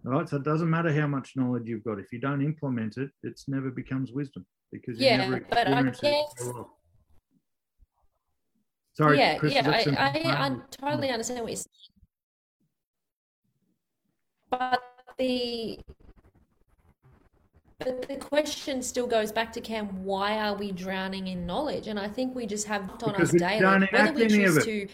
[0.04, 2.00] Right, so it doesn't matter how much knowledge you've got.
[2.00, 5.88] If you don't implement it, it's never becomes wisdom because you Yeah, never but I
[5.88, 6.66] experience it.
[8.94, 11.68] Sorry, yeah, Chris, yeah, I, I, I totally understand what you're saying.
[14.50, 14.82] But
[15.18, 15.80] the
[17.80, 21.88] but the question still goes back to Cam, why are we drowning in knowledge?
[21.88, 23.88] And I think we just have on Because us daily.
[23.92, 24.88] Whether we choose to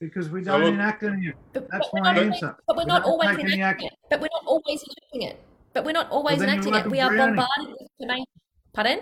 [0.00, 1.36] because we So don't look- enact any of it.
[1.52, 2.56] but, That's but my not, answer.
[2.66, 3.86] but we're We not don't always take enacting action.
[3.88, 3.98] it.
[4.10, 5.40] But we're not always enacting it.
[5.72, 6.90] But we're not always then you enacting it.
[6.90, 7.36] We are drowning.
[7.36, 8.24] bombarded with information.
[8.72, 8.98] Pardon?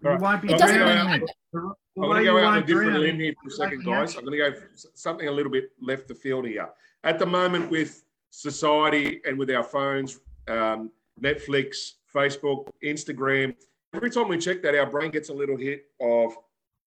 [0.00, 0.20] Right.
[0.20, 1.22] won't be It doesn't gonna go drowning.
[1.22, 1.60] out- The-
[1.96, 3.84] the I'm going to go out on a different drown limb here for a second,
[3.84, 4.16] guys.
[4.16, 4.60] I'm going to go
[4.94, 6.68] something a little bit left the field here.
[7.02, 13.54] At the moment, with society and with our phones, um, Netflix, Facebook, Instagram,
[13.94, 16.36] every time we check that, our brain gets a little hit of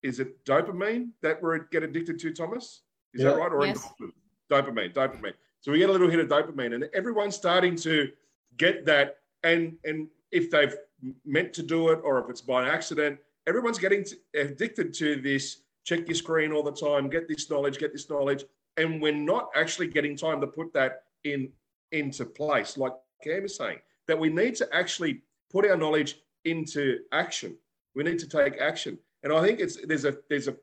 [0.04, 2.82] is it dopamine that we get addicted to, Thomas?
[3.14, 3.52] Is that right?
[3.52, 3.88] Or Yes.
[4.00, 4.12] endorphin?
[4.50, 5.34] dopamine, dopamine.
[5.62, 8.12] So we get a little hit of dopamine, and everyone's starting to
[8.58, 9.20] get that.
[9.44, 10.76] And and if they've
[11.26, 15.62] meant to do it or if it's by accident, everyone's getting to, addicted to this.
[15.84, 17.10] Check your screen all the time.
[17.10, 17.80] Get this knowledge.
[17.80, 18.46] Get this knowledge,
[18.78, 21.52] and we're not actually getting time to put that in
[21.92, 22.78] into place.
[22.78, 22.94] Like
[23.24, 25.22] Cam is saying, that we need to actually
[25.52, 27.58] put our knowledge into action.
[27.96, 30.56] We need to take action, and I think it's there's a there's a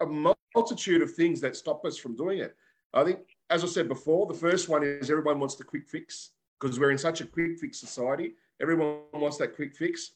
[0.00, 0.06] a
[0.54, 2.56] multitude of things that stop us from doing it.
[2.94, 3.20] I think,
[3.50, 6.90] as I said before, the first one is everyone wants the quick fix because we're
[6.90, 8.32] in such a quick fix society.
[8.60, 10.12] Everyone wants that quick fix.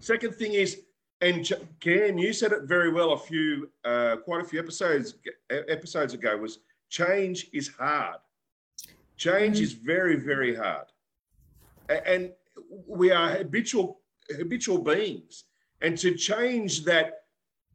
[0.00, 0.82] Second thing is,
[1.20, 5.14] and Cam, you said it very well a few, uh, quite a few episodes
[5.50, 6.36] episodes ago.
[6.36, 6.58] Was
[6.88, 8.18] change is hard.
[9.16, 10.86] Change is very very hard,
[12.06, 12.30] and
[12.86, 14.00] we are habitual
[14.36, 15.44] habitual beings,
[15.80, 17.24] and to change that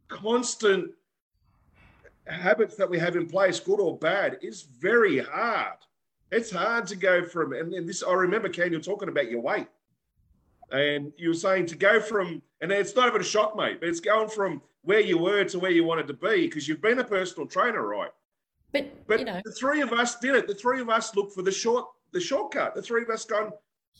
[0.08, 0.91] constant
[2.28, 5.78] habits that we have in place, good or bad, is very hard.
[6.32, 9.68] It's hard to go from, and, this I remember, Ken, you're talking about your weight,
[10.72, 13.89] and you were saying to go from, and it's not even a shock, mate, but
[13.89, 16.99] it's going from where you were to where you wanted to be because you've been
[16.99, 18.12] a personal trainer, right?
[18.72, 20.47] But, But you know, the three of us did it.
[20.47, 22.74] The three of us looked for the short, the shortcut.
[22.74, 23.51] The three of us gone,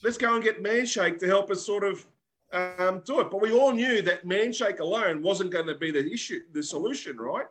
[0.04, 2.06] let's go and get Manshake to help us sort of
[2.54, 3.32] um, do it.
[3.32, 7.18] But we all knew that Manshake alone wasn't going to be the issue, the solution,
[7.18, 7.45] right?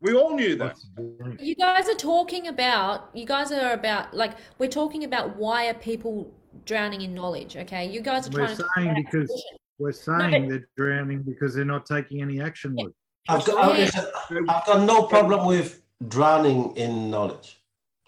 [0.00, 0.68] We all knew that.
[0.68, 1.40] What's the point?
[1.40, 5.74] You guys are talking about, you guys are about, like, we're talking about why are
[5.74, 6.32] people
[6.64, 7.88] drowning in knowledge, okay?
[7.88, 9.58] You guys are We're trying to saying talk about because- solution.
[9.80, 12.74] We're saying they're drowning because they're not taking any action.
[12.74, 12.92] Luke.
[13.28, 14.04] I've got, I've, listen,
[14.48, 17.62] I've got no problem with drowning in knowledge.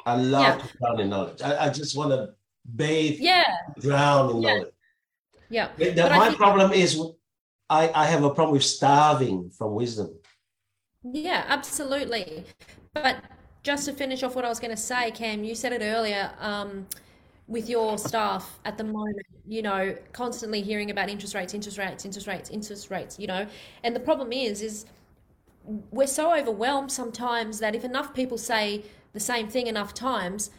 [0.05, 0.57] I love Yeah.
[0.67, 1.43] to drown in knowledge.
[1.43, 2.31] I, I just want to
[2.75, 3.45] bathe, Yeah,
[3.79, 4.55] drown in Yeah.
[4.55, 4.73] knowledge.
[5.51, 5.69] Yeah.
[5.77, 7.01] The- my think- problem is
[7.69, 10.15] I, I have a problem with starving from wisdom.
[11.03, 12.45] Yeah, absolutely.
[12.95, 13.23] But
[13.63, 16.31] just to finish off what I was going to say, Cam, you said it earlier,
[16.41, 16.87] um,
[17.47, 22.05] with your staff at the moment, you know, constantly hearing about interest rates, interest rates,
[22.05, 23.47] interest rates, interest rates, you know.
[23.83, 24.87] And the problem is, is
[25.91, 30.51] we're so overwhelmed sometimes that if enough people say the same thing enough times,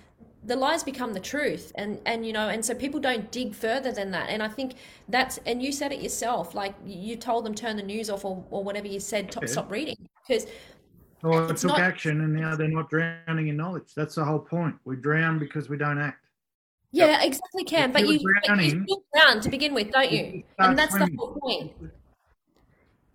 [0.43, 3.91] the lies become the truth and and you know and so people don't dig further
[3.91, 4.73] than that and i think
[5.07, 8.43] that's and you said it yourself like you told them turn the news off or,
[8.49, 9.49] or whatever you said stop, Yeah.
[9.51, 10.47] stop reading because
[11.23, 13.93] Or it It's took not- action and now they're not drowning in knowledge.
[13.95, 14.75] That's the whole point.
[14.85, 16.25] We drown because we don't act.
[16.91, 18.17] yeah exactly can but you,
[18.47, 21.71] but you drown to begin with don't you You and that's the whole point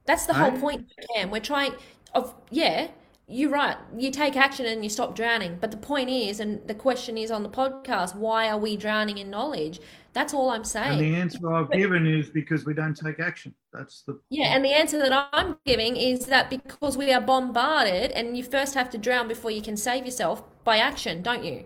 [0.06, 0.80] that's the whole point
[1.12, 1.72] cam we're trying
[2.14, 2.86] of yeah
[3.28, 6.74] you're right you take action and you stop drowning but the point is and the
[6.74, 9.80] question is on the podcast why are we drowning in knowledge
[10.12, 13.52] that's all i'm saying And the answer I've given is because we don't take action.
[13.72, 18.12] That's the Yeah, and the answer that I'm giving is that because we are bombarded,
[18.12, 21.64] and you first have to drown before you can save yourself by action, don't you?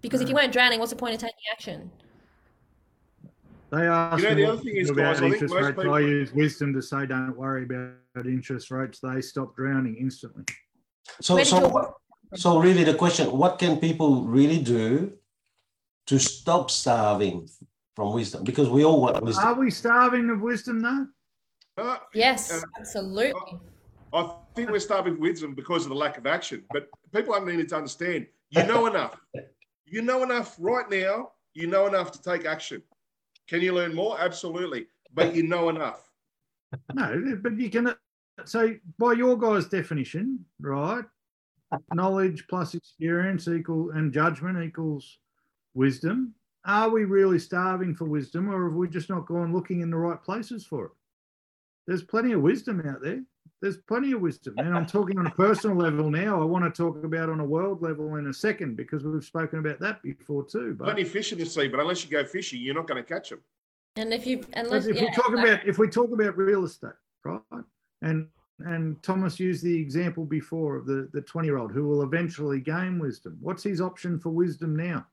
[0.00, 1.92] Because if you weren't drowning, what's the point of taking action?
[3.70, 5.62] They ask You know, the other thing is, do guys, about I think interest most
[5.64, 5.76] rates.
[5.76, 8.98] people- I use wisdom to say, don't worry about interest rates.
[8.98, 10.44] They stop drowning instantly.
[11.20, 11.94] So, so, what,
[12.34, 15.12] so really the question, what can people really do
[16.06, 17.48] to stop starving
[17.94, 18.44] from wisdom?
[18.44, 19.44] Because we all want wisdom.
[19.44, 21.06] Are we starving of wisdom though?
[21.76, 23.32] Uh, Yes, Uh, absolutely.
[24.12, 26.64] I think we're starving wisdom because of the lack of action.
[26.70, 29.18] But people have need to understand you know enough.
[29.86, 31.32] You know enough right now.
[31.54, 32.82] You know enough to take action.
[33.48, 34.20] Can you learn more?
[34.20, 34.86] Absolutely.
[35.14, 36.10] But you know enough.
[36.94, 37.94] No, but you can.
[38.44, 41.04] So, by your guys' definition, right?
[41.94, 45.18] Knowledge plus experience equal and judgment equals
[45.74, 46.34] wisdom.
[46.64, 49.96] Are we really starving for wisdom, or have we just not gone looking in the
[49.96, 50.92] right places for it?
[51.86, 53.22] There's plenty of wisdom out there.
[53.60, 54.54] There's plenty of wisdom.
[54.58, 56.40] And I'm talking on a personal level now.
[56.40, 59.60] I want to talk about on a world level in a second because we've spoken
[59.60, 60.74] about that before too.
[60.76, 63.02] But Plenty of fish in the sea, but unless you go fishing, you're not going
[63.02, 63.40] to catch them.
[63.96, 65.50] And if you But unless if yeah, we talk exactly.
[65.52, 66.90] about if we talk about real estate,
[67.24, 67.40] right?
[68.02, 68.28] And
[68.58, 72.60] and Thomas used the example before of the the 20 year old who will eventually
[72.60, 73.38] gain wisdom.
[73.40, 75.06] What's his option for wisdom now?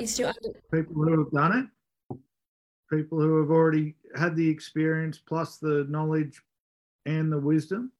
[0.00, 1.70] you still under, People who have done
[2.10, 2.18] it,
[2.90, 6.42] people who have already had the experience plus the knowledge
[7.06, 7.90] and the wisdom.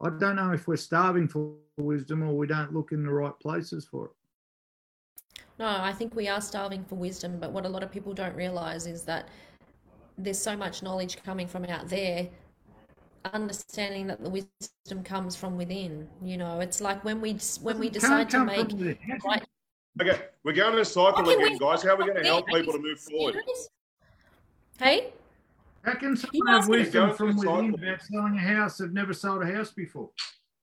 [0.00, 3.36] I don't know if we're starving for wisdom or we don't look in the right
[3.40, 4.10] places for it.
[5.58, 8.36] No, I think we are starving for wisdom, but what a lot of people don't
[8.36, 9.28] realize is that
[10.18, 12.28] there's so much knowledge coming from out there,
[13.32, 16.08] understanding that the wisdom comes from within.
[16.22, 18.68] You know, it's like when we when we decide to make
[19.24, 19.44] right.
[20.00, 21.82] Okay, we're going in a cycle again, we- guys.
[21.82, 23.34] How are we going to help Are people to move forward?
[23.34, 23.68] serious?
[24.78, 25.12] Hey,
[25.84, 27.42] How can someone have asked me to wisdom go from within
[27.72, 27.74] cycle.
[27.74, 30.10] about selling a house they've never sold a house before?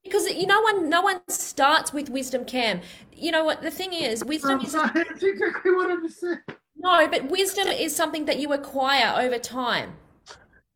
[0.03, 2.79] because you know one no one starts with wisdom, Cam.
[3.13, 6.39] You know what the thing is, wisdom is That's exactly what I just said.
[6.77, 9.93] No, but wisdom is something that you acquire over time.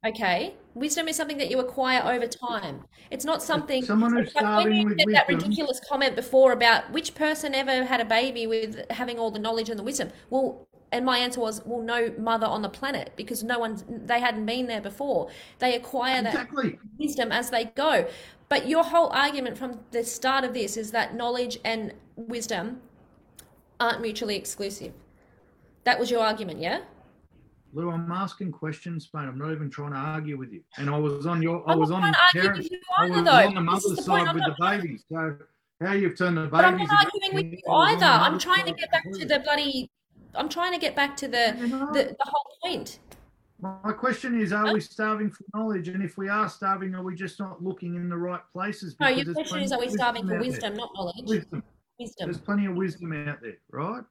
[0.06, 0.56] Okay?
[0.76, 2.86] Wisdom is something that you acquire over time.
[3.12, 3.84] It's not something.
[3.84, 7.84] Someone who's like when you with did that ridiculous comment before about which person ever
[7.84, 10.10] had a baby with having all the knowledge and the wisdom.
[10.30, 14.20] Well, and my answer was, well, no mother on the planet because no one, they
[14.20, 15.30] hadn't been there before.
[15.60, 16.80] They acquire that Exactly.
[16.98, 18.08] wisdom as they go.
[18.48, 22.82] But your whole argument from the start of this is that knowledge and wisdom
[23.80, 24.94] aren't mutually exclusive.
[25.84, 26.82] That was your argument, yeah?
[27.74, 29.22] Lou, I'm asking questions, mate.
[29.22, 30.62] I'm not even trying to argue with you.
[30.78, 33.10] And I was on your, I was on trying to argue parent, with you I
[33.10, 33.32] was though.
[33.32, 35.04] on the mother's the side with not, the babies.
[35.12, 35.38] So
[35.82, 36.90] how you've turned the but I'm babies?
[36.92, 38.06] not arguing with you either.
[38.06, 39.90] I'm trying to get back to the bloody.
[40.36, 41.92] I'm trying to get back to the You know?
[41.94, 43.00] the, the whole point.
[43.62, 45.90] My question is, are we starving for knowledge?
[45.90, 48.96] And if we are starving, are we just not looking in the right places?
[49.00, 51.26] No, Because your question is: Are we starving for wisdom, not knowledge?
[51.26, 51.64] Wisdom.
[52.00, 52.28] Wisdom.
[52.28, 54.04] There's plenty of wisdom out there, right?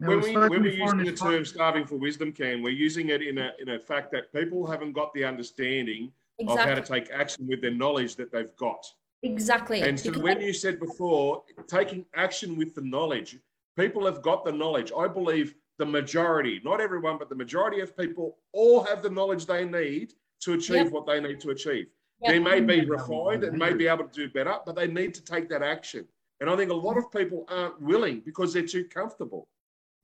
[0.00, 2.62] Now, when we've we spoken when we're using the this term starving for wisdom, Cam,
[2.62, 6.12] we're using it in a in a fact that people haven't got the understanding
[6.46, 8.84] of how to take action with their knowledge that they've got.
[9.22, 9.80] Exactly.
[9.82, 13.38] And so Because when you said before, taking action with the knowledge,
[13.76, 14.92] people have got the knowledge.
[14.96, 19.46] I believe the majority, not everyone, but the majority of people all have the knowledge
[19.46, 20.92] they need to achieve Yep.
[20.92, 21.86] what they need to achieve.
[22.20, 22.32] Yep.
[22.32, 22.90] They may be mm-hmm.
[22.90, 26.06] refined and may be able to do better, but they need to take that action.
[26.40, 29.48] And I think a lot of people aren't willing because they're too comfortable.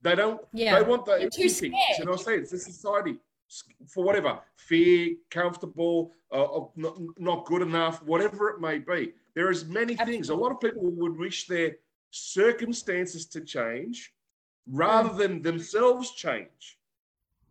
[0.01, 0.41] They don't.
[0.53, 0.79] Yeah.
[0.79, 1.81] They want the They're too easy things.
[1.93, 2.07] scared.
[2.09, 3.17] And I say it's the society
[3.87, 9.13] for whatever fear, comfortable, uh, not, not good enough, whatever it may be.
[9.35, 10.29] There is many things.
[10.29, 11.75] A lot of people would wish their
[12.09, 14.13] circumstances to change
[14.67, 16.79] rather than themselves change.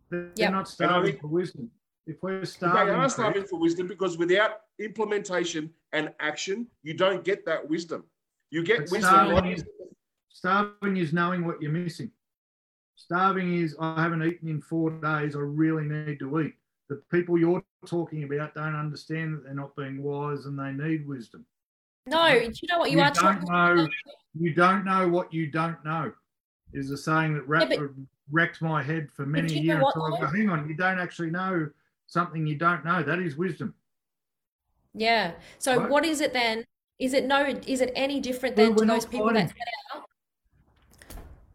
[0.09, 0.51] They're Yep.
[0.51, 1.71] not starving for wisdom.
[2.07, 7.23] If we're starving, they are starving for wisdom because without implementation and action, you don't
[7.23, 8.03] get that wisdom.
[8.49, 9.01] You get But wisdom.
[9.01, 9.65] starving is-
[10.29, 12.11] starving is knowing what you're missing.
[13.05, 15.35] Starving is I haven't eaten in four days.
[15.35, 16.53] I really need to eat.
[16.87, 21.07] The people you're talking about don't understand that they're not being wise and they need
[21.07, 21.45] wisdom.
[22.05, 23.89] no, do you know what you, You are don't talking know- about?
[24.39, 26.13] You don't know what you don't know.
[26.73, 27.87] Is a saying that wrecked, but- uh,
[28.31, 29.83] wrecked my head for many you years.
[29.83, 31.69] I go, hang on, you don't actually know
[32.07, 33.01] something you don't know.
[33.03, 33.73] That is wisdom.
[34.93, 35.33] Yeah.
[35.57, 35.89] So Right.
[35.89, 36.65] what is it then?
[36.99, 37.45] Is it no?
[37.45, 39.47] Is it any different Well, than to those people fighting.
[39.47, 40.05] that set out?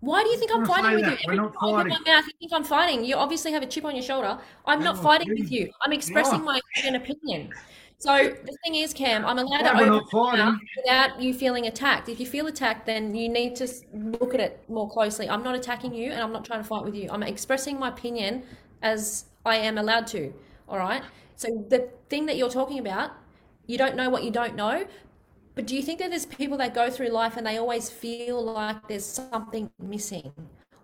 [0.00, 1.10] Why do you think I'm fighting with you?
[1.10, 1.20] that.
[1.26, 2.04] We're Every not time I open fighting.
[2.06, 3.04] my mouth, you think I'm fighting.
[3.04, 4.38] You obviously have a chip on your shoulder.
[4.66, 5.70] I'm not fighting with you.
[5.82, 6.60] I'm expressing my
[6.94, 7.52] opinion.
[7.98, 10.68] So the thing is, Cam, I'm allowed Yeah, to open not my mouth fighting.
[10.76, 12.10] without you feeling attacked.
[12.10, 15.30] If you feel attacked, then you need to look at it more closely.
[15.30, 17.08] I'm not attacking you, and I'm not trying to fight with you.
[17.10, 18.42] I'm expressing my opinion
[18.82, 20.32] as I am allowed to.
[20.68, 21.02] All right.
[21.36, 23.12] So the thing that you're talking about,
[23.66, 24.86] you don't know what you don't know.
[25.56, 28.44] But do you think that there's people that go through life and they always feel
[28.44, 30.30] like there's something missing,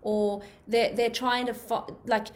[0.01, 2.27] or they're they're trying to fi- like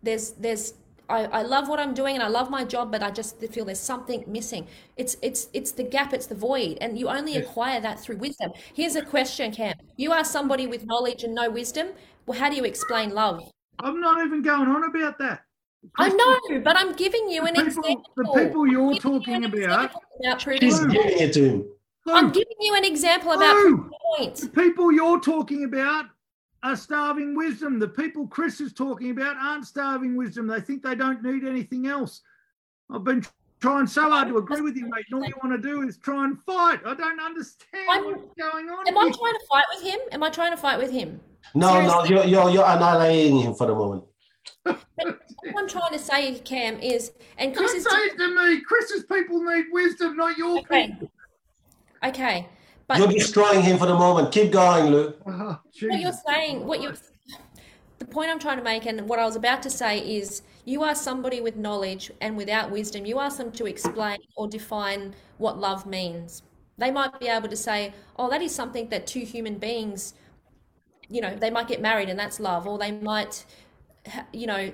[0.00, 0.74] there's there's
[1.08, 3.64] I, I love what I'm doing and I love my job, but I just feel
[3.64, 4.68] there's something missing.
[4.96, 8.52] It's it's it's the gap, it's the void, and you only acquire that through wisdom.
[8.72, 9.74] Here's a question, Cam.
[9.96, 11.88] You are somebody with knowledge and no wisdom.
[12.26, 13.42] Well, how do you explain love?
[13.80, 15.42] I'm not even going on about that.
[15.96, 18.04] I know, but I'm giving you an people, example.
[18.16, 19.90] the people you're I'm you talking about,
[20.24, 20.70] about giving
[21.18, 21.66] it to
[22.10, 22.16] him.
[22.26, 24.36] I'm giving you an example about Lou, proving the point.
[24.36, 26.06] the people you're talking about
[26.62, 27.78] are starving wisdom.
[27.78, 30.46] The people Chris is talking about aren't starving wisdom.
[30.46, 32.22] They think they don't need anything else.
[32.90, 33.24] I've been
[33.60, 35.04] trying so hard to agree with you, mate.
[35.10, 36.80] And all you want to do is try and fight.
[36.84, 38.88] I don't understand I'm- what's going on.
[38.88, 39.98] Am I trying to fight with him?
[40.12, 41.20] Am I trying to fight with him?
[41.54, 44.04] No, no, you're, you're, you're annihilating him for the moment.
[44.64, 45.16] but What
[45.56, 48.60] I'm trying to say, Cam, is, and Chris Don't is say it to me.
[48.60, 50.88] Chris's people need wisdom, not your okay.
[50.88, 51.10] people.
[52.02, 52.48] Okay,
[52.86, 54.32] but You're destroying him for the moment.
[54.32, 55.14] Keep going, Lou.
[55.26, 56.94] Oh, what you're saying, what you're,
[57.98, 60.82] the point I'm trying to make, and what I was about to say is, you
[60.82, 63.04] are somebody with knowledge and without wisdom.
[63.04, 66.42] You ask them to explain or define what love means.
[66.78, 70.14] They might be able to say, "Oh, that is something that two human beings,
[71.08, 73.44] you know, they might get married and that's love," or they might,
[74.32, 74.72] you know,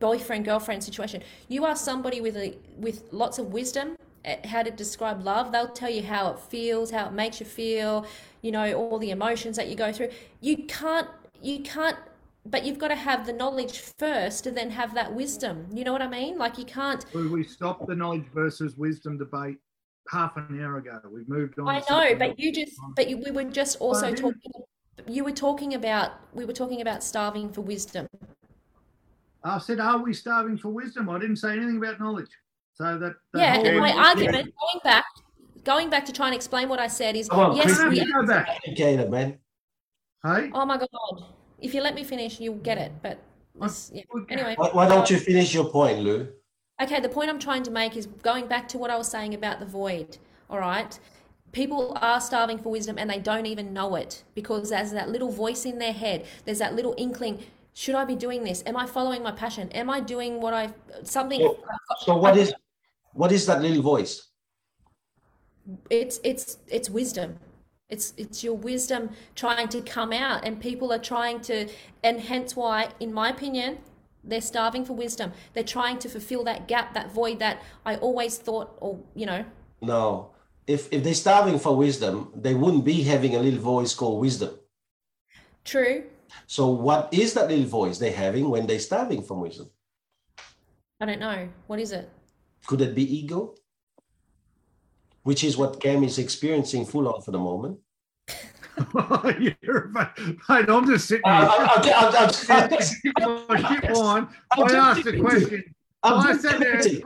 [0.00, 1.22] boyfriend girlfriend situation.
[1.48, 4.03] You are somebody with a with lots of wisdom at
[4.44, 5.52] how to describe love.
[5.52, 8.06] They'll tell you how it feels, how it makes you feel,
[8.42, 10.10] you know, all the emotions that you go through.
[10.40, 11.08] You can't
[11.42, 11.96] you can't
[12.46, 15.66] but you've got to have the knowledge first and then have that wisdom.
[15.72, 16.36] You know what I mean?
[16.36, 19.56] Like you can't We, stopped the knowledge versus wisdom debate
[20.10, 21.00] half an hour ago.
[21.10, 21.68] We've moved on.
[21.68, 24.52] I know, but you just but you, we were just also didn't- talking
[25.08, 28.06] you were talking about we were talking about starving for wisdom.
[29.42, 32.30] I said, "Are we starving for wisdom?" I didn't say anything about knowledge.
[32.74, 34.04] So that, that Yeah, whole- and my Yeah.
[34.08, 35.04] argument going back
[35.64, 37.90] going back to try and explain what I said is Come on, yes, Chris, Don't
[37.90, 38.60] we go back.
[38.66, 39.38] Educated, man.
[40.22, 41.24] Hey, Oh my god.
[41.60, 42.92] If you let me finish, you'll get it.
[43.02, 43.18] But
[43.54, 44.02] this, yeah.
[44.28, 46.28] Anyway, Why, why don't you finish your point, Lou?
[46.82, 49.32] Okay, the point I'm trying to make is going back to what I was saying
[49.32, 50.18] about the void.
[50.50, 50.98] All right.
[51.52, 55.30] People are starving for wisdom and they don't even know it because there's that little
[55.30, 56.26] voice in their head.
[56.44, 57.44] There's that little inkling.
[57.72, 58.62] Should I be doing this?
[58.66, 59.70] Am I following my passion?
[59.72, 61.40] Am I doing what I something?
[61.40, 61.58] So-
[62.00, 62.52] So what is
[63.14, 64.28] what is that little voice?
[65.88, 67.38] It's it's it's wisdom.
[67.88, 71.68] It's it's your wisdom trying to come out, and people are trying to,
[72.02, 73.78] and hence why, in my opinion,
[74.22, 75.32] they're starving for wisdom.
[75.52, 79.44] They're trying to fulfill that gap, that void that I always thought, or you know,
[79.80, 80.30] No.
[80.66, 84.58] If if they're starving for wisdom, they wouldn't be having a little voice called wisdom.
[85.64, 86.04] true.
[86.46, 89.70] So what is that little voice they're having when they're starving for wisdom?
[91.00, 91.48] I don't know.
[91.66, 92.10] What is it?
[92.66, 93.54] Could it be ego?
[95.22, 97.78] Which is what Cam is experiencing full on for the moment.
[99.62, 100.08] You're, mate,
[100.68, 101.92] I'm just sitting Uh, here.
[101.94, 102.76] I- I'm, I'm, I'm,
[103.56, 104.28] Oh, shit, wine.
[104.52, 105.64] I'm I asked a question.
[106.02, 107.00] I'm I said there, hey,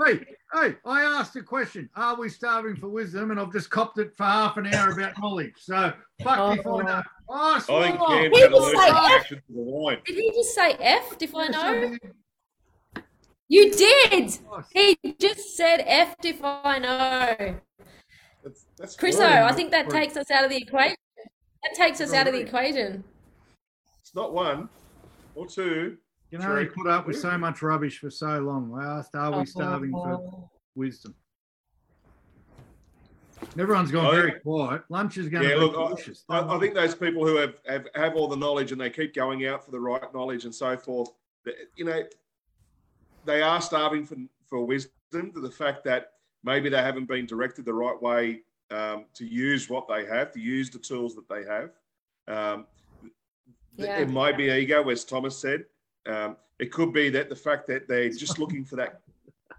[0.55, 1.89] hey, I asked a question.
[1.95, 3.31] Are we starving for wisdom?
[3.31, 5.53] And I've just copped it for half an hour about knowledge.
[5.59, 5.93] So
[6.25, 7.05] fuck me for that.
[7.29, 8.19] Oh, I think swallow.
[8.23, 9.99] Cam's had an allergic say- reaction to the wine.
[10.07, 11.17] Did he just say F?
[11.21, 11.99] If I know, I did.
[13.49, 14.39] You did.
[14.51, 16.15] Oh, He just said F.
[16.23, 17.57] If I know,
[18.45, 19.21] That's, that's Chriso.
[19.25, 20.97] I think that takes us out of the equation.
[21.63, 23.03] That takes us out of the equation.
[24.01, 24.69] It's not one
[25.35, 25.97] or two.
[26.31, 28.79] You know, they put up with so much rubbish for so long.
[28.79, 30.03] I asked, are we oh, starving Oh.
[30.05, 31.15] for wisdom?
[33.59, 34.83] Everyone's gone I very think- quiet.
[34.89, 36.25] Lunch is going Yeah, to be I- delicious.
[36.29, 39.15] I, I think those people who have, have, have all the knowledge and they keep
[39.15, 41.09] going out for the right knowledge and so forth,
[41.77, 42.03] you know,
[43.29, 44.17] they are starving for,
[44.47, 46.13] for wisdom to the fact that
[46.43, 50.41] maybe they haven't been directed the right way um, to use what they have, to
[50.41, 51.71] use the tools that they have.
[52.27, 52.67] Um,
[53.77, 54.01] Yeah.
[54.01, 55.67] It might be ego, as Thomas said.
[56.07, 59.03] Um, it could be that the fact that they're just looking for that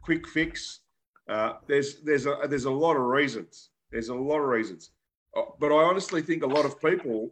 [0.01, 0.82] quick fix.
[1.28, 3.70] Uh, there's there's a there's a lot of reasons.
[3.91, 4.91] There's a lot of reasons,
[5.38, 7.32] Uh, but I honestly think a lot of people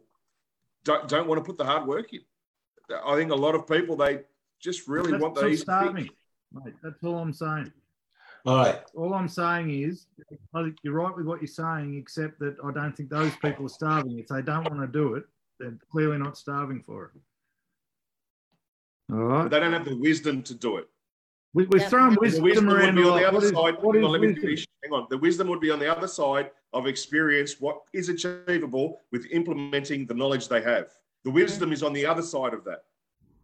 [0.84, 2.22] don't don't want to put the hard work in.
[3.10, 4.14] I think a lot of people they
[4.66, 6.14] just really want the not easy starving, fix.
[6.52, 6.74] Mate.
[6.82, 7.72] That's all I'm saying.
[8.46, 8.80] All right.
[8.94, 10.06] All I'm saying is,
[10.54, 13.66] I think you're right with what you're saying, except that I don't think those people
[13.66, 14.18] are starving.
[14.18, 15.24] If they don't want to do it,
[15.58, 17.20] they're clearly not starving for it.
[19.12, 19.42] All right.
[19.44, 20.88] But they don't have the wisdom to do it.
[21.54, 21.88] We, we've Yeah.
[21.88, 23.82] thrown The wisdom, wisdom would be on the other What is- side.
[23.82, 24.66] what Hang is on, let me finish.
[24.84, 25.06] Hang on.
[25.10, 30.06] The wisdom would be on the other side of experience, what is achievable with implementing
[30.06, 30.90] the knowledge they have.
[31.24, 32.84] The wisdom is on the other side of that.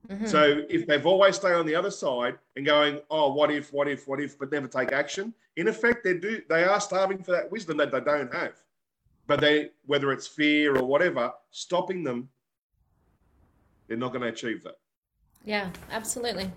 [0.09, 0.29] Mhm.
[0.29, 3.89] So if they've always stay on the other side and going, oh, what if, what
[3.89, 7.33] if, what if, but never take action, in effect, they do they are starving for
[7.33, 8.55] that wisdom that they don't have.
[9.27, 12.29] But they, whether it's fear or whatever, stopping them,
[13.89, 14.79] they're not going to achieve that.
[15.45, 16.51] Yeah, absolutely.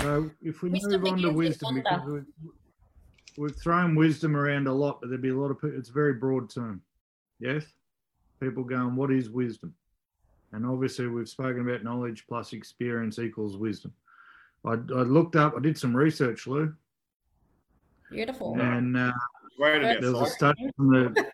[0.00, 2.24] So if we Wisdom move on to wisdom, because we've,
[3.36, 5.76] we've thrown wisdom around a lot, but there'd be a lot of people.
[5.78, 6.82] It's a very broad term.
[7.40, 7.64] Yes,
[8.40, 9.74] people going, what is wisdom?
[10.56, 13.92] And obviously, we've spoken about knowledge plus experience equals wisdom.
[14.64, 15.52] I, I looked up.
[15.54, 16.74] I did some research, Lou,
[18.10, 18.58] Beautiful.
[18.58, 19.12] and uh,
[19.58, 21.26] Great there was a study from the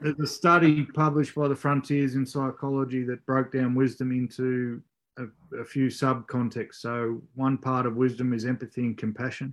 [0.00, 4.80] there's a study published by the Frontiers in Psychology that broke down wisdom into
[5.18, 5.24] a,
[5.58, 6.80] a few sub contexts.
[6.80, 9.52] So one part of wisdom is empathy and compassion.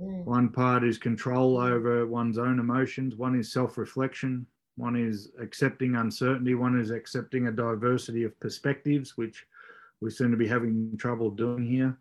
[0.00, 0.24] Mm.
[0.24, 3.14] One part is control over one's own emotions.
[3.14, 4.46] One is self reflection.
[4.76, 6.54] One is accepting uncertainty.
[6.54, 9.46] One is accepting a diversity of perspectives, which
[10.00, 11.96] we seem to be having trouble doing here.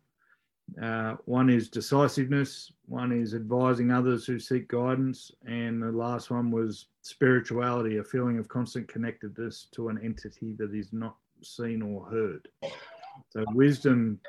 [0.82, 6.50] Uh, one is decisiveness, one is advising others who seek guidance, and the last one
[6.50, 12.06] was spirituality, a feeling of constant connectedness to an entity that is not seen or
[12.06, 12.48] heard.
[13.32, 14.20] So wisdom,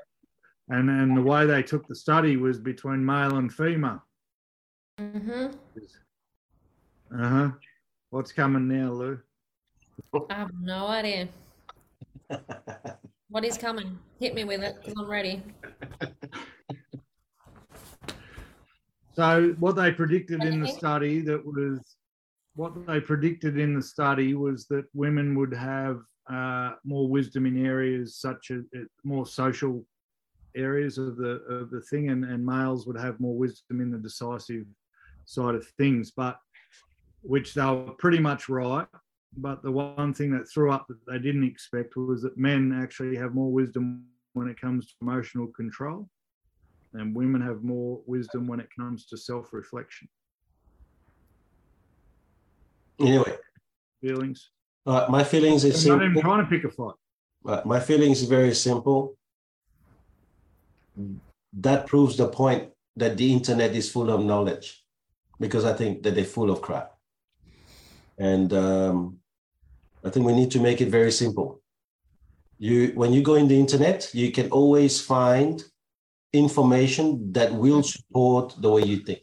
[0.68, 4.03] and and the way they took the study was between male and female.
[4.99, 5.47] Mm-hmm.
[7.16, 7.51] Uh huh.
[8.12, 9.18] What's coming now, Lou?
[10.28, 11.28] I have no idea.
[13.30, 13.98] What is coming?
[14.20, 15.42] Hit me with it because I'm ready.
[19.14, 21.96] So what they predicted in the study that was
[22.54, 27.64] what they predicted in the study was that women would have uh, more wisdom in
[27.64, 29.86] areas such as uh, more social
[30.54, 33.96] areas of the of the thing, and, and males would have more wisdom in the
[33.96, 34.66] decisive
[35.24, 36.10] side of things.
[36.10, 36.36] But
[37.23, 38.87] which they were pretty much right.
[39.37, 43.16] But the one thing that threw up that they didn't expect was that men actually
[43.16, 44.05] have more wisdom
[44.35, 46.09] when it comes to emotional control,
[46.95, 50.09] and women have more wisdom when it comes to self reflection.
[53.01, 53.37] Anyway,
[54.03, 54.51] Feelings.
[54.87, 56.95] uh, my feelings is I'm not even trying to pick a fight.
[57.47, 59.16] Uh, my feelings is very simple.
[61.55, 64.85] That proves the point that the internet is full of knowledge,
[65.41, 66.91] because I think that they're full of crap.
[68.18, 69.18] And um,
[70.04, 71.60] I think we need to make it very simple.
[72.58, 75.62] You, when you go in the internet, you can always find
[76.32, 79.22] information that will support the way you think.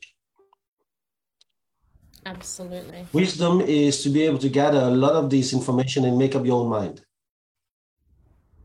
[2.26, 3.08] Absolutely.
[3.14, 6.46] Wisdom is to be able to gather a lot of this information and make up
[6.46, 7.02] your own mind.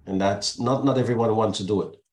[0.06, 2.03] And that's not not everyone wants to do it.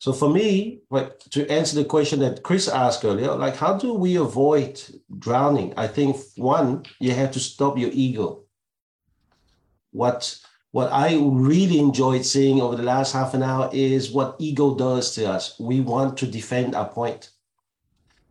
[0.00, 3.92] So for me, like to answer the question that Chris asked earlier, like how do
[3.92, 4.80] we avoid
[5.18, 5.74] drowning?
[5.76, 8.44] I think one, you have to stop your ego.
[9.92, 10.40] What
[10.70, 15.14] what I really enjoyed seeing over the last half an hour is what ego does
[15.16, 15.60] to us.
[15.60, 17.28] We want to defend our point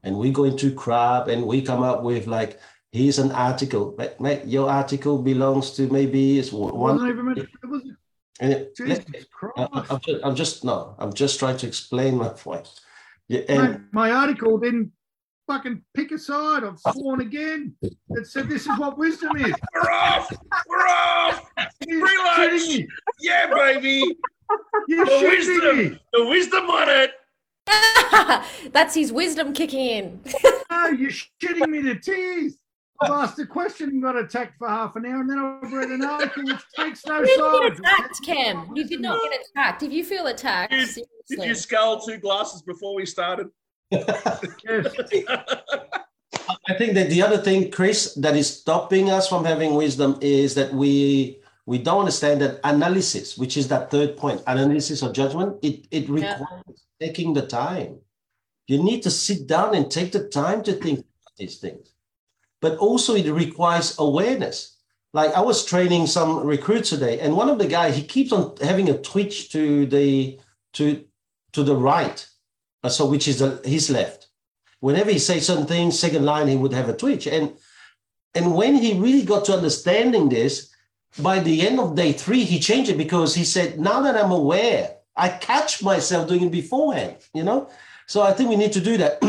[0.02, 2.60] and we go into crap and we come up with like
[2.92, 3.92] here's an article
[4.48, 6.96] your article belongs to maybe it's It one
[7.38, 7.84] it was,
[8.40, 9.70] and it- Jesus I- Christ.
[9.92, 12.68] I'm, just, I'm just no i'm just trying to explain my point
[13.28, 14.92] yeah, and Mate, my article didn't
[15.48, 16.64] fucking pick a side.
[16.64, 17.76] I've sworn again.
[18.10, 19.54] It said this is what wisdom is.
[19.76, 20.32] We're off.
[20.68, 21.46] We're off.
[21.88, 22.88] You're Free shitting me.
[23.20, 24.18] Yeah, baby.
[24.88, 25.78] You're The shitting wisdom.
[25.78, 26.00] me.
[26.12, 27.12] The wisdom on it.
[28.74, 30.20] That's his wisdom kicking in.
[30.72, 32.56] No, you're shitting me to tears.
[33.02, 35.90] I've asked a question and got attacked for half an hour, and then I've read
[35.90, 37.80] an article which takes no You didn't sides.
[37.80, 38.70] get attacked, Ken.
[38.76, 39.84] You did not get attacked.
[39.84, 41.06] If you feel attacked, Did- seriously.
[41.30, 43.48] Did you scull two glasses before we started?
[43.92, 44.94] Yes.
[46.68, 50.54] i think that the other thing chris that is stopping us from having wisdom is
[50.56, 55.58] that we we don't understand that analysis which is that third point analysis or judgment
[55.64, 56.14] it it Yeah.
[56.14, 57.98] requires taking the time
[58.68, 61.94] you need to sit down and take the time to think about these things
[62.62, 64.76] but also it requires awareness.
[65.12, 68.56] Like i was training some recruits today and one of the guys he keeps on
[68.62, 70.40] having a twitch to the
[70.74, 71.04] to
[71.54, 72.28] to the right
[72.84, 74.28] uh, so which is the, his left.
[74.82, 77.26] Whenever he says certain things second line he would have a twitch.
[77.26, 77.54] And
[78.36, 80.70] and when he really got to understanding this
[81.18, 84.32] by the end of day three he changed it because he said now that i'm
[84.32, 87.70] aware i catch myself doing it beforehand you know?
[88.06, 89.20] So i think we need to do that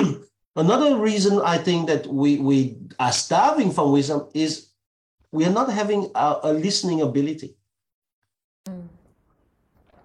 [0.57, 4.69] another reason i think that we we are starving from wisdom is
[5.33, 7.55] we are not having a, a listening ability
[8.69, 8.89] Mm.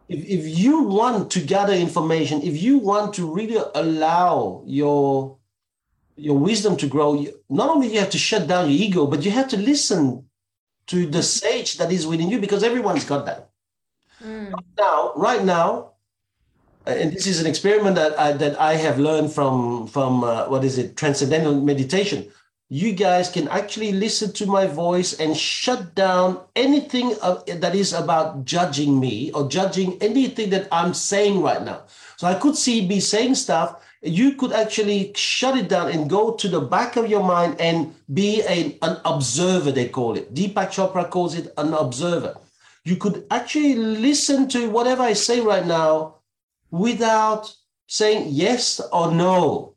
[0.07, 5.37] if, if you want to gather information if you want to really allow your
[6.15, 9.25] your wisdom to grow you, not only you have to shut down your ego but
[9.25, 10.23] you have to listen
[10.87, 13.49] to the sage that is within you because everyone's got that
[14.23, 14.53] Mm.
[14.79, 15.94] now right now
[16.87, 20.63] and this is an experiment that I, that I have learned from from uh, what
[20.63, 22.31] is it transcendental meditation
[22.69, 27.93] you guys can actually listen to my voice and shut down anything of, that is
[27.93, 31.83] about judging me or judging anything that I'm saying right now.
[32.17, 33.83] So I could see be saying stuff.
[34.01, 37.93] You could actually shut it down and go to the back of your mind and
[38.13, 40.33] be a, an observer, they call it.
[40.33, 42.35] Deepak Chopra calls it an observer.
[42.83, 46.14] You could actually listen to whatever I say right now
[46.79, 47.53] without
[47.87, 49.75] saying yes or no.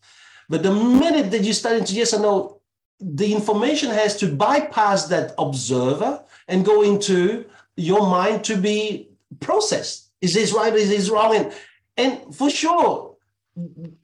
[0.48, 2.60] But the minute that you start into yes or no,
[3.00, 7.44] the information has to bypass that observer and go into
[7.76, 10.10] your mind to be processed.
[10.20, 10.74] Is this right?
[10.74, 11.36] Is this wrong?
[11.36, 11.52] And,
[11.96, 13.16] and for sure,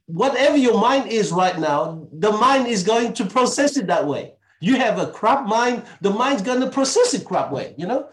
[0.06, 4.34] whatever your mind is right now, the mind is going to process it that way.
[4.60, 8.08] You have a crap mind, the mind's going to process it crap way, you know?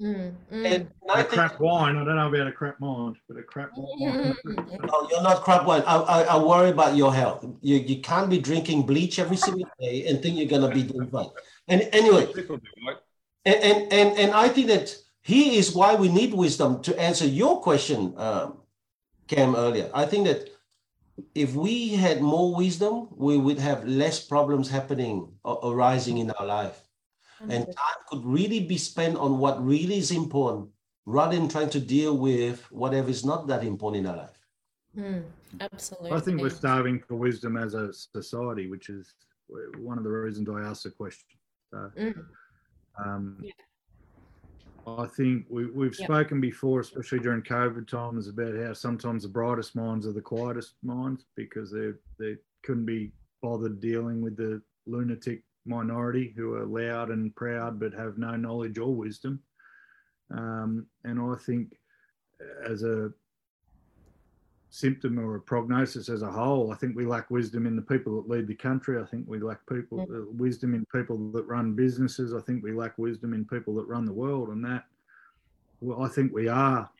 [0.00, 0.66] Mm, mm.
[0.66, 1.96] And I A think crap wine.
[1.96, 4.34] I don't know about a crap mind, but a crap wine.
[4.44, 5.82] No, you're not crap wine.
[5.86, 7.44] I, I, I worry about your health.
[7.62, 11.08] You, you can't be drinking bleach every single day and think you're gonna be doing
[11.10, 11.28] fine.
[11.68, 12.96] And anyway, People do, right?
[13.44, 17.26] and and and, and I think that he is why we need wisdom to answer
[17.26, 18.58] your question, um,
[19.28, 19.90] Cam earlier.
[19.94, 20.50] I think that
[21.34, 26.44] if we had more wisdom, we would have less problems happening or arising in our
[26.46, 26.83] life,
[27.40, 30.68] and time could really be spent on what really is important,
[31.06, 34.40] rather than trying to deal with whatever is not that important in our life.
[34.96, 35.24] Mm,
[35.60, 36.12] absolutely.
[36.12, 39.14] I think we're starving for wisdom as a society, which is
[39.78, 41.38] one of the reasons I asked the question.
[41.70, 42.26] So, Mm.
[43.04, 43.52] um, Yeah.
[44.86, 46.06] I think we, we've Yep.
[46.06, 50.74] spoken before, especially during COVID times, about how sometimes the brightest minds are the quietest
[50.82, 53.12] minds because they they couldn't be
[53.42, 58.78] bothered dealing with the lunatic minority who are loud and proud but have no knowledge
[58.78, 59.40] or wisdom.
[60.30, 61.72] Um, and I think
[62.66, 63.12] as a
[64.74, 66.72] symptom or a prognosis as a whole.
[66.72, 69.00] I think we lack wisdom in the people that lead the country.
[69.00, 72.34] I think we lack people uh, wisdom in people that run businesses.
[72.34, 74.84] I think we lack wisdom in people that run the world, and that
[75.80, 76.90] well, I think we are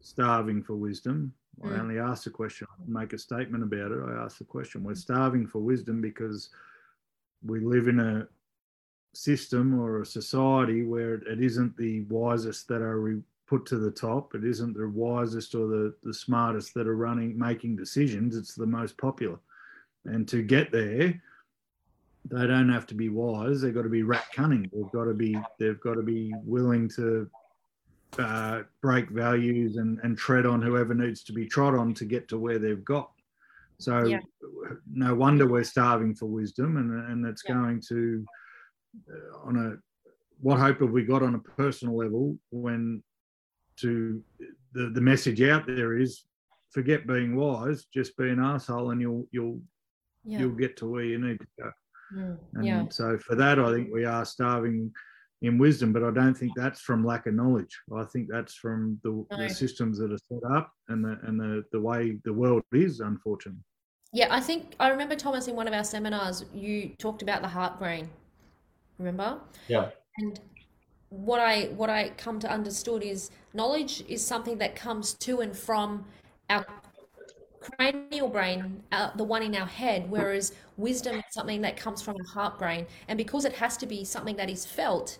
[0.00, 1.32] starving for wisdom.
[1.62, 1.80] I Mm.
[1.80, 2.66] only asked a question.
[2.72, 4.00] I make a statement about it.
[4.02, 4.82] I asked the question.
[4.82, 6.50] We're starving for wisdom because
[7.46, 8.26] we live in a
[9.12, 13.90] system or a society where it isn't the wisest that are re- put to the
[13.90, 14.34] top.
[14.34, 18.36] It isn't the wisest or the, the smartest that are running, making decisions.
[18.36, 19.38] It's the most popular.
[20.06, 21.20] And to get there,
[22.30, 23.60] they don't have to be wise.
[23.60, 24.70] They've got to be rat cunning.
[24.72, 27.30] They've got to be, they've got to be willing to
[28.18, 32.28] uh, break values and, and tread on whoever needs to be trod on to get
[32.28, 33.10] to where they've got.
[33.78, 34.20] So Yeah.
[34.90, 37.54] no wonder we're starving for wisdom, and and it's Yeah.
[37.54, 38.24] going to
[39.10, 39.76] uh, on a
[40.40, 43.02] what hope have we got on a personal level when
[43.76, 44.22] to
[44.72, 46.24] the the message out there is
[46.70, 49.60] forget being wise, just be an asshole, and you'll you'll
[50.24, 50.40] Yeah.
[50.40, 51.70] you'll get to where you need to go.
[52.14, 54.92] Mm, And so for that, I think we are starving
[55.42, 57.78] in wisdom, but I don't think that's from lack of knowledge.
[57.94, 59.26] I think that's from the, No.
[59.36, 63.00] the systems that are set up and the and the, the way the world is,
[63.00, 63.62] unfortunately.
[64.12, 67.48] Yeah, I think I remember Thomas in one of our seminars, you talked about the
[67.48, 68.08] heart brain.
[68.98, 69.40] Remember?
[69.68, 69.90] Yeah.
[70.18, 70.40] And
[71.10, 75.56] what I what I come to understood is knowledge is something that comes to and
[75.56, 76.04] from
[76.48, 76.64] our
[77.60, 82.16] cranial brain, uh, the one in our head, whereas wisdom is something that comes from
[82.16, 82.86] our heart brain.
[83.08, 85.18] And because it has to be something that is felt,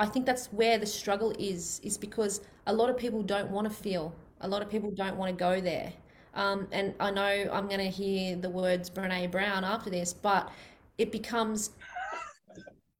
[0.00, 3.68] I think that's where the struggle is, is because a lot of people don't want
[3.68, 4.14] to feel.
[4.40, 5.92] A lot of people don't want to go there.
[6.34, 10.50] Um, and I know I'm going to hear the words Brene Brown after this, but
[10.96, 11.72] it becomes,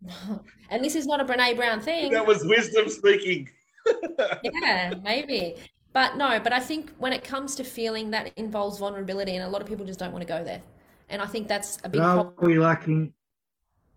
[0.70, 2.12] and this is not a Brene Brown thing.
[2.12, 3.48] That was wisdom speaking.
[4.62, 5.56] Yeah, maybe.
[5.94, 9.48] But no, but I think when it comes to feeling that involves vulnerability, and a
[9.48, 10.60] lot of people just don't want to go there.
[11.08, 12.34] And I think that's a big Are problem.
[12.46, 13.14] we lacking?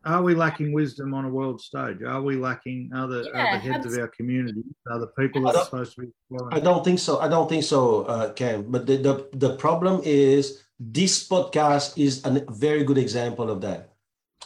[0.06, 2.01] Are we lacking wisdom on a world stage?
[2.06, 5.54] Are we lacking other, Yeah, other heads abs- of our community, other people that are
[5.54, 6.08] don't- supposed to be?
[6.51, 7.20] I don't think so.
[7.20, 8.64] I don't think so, uh, Cam.
[8.70, 13.93] But the, the, the problem is this podcast is a very good example of that.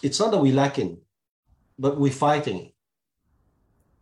[0.04, 1.00] It's not that we're lacking,
[1.80, 2.72] but we're fighting.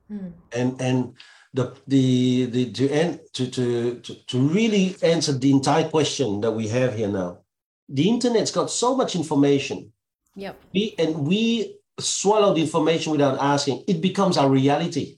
[0.10, 0.28] Hmm.
[0.52, 1.14] And and
[1.54, 6.52] the the the to end to, to to to really answer the entire question that
[6.52, 7.40] we have here now,
[7.88, 9.94] the internet's got so much information.
[10.36, 10.62] Yep.
[10.74, 13.84] We and we swallow the information without asking.
[13.88, 15.18] It becomes our reality.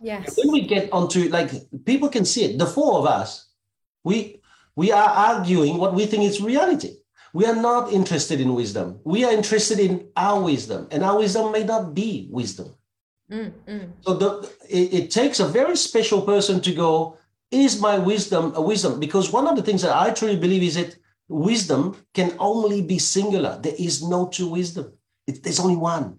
[0.00, 0.36] Yes.
[0.36, 1.50] when we get onto like
[1.84, 3.48] people can see it the four of us
[4.04, 4.40] we
[4.76, 6.92] we are arguing what we think is reality
[7.34, 11.50] we are not interested in wisdom we are interested in our wisdom and our wisdom
[11.50, 12.74] may not be wisdom
[13.30, 13.90] Mm, mm.
[14.00, 17.18] so the it, it takes a very special person to go
[17.50, 20.76] is my wisdom a wisdom because one of the things that i truly believe is
[20.76, 20.96] that
[21.28, 24.92] wisdom can only be singular there is no true wisdom
[25.26, 26.18] it, there's only one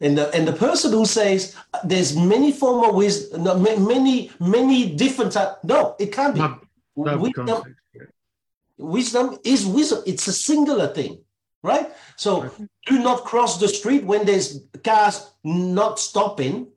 [0.00, 4.94] and the, and the person who says uh, there's many form of wisdom, many many
[4.94, 6.40] different type, no, it can't be.
[6.40, 6.60] No,
[6.96, 7.80] no wisdom, context.
[8.76, 10.02] wisdom is wisdom.
[10.04, 11.22] It's a singular thing,
[11.62, 11.90] right?
[12.16, 12.50] So
[12.86, 16.68] do not cross the street when there's cars not stopping,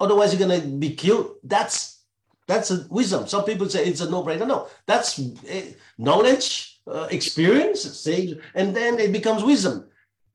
[0.00, 1.36] otherwise you're gonna be killed.
[1.44, 2.00] That's
[2.48, 3.28] that's a wisdom.
[3.28, 4.46] Some people say it's a no-brainer.
[4.46, 5.72] No, that's eh,
[6.02, 8.06] knowledge, uh, experience,
[8.54, 9.86] and then it becomes wisdom.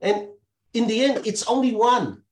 [0.02, 0.28] And
[0.74, 2.24] in the end, it's only one.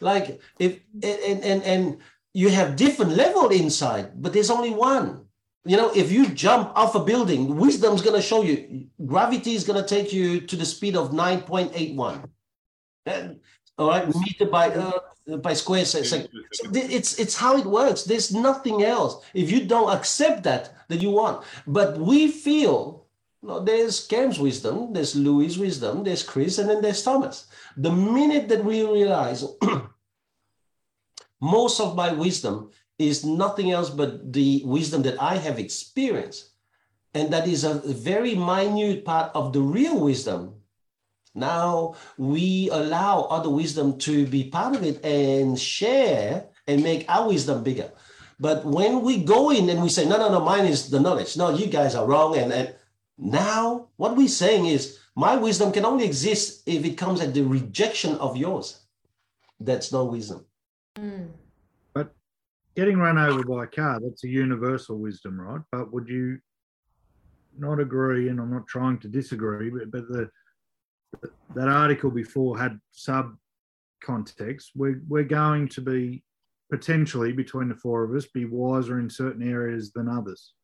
[0.00, 1.98] Like if and and and
[2.32, 5.26] you have different level inside, but there's only one.
[5.64, 9.86] You know, if you jump off a building, wisdom's gonna show you gravity is gonna
[9.86, 12.28] take you to the speed of 9.81.
[13.06, 13.40] And,
[13.78, 14.98] all right, meter by uh,
[15.42, 15.84] by square.
[15.84, 18.04] So it's, like, so it's it's how it works.
[18.04, 19.24] There's nothing else.
[19.34, 21.44] If you don't accept that, that you want.
[21.66, 23.02] But we feel
[23.42, 27.46] no, there's Cam's wisdom, there's Louis' wisdom, there's Chris, and then there's Thomas.
[27.76, 29.44] The minute that we realize
[31.40, 36.50] most of my wisdom is nothing else but the wisdom that I have experienced,
[37.14, 40.61] and that is a very minute part of the real wisdom.
[41.34, 47.28] Now we allow other wisdom to be part of it and share and make our
[47.28, 47.90] wisdom bigger.
[48.38, 51.36] But when we go in and we say, no, no, no, mine is the knowledge.
[51.36, 52.36] No, you guys are wrong.
[52.36, 52.74] And, and
[53.16, 57.42] now, what we're saying is, my wisdom can only exist if it comes at the
[57.42, 58.80] rejection of yours.
[59.60, 60.44] That's no wisdom.
[60.96, 61.28] Mm.
[61.94, 62.14] But
[62.74, 65.60] getting run over by a car, that's a universal wisdom, right?
[65.70, 66.38] But would you
[67.56, 70.30] not agree, and I'm not trying to disagree, but, but the
[71.54, 73.34] that article before had sub
[74.02, 74.72] context.
[74.74, 76.24] We're, we're going to be
[76.70, 80.54] potentially between the four of us be wiser in certain areas than others,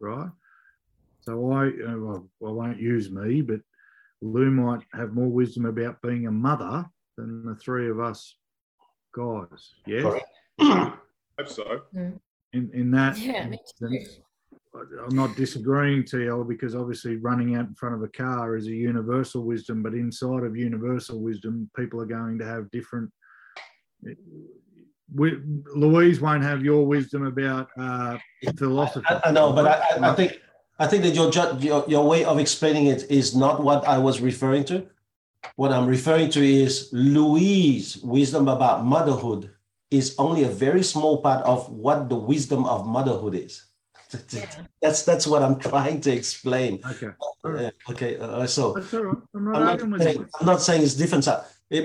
[0.00, 0.28] right?
[1.22, 3.60] So I, uh, well, I won't use me, but
[4.20, 8.36] Lou might have more wisdom about being a mother than the three of us
[9.14, 9.74] guys.
[9.86, 10.18] Yeah.
[10.60, 10.92] I
[11.38, 11.82] hope so.
[12.52, 13.86] In in that Yeah, me too.
[13.86, 14.20] instance,
[15.06, 18.72] I'm not disagreeing, TL, because obviously running out in front of a car is a
[18.72, 23.10] universal wisdom, but inside of universal wisdom, people are going to have different.
[25.14, 25.38] We,
[25.74, 28.18] Louise won't have your wisdom about uh,
[28.56, 29.06] philosophy.
[29.08, 30.40] I, I know, but I, I, I think
[30.78, 34.20] I think that your, your your way of explaining it is not what I was
[34.20, 34.86] referring to.
[35.56, 39.50] What I'm referring to is Louise' wisdom about motherhood
[39.90, 43.67] is only a very small part of what the wisdom of motherhood is.
[44.80, 46.80] That's that's what I'm trying to explain.
[46.92, 47.10] Okay.
[47.44, 48.94] Uh, okay, uh, so That's.
[48.94, 50.26] I'm not I'm not, saying.
[50.40, 51.26] I'm not saying it's different,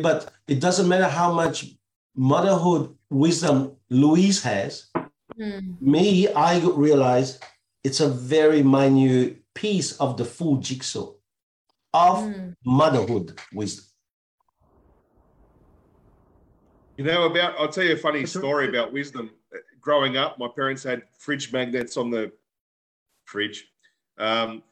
[0.01, 1.75] but it doesn't matter how much
[2.15, 4.89] motherhood wisdom Louise has.
[5.37, 5.81] Mm.
[5.81, 7.39] Me, I realize
[7.83, 11.11] it's a very minute piece of the full jigsaw
[11.93, 12.55] of Mm.
[12.65, 13.85] motherhood wisdom.
[16.97, 17.59] You know about?
[17.59, 19.31] I'll tell you a funny story about wisdom.
[19.83, 22.31] Growing up, my parents had fridge magnets on the
[23.25, 23.67] fridge.
[24.17, 24.63] Um,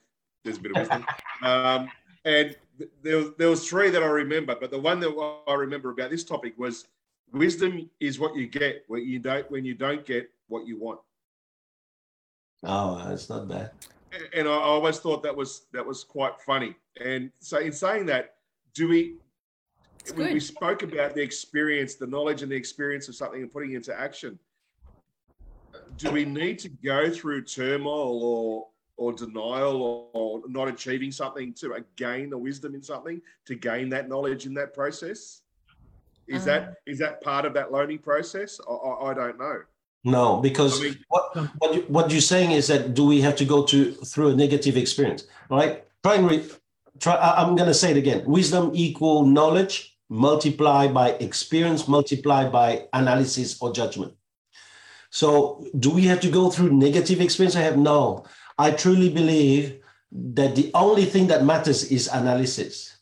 [0.46, 1.06] there's a bit of wisdom.
[1.44, 1.90] Um,
[2.24, 2.56] and
[3.04, 6.12] there, was- there was three that I remember, but the one that I remember about
[6.12, 6.88] this topic was
[7.34, 11.00] wisdom is what you get when you don't when you don't get what you want.
[12.64, 13.72] Oh, that's not bad.
[14.34, 16.76] and I always thought that was that was quite funny.
[17.04, 18.36] And so, in saying that,
[18.74, 19.16] do we?
[20.00, 23.52] It's We, we spoke about the experience, the knowledge, and the experience of something and
[23.52, 24.40] putting it into action.
[25.97, 31.53] Do we need to go through turmoil or or denial or, or not achieving something
[31.55, 35.41] to gain the wisdom in something to gain that knowledge in that process?
[36.27, 38.59] Is Um, that is that part of that learning process?
[38.69, 39.57] I, I, I don't know.
[40.03, 43.35] No, because I mean- what what you, what you're saying is that do we have
[43.38, 45.84] to go to through a negative experience, right?
[46.03, 46.45] Try and re,
[46.99, 47.15] try.
[47.15, 48.23] I- I'm going to say it again.
[48.26, 54.13] Wisdom equal knowledge multiplied by experience multiplied by analysis or judgment.
[55.12, 57.56] So, do we have to go through negative experience?
[57.56, 58.26] I have no.
[58.58, 59.82] I truly believe
[60.12, 62.98] that the only thing that matters is analysis.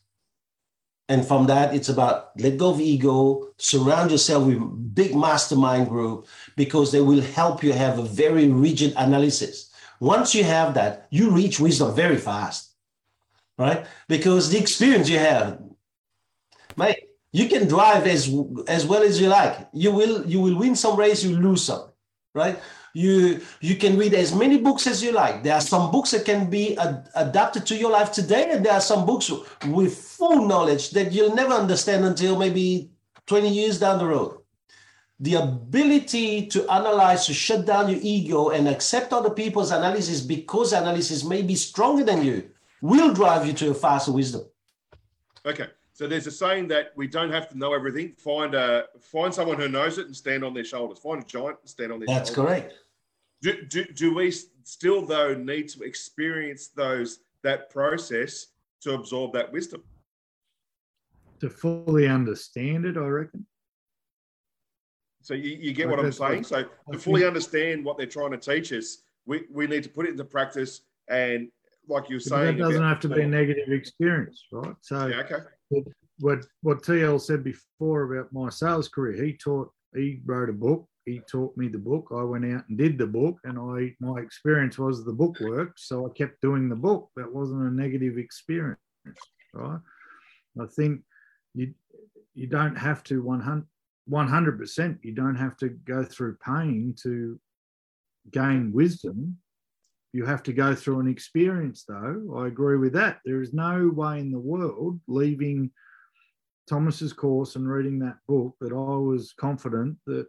[1.08, 6.26] And from that, it's about let go of ego, surround yourself with big mastermind group
[6.56, 9.70] because they will help you have a very rigid analysis.
[10.00, 12.70] Once you have that, you reach wisdom very fast,
[13.58, 13.86] right?
[14.08, 15.60] Because the experience you have,
[16.76, 18.32] mate, you can drive as
[18.66, 19.68] as well as you like.
[19.72, 21.89] You will you will win some race, you lose some,
[22.34, 22.58] right?
[22.92, 25.42] You you can read as many books as you like.
[25.42, 28.72] There are some books that can be ad- adapted to your life today, and there
[28.72, 29.30] are some books
[29.66, 32.90] with full knowledge that you'll never understand until maybe
[33.26, 34.40] 20 years down the road
[35.20, 40.72] the ability to analyze, to shut down your ego and accept other people's analysis because
[40.72, 42.50] analysis may be stronger than you
[42.80, 44.42] will drive you to a faster wisdom.
[45.44, 45.66] Okay.
[46.00, 48.14] So there's a saying that we don't have to know everything.
[48.16, 50.98] Find a find someone who knows it and stand on their shoulders.
[50.98, 52.52] Find a giant and stand on their That's shoulders.
[52.62, 52.74] correct.
[53.42, 54.30] Do, do, do we
[54.64, 58.46] still though need to experience those that process
[58.80, 59.82] to absorb that wisdom?
[61.40, 63.44] To fully understand it, I reckon.
[65.20, 66.44] So you, you get Like what I'm that's what- saying.
[66.44, 70.06] So to fully understand what they're trying to teach us, we, we need to put
[70.06, 71.50] it into practice and
[71.88, 74.74] like you were But saying, that doesn't about- have to be a negative experience, right?
[74.80, 75.40] So Yeah, okay.
[76.20, 80.86] What what TL said before about my sales career, he taught he wrote a book,
[81.04, 82.08] he taught me the book.
[82.14, 85.80] I went out and did the book, and I my experience was the book worked,
[85.80, 87.10] so I kept doing the book.
[87.16, 88.78] That wasn't a negative experience,
[89.54, 89.80] right?
[90.60, 91.02] I think
[91.54, 91.74] you
[92.34, 93.66] you don't have to 100
[94.10, 97.38] 100% you don't have to go through pain to
[98.32, 99.38] gain wisdom.
[100.12, 102.34] You have to go through an experience, though.
[102.36, 103.20] I agree with that.
[103.24, 105.70] There is no way in the world leaving
[106.68, 110.26] Thomas's course and reading that book that I was confident that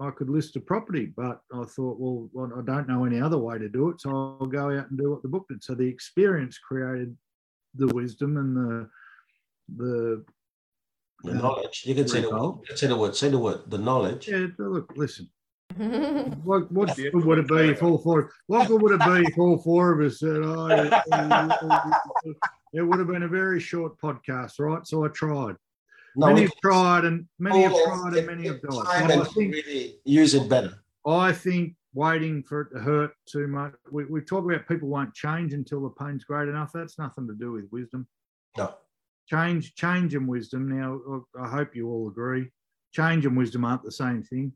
[0.00, 1.06] I could list a property.
[1.16, 4.46] But I thought, well, I don't know any other way to do it, so I'll
[4.46, 5.64] go out and do what the book did.
[5.64, 7.16] So the experience created
[7.74, 8.88] the wisdom and the
[9.76, 10.24] the
[11.24, 11.82] The knowledge.
[11.84, 12.34] You can say the word.
[12.36, 12.60] Result.
[12.62, 13.16] you can Say the word.
[13.16, 13.60] Say the word.
[13.68, 14.28] The knowledge.
[14.28, 14.46] yeah.
[14.58, 15.28] Look, listen.
[16.44, 18.32] What, what would it be if all four?
[18.46, 20.92] What would it be if all four of us said, "Oh, it,
[22.72, 25.56] it would have been a very short podcast, right?" So I tried.
[26.16, 29.10] No, many have tried, and many have tried, and many have died.
[29.10, 30.82] I think, really use it better.
[31.06, 33.72] I think waiting for it to hurt too much.
[33.90, 36.72] We, we talk about people won't change until the pain's great enough.
[36.74, 38.06] That's nothing to do with wisdom.
[38.56, 38.74] No.
[39.26, 40.68] Change, change, and wisdom.
[40.68, 42.50] Now, I hope you all agree.
[42.92, 44.52] Change and wisdom aren't the same thing.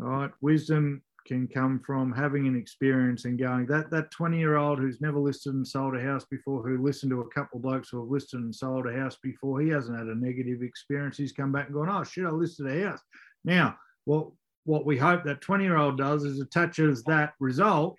[0.00, 0.30] All right.
[0.40, 3.66] Wisdom can come from having an experience and going.
[3.66, 7.10] That that 20 year old who's never listed and sold a house before who listened
[7.10, 9.98] to a couple of blokes who have listed and sold a house before he hasn't
[9.98, 11.16] had a negative experience.
[11.16, 13.00] He's come back and gone oh shit i listed a house.
[13.44, 14.28] Now what
[14.64, 17.96] what we hope that 20 year old does is attaches that result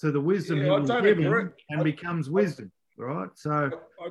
[0.00, 3.28] to the wisdom Yeah, he was given and I- becomes wisdom right?
[3.34, 3.70] So
[4.00, 4.08] I-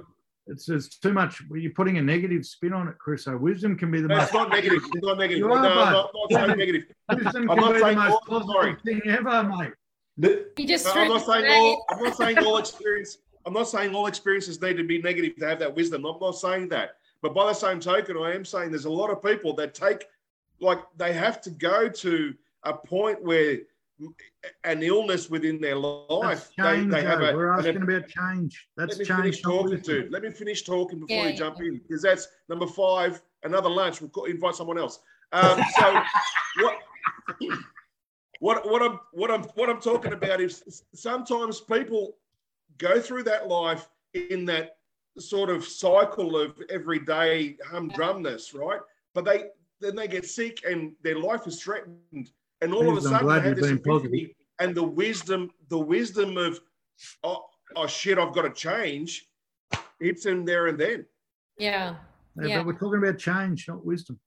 [0.48, 3.91] it's it's too much you're putting a negative spin on it chris so wisdom can
[3.91, 4.82] be the That's most not negative.
[4.94, 5.40] It's not negative.
[5.40, 5.91] You No, are, I'm bud.
[5.91, 6.84] not, not saying negative.
[7.14, 8.76] wisdom I'm can not be the saying most all- positive sorry.
[8.86, 9.74] thing ever mate
[10.18, 11.57] The- You just No, I'm not saying grenade.
[11.57, 11.86] all.
[11.91, 13.18] I'm not saying all experience.
[13.45, 16.06] I'm not saying all experiences need to be negative to have that wisdom.
[16.06, 16.91] I'm not saying that.
[17.22, 20.06] But by the same token, I am saying there's a lot of people that take,
[20.60, 22.34] like, they have to go to
[22.64, 23.60] a point where
[24.64, 27.26] an illness within their life, That's they, change, they have Joe.
[27.30, 27.36] a.
[27.36, 28.68] We're an- asking about change.
[28.78, 29.19] That's let me change.
[29.22, 29.95] finish talking, wisdom.
[30.03, 30.11] dude.
[30.11, 31.68] Let me finish talking before Yeah, you jump yeah.
[31.68, 33.22] in, because that's number five.
[33.44, 34.02] Another lunch.
[34.02, 34.99] We'll co- invite someone else.
[35.32, 36.02] Um, so
[36.61, 36.78] what?
[38.40, 42.18] What what I'm what I'm what I'm talking about is sometimes people
[42.78, 44.78] go through that life in that
[45.18, 48.80] sort of cycle of everyday humdrumness, right?
[49.15, 49.45] But they
[49.82, 52.30] then they get sick and their life is threatened,
[52.61, 54.84] and all of a Yes, I'm sudden glad they have you've this epiphany and the
[54.84, 56.59] wisdom, the wisdom of
[57.23, 59.27] oh, oh shit, I've got to change.
[59.99, 61.05] It's in there and then.
[61.57, 61.95] Yeah.
[62.39, 62.57] Yeah, Yeah.
[62.59, 64.19] But we're talking about change, not wisdom.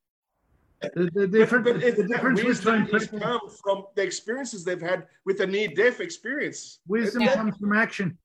[0.83, 3.85] The, the But, difference, but it, the that difference wisdom between has people, come from
[3.95, 6.81] the experiences they've had with a near-death experience.
[6.87, 7.35] wisdom Yeah.
[7.35, 8.17] comes from action.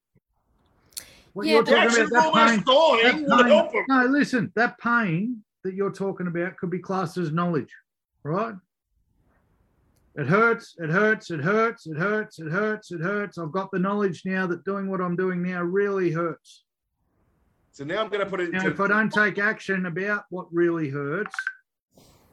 [1.34, 5.73] What Yeah, you're but- talking about, that pain, that pain, no, listen, that pain that
[5.73, 7.73] you're talking about could be classed as knowledge,
[8.23, 8.56] right?
[10.18, 13.38] It hurts, it hurts, it hurts, it hurts, it hurts, it hurts.
[13.38, 16.64] I've got the knowledge now that doing what I'm doing now really hurts.
[17.74, 20.24] So now I'm going to put it Now, into if I don't take action about
[20.30, 21.36] what really hurts,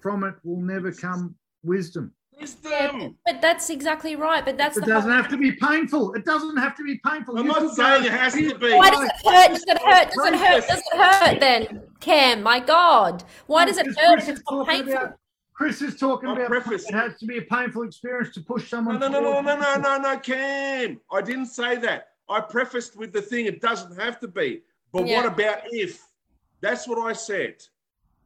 [0.01, 1.35] from it will never come
[1.65, 2.13] wisdom.
[2.41, 3.17] wisdom.
[3.27, 4.45] But that's exactly right.
[4.45, 6.15] But that's It the doesn't whole- have to be painful.
[6.15, 7.37] It doesn't have to be painful.
[7.37, 8.73] I'm You not saying go- it has to be.
[8.75, 9.49] Why does it hurt?
[9.51, 10.11] Does it hurt?
[10.13, 10.69] Does it hurt?
[10.69, 12.43] Does it hurt then, Cam?
[12.45, 13.25] My God.
[13.47, 14.93] Why does it hurt if it's not painful?
[14.93, 15.19] about-
[15.63, 18.69] Chris is talking I'll about preface- it has to be a painful experience to push
[18.69, 18.99] someone.
[18.99, 21.01] no, no, no, towards- no, no, no, no, Cam.
[21.13, 22.09] I didn't say that.
[22.29, 23.47] I prefaced with the thing.
[23.47, 24.63] It doesn't have to be.
[24.93, 25.19] But Yeah.
[25.19, 26.05] what about if?
[26.61, 27.63] That's what I said.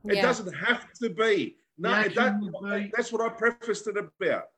[0.09, 0.23] It Yeah.
[0.23, 1.59] doesn't have to be.
[1.77, 4.49] No, The it does, action would be- that's what I prefaced it about.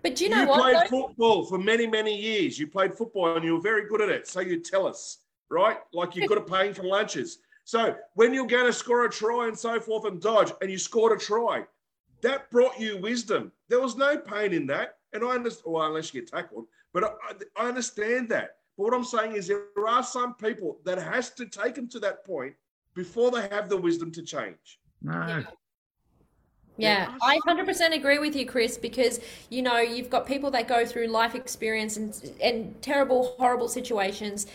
[0.00, 0.56] But do you know played what?
[0.56, 1.06] You played though?
[1.08, 2.60] football for many, many years.
[2.60, 4.28] You played football and you were very good at it.
[4.28, 5.18] So you tell us,
[5.48, 5.78] right?
[5.92, 7.38] Like you're good at paying for lunches.
[7.64, 10.78] So when you're going to score a try and so forth and dodge, and you
[10.78, 11.66] scored a try,
[12.22, 13.52] that brought you wisdom.
[13.68, 14.96] There was no pain in that.
[15.12, 17.10] And I understand, well, unless you get tackled, but I,
[17.56, 18.56] I understand that.
[18.76, 22.00] But what I'm saying is there are some people that has to take them to
[22.00, 22.54] that point
[22.94, 24.80] before they have the wisdom to change.
[25.02, 25.44] No.
[26.76, 29.20] Yeah, I 100% agree with you, Chris, because
[29.50, 34.46] you know, you've got people that go through life experience and, and terrible, horrible situations,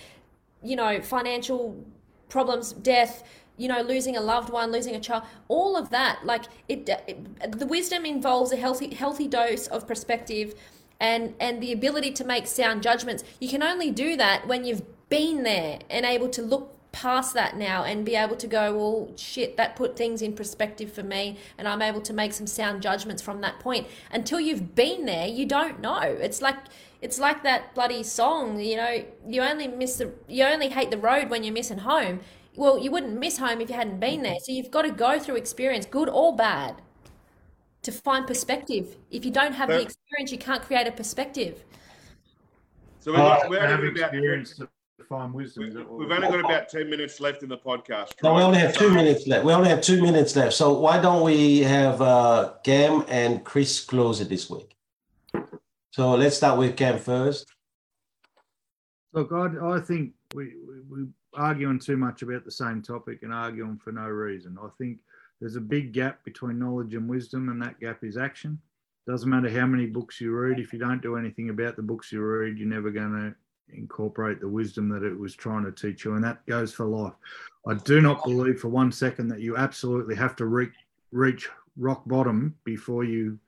[0.64, 1.76] you know, financial
[2.30, 3.24] problems, death,
[3.58, 6.26] you know, losing a loved one, losing a child, all of that.
[6.26, 10.56] Like it, it the wisdom involves a healthy, healthy dose of perspective
[11.00, 13.24] and, and the ability to make sound judgments.
[13.40, 17.58] You can only do that when you've been there and able to look past that
[17.58, 21.38] now and be able to go, well, shit, that put things in perspective for me,
[21.58, 23.88] and I'm able to make some sound judgments from that point.
[24.12, 26.00] Until you've been there, you don't know.
[26.02, 26.58] It's like
[27.02, 29.04] it's like that bloody song, you know.
[29.28, 32.22] You only miss the, you only hate the road when you're missing home.
[32.56, 34.38] Well, you wouldn't miss home if you hadn't been there.
[34.44, 36.82] So you've got to go through experience, good or bad,
[37.82, 38.96] to find perspective.
[39.10, 41.64] If you don't have the experience, you can't create a perspective.
[43.00, 44.70] So we're, Uh, we're have only about experience to
[45.10, 45.64] find wisdom.
[45.64, 48.14] We, Is that what we've only got about 10 minutes left in the podcast.
[48.24, 49.46] No, we only have two minutes left.
[49.46, 50.54] We only have two minutes left.
[50.54, 54.76] So why don't we have uh, Cam and Chris close it this week?
[55.92, 57.46] So let's start with Cam first.
[59.12, 63.34] Look, I, I think we, we, we arguing too much about the same topic and
[63.34, 64.58] arguing for no reason.
[64.62, 65.00] I think
[65.40, 68.60] there's a big gap between knowledge and wisdom, and that gap is action.
[69.06, 72.12] Doesn't matter how many books you read, if you don't do anything about the books
[72.12, 76.06] you read, you're never going to incorporate the wisdom that it was trying to teach
[76.06, 77.14] you, and that goes for life.
[77.68, 80.74] I do not believe for one second that you absolutely have to reach,
[81.12, 83.40] reach rock bottom before you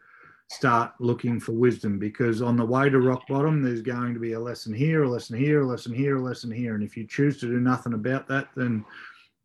[0.48, 4.34] start looking for wisdom because on the way to rock bottom there's going to be
[4.34, 7.06] a lesson here a lesson here a lesson here a lesson here and if you
[7.08, 8.86] choose to do nothing about that then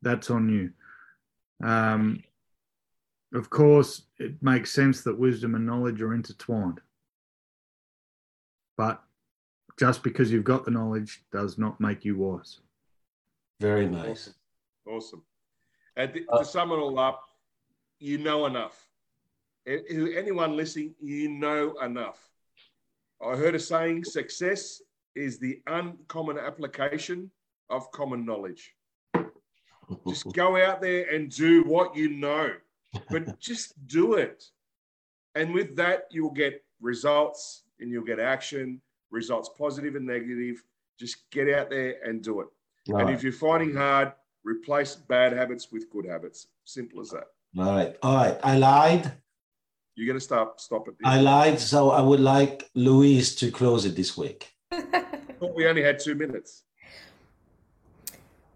[0.02, 0.70] that's on you
[1.66, 2.22] um,
[3.32, 6.80] of course it makes sense that wisdom and knowledge are intertwined
[8.76, 9.02] but
[9.78, 12.60] just because you've got the knowledge does not make you wise
[13.60, 14.34] Very nice.
[14.86, 15.22] Awesome.
[15.96, 17.22] And th- Uh, to sum it all up,
[17.98, 18.89] you know enough.
[19.66, 22.18] Anyone listening, you know enough.
[23.22, 24.80] I heard a saying success
[25.14, 27.30] is the uncommon application
[27.68, 28.74] of common knowledge.
[30.08, 32.52] Just go out there and do what you know,
[33.10, 34.44] but just do it.
[35.34, 38.80] And with that, you'll get results and you'll get action,
[39.10, 40.62] results positive and negative.
[40.98, 42.48] Just get out there and do it.
[43.00, 44.12] And if you're finding hard,
[44.44, 46.48] replace bad habits with good habits.
[46.64, 47.24] Simple as that.
[47.58, 47.96] All right.
[48.02, 48.38] All right.
[48.42, 49.12] I lied.
[49.96, 51.24] You're going to stop stop at I this.
[51.24, 51.60] lied.
[51.60, 54.52] So I would like Louise to close it this week.
[55.56, 56.64] we only had two minutes.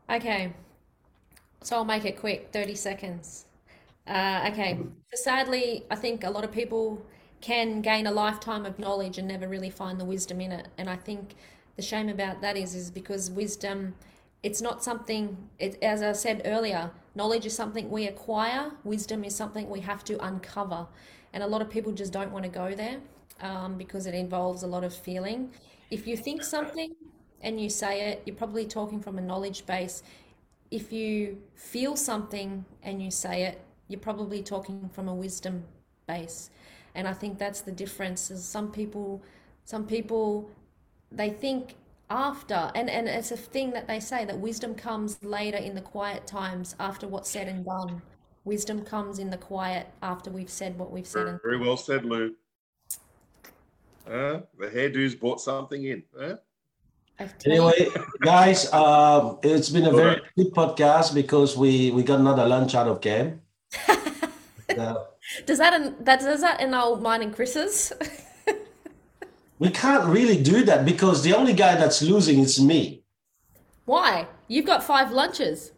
[0.09, 0.53] Okay,
[1.63, 3.47] so I'll make it quick, 30 seconds.
[4.07, 4.79] Uh, okay,
[5.13, 7.03] so sadly, I think a lot of people
[7.41, 10.69] can gain a lifetime of knowledge and never really find the wisdom in it.
[10.77, 11.35] And I think
[11.77, 13.95] the shame about that is, is because wisdom,
[14.43, 19.35] it's not something, it, as I said earlier, knowledge is something we acquire, wisdom is
[19.35, 20.87] something we have to uncover.
[21.35, 22.99] And a lot of people just don't want to go there
[23.41, 25.51] um, because it involves a lot of feeling.
[25.91, 26.95] If you think something
[27.43, 30.05] and you say it, you're probably talking from a knowledge base.
[30.71, 35.65] If you feel something and you say it, you're probably talking from a wisdom
[36.07, 36.51] base.
[36.95, 38.31] And I think that's the difference.
[38.31, 39.21] Is some people,
[39.65, 40.49] some people,
[41.11, 41.75] they think
[42.11, 45.81] after, and and it's a thing that they say that wisdom comes later in the
[45.81, 48.03] quiet times after what's said and done.
[48.45, 52.35] Wisdom comes in the quiet after we've said what we've said Very well said, Lou.
[54.07, 56.03] Uh, the hairdo's brought something in.
[56.19, 56.37] Huh?
[57.19, 57.89] I tell you- Anyway,
[58.21, 60.23] guys, um, it's been a All very right.
[60.37, 63.41] good podcast because we we got another lunch out of Cam.
[63.89, 64.95] Uh,
[65.47, 67.93] Does that that does that annul mine and Chris's?
[69.59, 73.03] we can't really do that because the only guy that's losing is me.
[73.87, 74.27] Why?
[74.49, 75.73] You've got five lunches.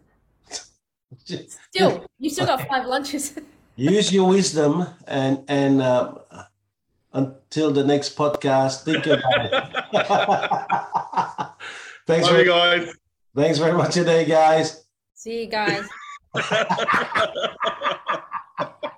[1.27, 3.39] Still, you still got five lunches.
[3.77, 6.15] Use your wisdom and and uh,
[7.13, 9.53] until the next podcast, think about it.
[12.07, 12.95] thanks, Love you guys.
[13.35, 14.85] thanks very much today, guys.
[15.15, 15.87] See you guys.